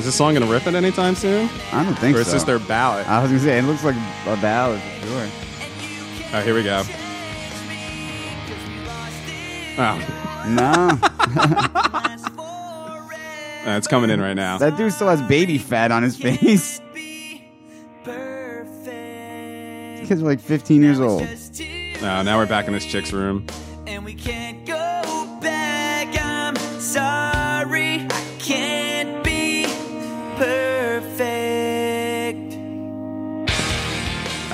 Is 0.00 0.06
this 0.06 0.14
song 0.16 0.32
gonna 0.34 0.46
rip 0.46 0.66
it 0.66 0.74
anytime 0.74 1.14
soon, 1.14 1.48
I 1.72 1.84
don't 1.84 1.94
think 1.94 2.14
so. 2.16 2.18
or 2.18 2.22
is 2.22 2.26
so. 2.28 2.32
this 2.32 2.44
their 2.44 2.58
ballad? 2.58 3.06
I 3.06 3.20
was 3.20 3.30
gonna 3.30 3.42
say 3.42 3.58
it 3.58 3.62
looks 3.64 3.84
like 3.84 3.94
a 4.26 4.36
ballad 4.40 4.80
for 4.80 5.06
sure. 5.06 5.28
Oh, 6.32 6.40
here 6.42 6.54
we 6.54 6.62
go. 6.62 6.82
Oh, 9.76 9.98
No, 10.48 10.98
last 11.34 12.26
uh, 13.66 13.70
it's 13.76 13.86
coming 13.86 14.08
in 14.10 14.20
right 14.22 14.34
now. 14.34 14.56
that 14.58 14.76
dude 14.78 14.92
still 14.92 15.08
has 15.08 15.20
baby 15.28 15.58
fat 15.58 15.92
on 15.92 16.02
his 16.02 16.16
face. 16.16 16.80
be 16.94 17.44
perfect. 18.04 20.08
Kids 20.08 20.22
are 20.22 20.26
like 20.26 20.40
15 20.40 20.82
years 20.82 20.98
old. 21.00 21.22
Just 21.26 21.54
two, 21.56 21.66
Oh, 22.02 22.22
now 22.22 22.38
we're 22.38 22.46
back 22.46 22.66
in 22.66 22.72
this 22.72 22.84
chick's 22.86 23.12
room. 23.12 23.46
and 23.86 24.02
we 24.04 24.14
can't 24.14 24.64
go 24.66 25.38
back. 25.42 26.08
I'm 26.22 26.56
sorry, 26.80 27.89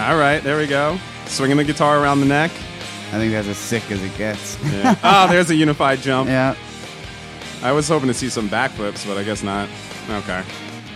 All 0.06 0.16
right, 0.16 0.40
there 0.40 0.56
we 0.56 0.68
go. 0.68 1.00
Swinging 1.24 1.56
the 1.56 1.64
guitar 1.64 2.00
around 2.00 2.20
the 2.20 2.26
neck. 2.26 2.52
I 2.52 3.18
think 3.18 3.32
that's 3.32 3.48
as 3.48 3.56
sick 3.56 3.90
as 3.90 4.00
it 4.00 4.16
gets. 4.16 4.56
Yeah. 4.62 4.94
oh, 5.02 5.26
there's 5.30 5.50
a 5.50 5.56
unified 5.56 5.98
jump. 5.98 6.28
yeah. 6.28 6.54
I 7.60 7.72
was 7.72 7.88
hoping 7.88 8.06
to 8.06 8.14
see 8.14 8.28
some 8.28 8.48
backflips, 8.48 9.04
but 9.04 9.18
I 9.18 9.24
guess 9.24 9.42
not. 9.42 9.68
Okay. 10.08 10.44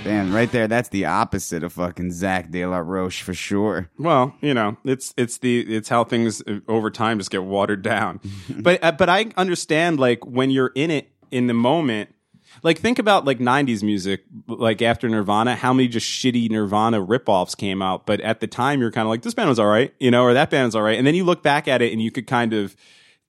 Damn, 0.04 0.32
right 0.32 0.48
there, 0.52 0.68
that's 0.68 0.90
the 0.90 1.06
opposite 1.06 1.64
of 1.64 1.72
fucking 1.72 2.12
Zack 2.12 2.52
De 2.52 2.64
La 2.64 2.78
Rocha 2.78 3.24
for 3.24 3.34
sure. 3.34 3.90
Well, 3.98 4.32
you 4.40 4.54
know, 4.54 4.76
it's 4.84 5.12
it's 5.16 5.38
the 5.38 5.62
it's 5.62 5.88
how 5.88 6.04
things 6.04 6.40
uh, 6.42 6.60
over 6.68 6.88
time 6.88 7.18
just 7.18 7.32
get 7.32 7.42
watered 7.42 7.82
down. 7.82 8.20
but 8.60 8.78
uh, 8.80 8.92
but 8.92 9.08
I 9.08 9.32
understand 9.36 9.98
like 9.98 10.24
when 10.24 10.50
you're 10.50 10.70
in 10.76 10.92
it 10.92 11.10
in 11.32 11.48
the 11.48 11.54
moment. 11.54 12.14
Like 12.62 12.78
think 12.78 12.98
about 12.98 13.24
like 13.24 13.38
'90s 13.38 13.82
music, 13.82 14.22
like 14.46 14.82
after 14.82 15.08
Nirvana, 15.08 15.56
how 15.56 15.72
many 15.72 15.88
just 15.88 16.06
shitty 16.06 16.50
Nirvana 16.50 16.98
ripoffs 17.04 17.56
came 17.56 17.80
out. 17.82 18.06
But 18.06 18.20
at 18.20 18.40
the 18.40 18.46
time, 18.46 18.80
you're 18.80 18.90
kind 18.90 19.06
of 19.06 19.10
like, 19.10 19.22
this 19.22 19.34
band 19.34 19.48
was 19.48 19.58
all 19.58 19.66
right, 19.66 19.94
you 19.98 20.10
know, 20.10 20.22
or 20.24 20.34
that 20.34 20.50
band 20.50 20.66
was 20.66 20.74
all 20.74 20.82
right. 20.82 20.98
And 20.98 21.06
then 21.06 21.14
you 21.14 21.24
look 21.24 21.42
back 21.42 21.68
at 21.68 21.80
it, 21.82 21.92
and 21.92 22.02
you 22.02 22.10
could 22.10 22.26
kind 22.26 22.52
of 22.52 22.76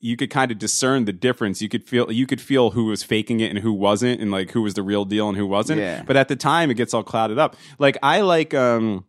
you 0.04 0.18
could 0.18 0.32
kind 0.32 0.52
of 0.52 0.58
discern 0.58 1.06
the 1.06 1.14
difference. 1.14 1.62
You 1.62 1.70
could 1.70 1.84
feel 1.88 2.12
you 2.12 2.26
could 2.26 2.42
feel 2.42 2.72
who 2.72 2.86
was 2.86 3.04
faking 3.04 3.40
it 3.40 3.50
and 3.52 3.60
who 3.60 3.72
wasn't, 3.72 4.20
and 4.20 4.32
like 4.32 4.52
who 4.52 4.62
was 4.64 4.74
the 4.74 4.84
real 4.84 5.06
deal 5.06 5.30
and 5.30 5.38
who 5.38 5.46
wasn't. 5.46 5.80
Yeah. 5.80 6.04
But 6.04 6.18
at 6.18 6.28
the 6.28 6.36
time, 6.36 6.72
it 6.72 6.74
gets 6.74 6.94
all 6.94 7.04
clouded 7.04 7.38
up. 7.38 7.56
Like 7.80 7.98
I 8.04 8.22
like 8.22 8.54
um 8.54 9.06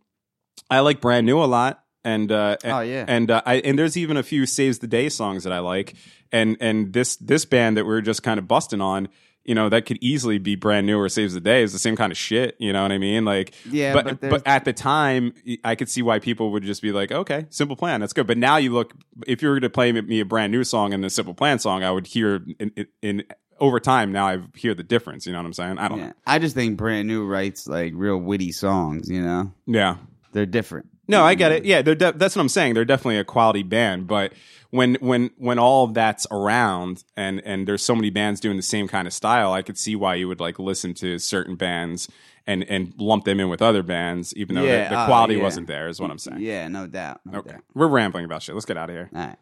I 0.71 0.81
like 0.81 1.01
Brand 1.01 1.27
New 1.27 1.43
a 1.43 1.47
lot, 1.47 1.83
and 2.05 2.31
uh, 2.31 2.57
Oh, 2.65 2.81
yeah. 2.81 3.05
and 3.09 3.31
uh, 3.31 3.43
I 3.47 3.55
and 3.57 3.79
there's 3.79 3.97
even 3.97 4.17
a 4.17 4.23
few 4.23 4.47
Saves 4.47 4.79
the 4.81 4.87
Day 4.87 5.09
songs 5.09 5.45
that 5.45 5.53
I 5.53 5.59
like, 5.61 5.95
and 6.31 6.57
and 6.61 6.93
this 6.93 7.17
this 7.17 7.45
band 7.45 7.77
that 7.77 7.87
we 7.87 7.95
are 7.95 8.01
just 8.03 8.23
kind 8.23 8.39
of 8.39 8.47
busting 8.47 8.81
on. 8.81 9.09
You 9.45 9.55
know 9.57 9.69
that 9.69 9.87
could 9.87 9.99
easily 10.01 10.39
be 10.39 10.55
brand 10.55 10.87
new 10.87 10.99
or 10.99 11.09
saves 11.09 11.35
the 11.35 11.41
day. 11.41 11.63
It's 11.65 11.73
the 11.73 11.79
same 11.79 11.97
kind 11.97 12.13
of 12.13 12.17
shit. 12.19 12.55
You 12.61 12.73
know 12.73 12.83
what 12.83 12.93
I 12.93 12.99
mean? 12.99 13.25
Like, 13.25 13.53
Yeah, 13.69 13.93
but 13.93 14.21
but 14.21 14.31
but, 14.31 14.43
at 14.47 14.65
the 14.65 14.73
time, 14.73 15.35
I 15.65 15.75
could 15.75 15.89
see 15.89 16.01
why 16.03 16.19
people 16.21 16.53
would 16.53 16.63
just 16.63 16.81
be 16.83 16.93
like, 16.93 17.11
okay, 17.11 17.47
Simple 17.51 17.75
Plan, 17.77 18.01
that's 18.01 18.13
good. 18.13 18.27
But 18.27 18.39
now 18.39 18.57
you 18.57 18.73
look, 18.73 18.95
if 19.27 19.43
you 19.43 19.49
were 19.49 19.59
to 19.61 19.69
play 19.71 19.91
me 19.93 20.21
a 20.21 20.25
brand 20.25 20.53
new 20.53 20.63
song 20.65 20.93
and 20.95 21.03
the 21.03 21.11
Simple 21.11 21.35
Plan 21.35 21.59
song, 21.59 21.83
I 21.83 21.91
would 21.91 22.07
hear 22.07 22.45
in, 22.61 22.71
in, 22.77 22.87
in 23.03 23.25
over 23.59 23.79
time. 23.81 24.13
Now 24.13 24.29
I 24.29 24.39
hear 24.55 24.75
the 24.75 24.83
difference. 24.85 25.27
You 25.27 25.33
know 25.33 25.39
what 25.39 25.47
I'm 25.47 25.53
saying? 25.53 25.79
I 25.79 25.89
don't 25.89 25.99
Yeah. 25.99 26.07
know. 26.09 26.13
I 26.27 26.39
just 26.39 26.55
think 26.55 26.77
Brand 26.77 27.09
New 27.09 27.27
writes 27.27 27.67
like 27.67 27.93
real 27.97 28.19
witty 28.19 28.53
songs, 28.53 29.09
you 29.11 29.23
know? 29.23 29.53
Yeah. 29.67 29.97
They're 30.33 30.47
different. 30.47 30.87
No, 31.09 31.25
I 31.25 31.35
get 31.35 31.53
it. 31.53 31.65
Yeah, 31.65 31.83
they're 31.83 31.95
de- 31.97 32.13
that's 32.13 32.35
what 32.37 32.43
I'm 32.43 32.49
saying. 32.49 32.75
They're 32.75 32.85
definitely 32.85 33.19
a 33.19 33.25
quality 33.25 33.63
band, 33.65 34.07
but 34.07 34.33
when 34.73 34.97
when 34.97 35.31
when 35.37 35.59
all 35.61 35.85
of 35.85 35.95
that's 35.95 36.27
around 36.31 37.05
and 37.17 37.41
and 37.45 37.69
there's 37.69 37.83
so 37.85 37.95
many 37.95 38.11
bands 38.11 38.41
doing 38.41 38.57
the 38.57 38.63
same 38.63 38.89
kind 38.89 39.07
of 39.07 39.13
style, 39.15 39.53
I 39.53 39.63
could 39.63 39.79
see 39.79 39.95
why 39.95 40.17
you 40.17 40.27
would 40.29 40.41
like 40.41 40.59
listen 40.59 40.95
to 40.95 41.19
certain 41.21 41.55
bands 41.57 42.09
and 42.47 42.65
and 42.69 42.93
lump 42.99 43.25
them 43.25 43.39
in 43.39 43.49
with 43.51 43.63
other 43.63 43.83
bands, 43.85 44.35
even 44.35 44.57
though 44.57 44.65
Yeah, 44.65 44.85
the, 44.89 44.95
the 44.97 44.99
uh, 45.03 45.07
quality 45.07 45.35
yeah. 45.37 45.43
wasn't 45.43 45.67
there. 45.69 45.89
Is 45.89 46.01
what 46.01 46.11
I'm 46.11 46.19
saying. 46.19 46.41
Yeah, 46.41 46.67
no 46.69 46.87
doubt. 46.87 47.21
No 47.25 47.39
Okay, 47.39 47.53
doubt. 47.53 47.61
we're 47.75 47.87
rambling 47.87 48.25
about 48.25 48.43
shit. 48.43 48.55
Let's 48.57 48.65
get 48.67 48.77
out 48.79 48.89
of 48.91 48.97
here. 48.97 49.11
All 49.15 49.21
right. 49.21 49.37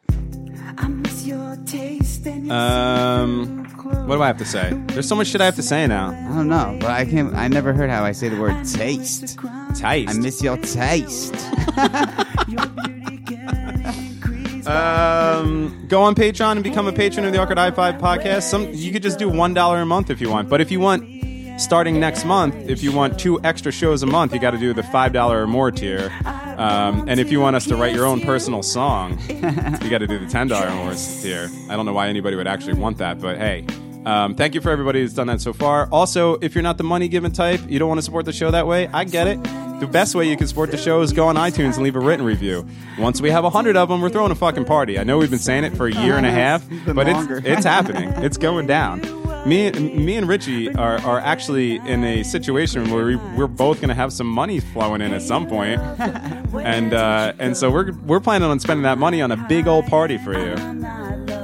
I 0.78 0.86
miss 0.88 1.24
your 1.26 1.56
taste 1.64 2.26
and 2.26 2.46
your 2.46 2.54
Um, 2.54 3.64
what 4.06 4.16
do 4.16 4.22
I 4.22 4.26
have 4.26 4.36
to 4.38 4.44
say? 4.44 4.72
There's 4.88 5.08
so 5.08 5.14
much 5.16 5.28
shit 5.28 5.40
I 5.40 5.46
have 5.46 5.56
to 5.56 5.62
say 5.62 5.86
now. 5.86 6.08
I 6.10 6.34
don't 6.36 6.48
know, 6.48 6.76
but 6.80 6.90
I 6.90 7.04
can't. 7.06 7.34
I 7.34 7.48
never 7.48 7.72
heard 7.72 7.88
how 7.90 8.04
I 8.04 8.12
say 8.12 8.28
the 8.28 8.38
word 8.40 8.64
taste. 8.66 9.38
Taste. 9.76 10.10
I 10.10 10.12
miss 10.18 10.42
your 10.42 10.56
taste. 10.58 11.34
Um, 14.66 15.86
go 15.88 16.02
on 16.02 16.14
Patreon 16.14 16.52
and 16.52 16.64
become 16.64 16.86
a 16.86 16.92
patron 16.92 17.24
of 17.24 17.32
the 17.32 17.38
Awkward 17.38 17.58
High 17.58 17.70
Five 17.70 17.96
podcast. 17.96 18.42
Some 18.42 18.72
you 18.72 18.92
could 18.92 19.02
just 19.02 19.18
do 19.18 19.28
one 19.28 19.54
dollar 19.54 19.80
a 19.80 19.86
month 19.86 20.10
if 20.10 20.20
you 20.20 20.30
want, 20.30 20.48
but 20.48 20.60
if 20.60 20.70
you 20.70 20.80
want, 20.80 21.04
starting 21.60 22.00
next 22.00 22.24
month, 22.24 22.54
if 22.68 22.82
you 22.82 22.92
want 22.92 23.18
two 23.18 23.40
extra 23.44 23.70
shows 23.70 24.02
a 24.02 24.06
month, 24.06 24.32
you 24.32 24.40
got 24.40 24.52
to 24.52 24.58
do 24.58 24.72
the 24.72 24.82
five 24.82 25.12
dollar 25.12 25.42
or 25.42 25.46
more 25.46 25.70
tier. 25.70 26.10
Um, 26.24 27.08
and 27.08 27.20
if 27.20 27.30
you 27.30 27.40
want 27.40 27.56
us 27.56 27.66
to 27.66 27.76
write 27.76 27.94
your 27.94 28.06
own 28.06 28.20
personal 28.20 28.62
song, 28.62 29.18
you 29.28 29.90
got 29.90 29.98
to 29.98 30.06
do 30.06 30.18
the 30.18 30.28
ten 30.28 30.48
dollar 30.48 30.68
or 30.68 30.74
more 30.74 30.94
tier. 30.94 31.48
I 31.68 31.76
don't 31.76 31.86
know 31.86 31.92
why 31.92 32.08
anybody 32.08 32.36
would 32.36 32.48
actually 32.48 32.74
want 32.74 32.98
that, 32.98 33.20
but 33.20 33.38
hey. 33.38 33.66
Um, 34.06 34.34
thank 34.34 34.54
you 34.54 34.60
for 34.60 34.70
everybody 34.70 35.00
who's 35.00 35.14
done 35.14 35.26
that 35.26 35.40
so 35.40 35.52
far. 35.52 35.88
Also, 35.92 36.34
if 36.40 36.54
you're 36.54 36.62
not 36.62 36.78
the 36.78 36.84
money 36.84 37.08
given 37.08 37.32
type, 37.32 37.60
you 37.68 37.78
don't 37.78 37.88
want 37.88 37.98
to 37.98 38.02
support 38.02 38.24
the 38.24 38.32
show 38.32 38.50
that 38.50 38.66
way, 38.66 38.88
I 38.88 39.04
get 39.04 39.26
it. 39.26 39.42
The 39.80 39.86
best 39.86 40.14
way 40.14 40.28
you 40.28 40.36
can 40.36 40.46
support 40.46 40.70
the 40.70 40.76
show 40.76 41.00
is 41.00 41.12
go 41.12 41.28
on 41.28 41.36
iTunes 41.36 41.74
and 41.74 41.82
leave 41.82 41.96
a 41.96 42.00
written 42.00 42.24
review. 42.24 42.66
Once 42.98 43.20
we 43.20 43.30
have 43.30 43.44
a 43.44 43.50
hundred 43.50 43.76
of 43.76 43.88
them, 43.88 44.00
we're 44.00 44.10
throwing 44.10 44.30
a 44.30 44.34
fucking 44.34 44.66
party. 44.66 44.98
I 44.98 45.04
know 45.04 45.18
we've 45.18 45.30
been 45.30 45.38
saying 45.38 45.64
it 45.64 45.74
for 45.76 45.86
a 45.86 45.92
year 45.92 46.16
and 46.16 46.26
a 46.26 46.30
half, 46.30 46.66
but 46.94 47.08
it's 47.08 47.46
it's 47.46 47.64
happening. 47.64 48.10
It's 48.22 48.36
going 48.36 48.66
down. 48.66 49.00
Me, 49.46 49.70
me 49.70 50.16
and 50.18 50.28
Richie 50.28 50.70
are, 50.74 50.98
are 51.00 51.18
actually 51.18 51.76
in 51.76 52.04
a 52.04 52.22
situation 52.24 52.90
where 52.90 53.06
we, 53.06 53.16
we're 53.16 53.46
both 53.46 53.78
going 53.80 53.88
to 53.88 53.94
have 53.94 54.12
some 54.12 54.26
money 54.26 54.60
flowing 54.60 55.00
in 55.00 55.14
at 55.14 55.22
some 55.22 55.46
point, 55.46 55.80
and 56.52 56.92
uh, 56.92 57.32
and 57.38 57.56
so 57.56 57.70
we're 57.70 57.92
we're 58.04 58.20
planning 58.20 58.50
on 58.50 58.60
spending 58.60 58.82
that 58.82 58.98
money 58.98 59.22
on 59.22 59.32
a 59.32 59.36
big 59.48 59.66
old 59.66 59.86
party 59.86 60.18
for 60.18 60.34
you. 60.38 60.56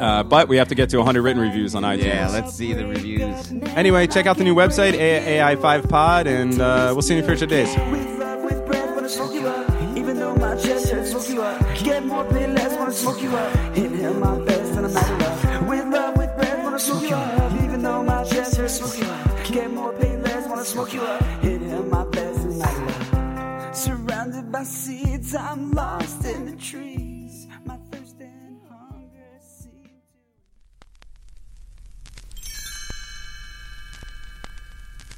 Uh, 0.01 0.23
but 0.23 0.49
we 0.49 0.57
have 0.57 0.69
to 0.69 0.75
get 0.75 0.91
to 0.91 0.99
100 0.99 1.23
written 1.23 1.41
reviews 1.43 1.75
on 1.75 1.83
iTunes. 1.83 2.05
Yeah, 2.05 2.29
let's 2.29 2.55
see 2.55 2.73
the 2.73 2.87
reviews. 2.87 3.51
Anyway, 3.77 4.07
check 4.07 4.27
out 4.27 4.37
the 4.37 4.45
new 4.45 4.55
website, 4.55 4.95
A- 4.95 5.39
AI5Pod, 5.39 6.27
and 6.27 6.61
uh, 6.61 6.91
we'll 6.93 7.03
see 7.03 7.15
you 7.15 7.21
in 7.21 7.27
future 7.27 7.47
days. 7.47 7.75
With 7.77 8.19
love, 8.19 8.43
with 8.45 8.67
breath, 8.67 8.95
wanna 8.95 9.09
smoke 9.09 9.35
you 9.35 9.47
up. 9.47 9.67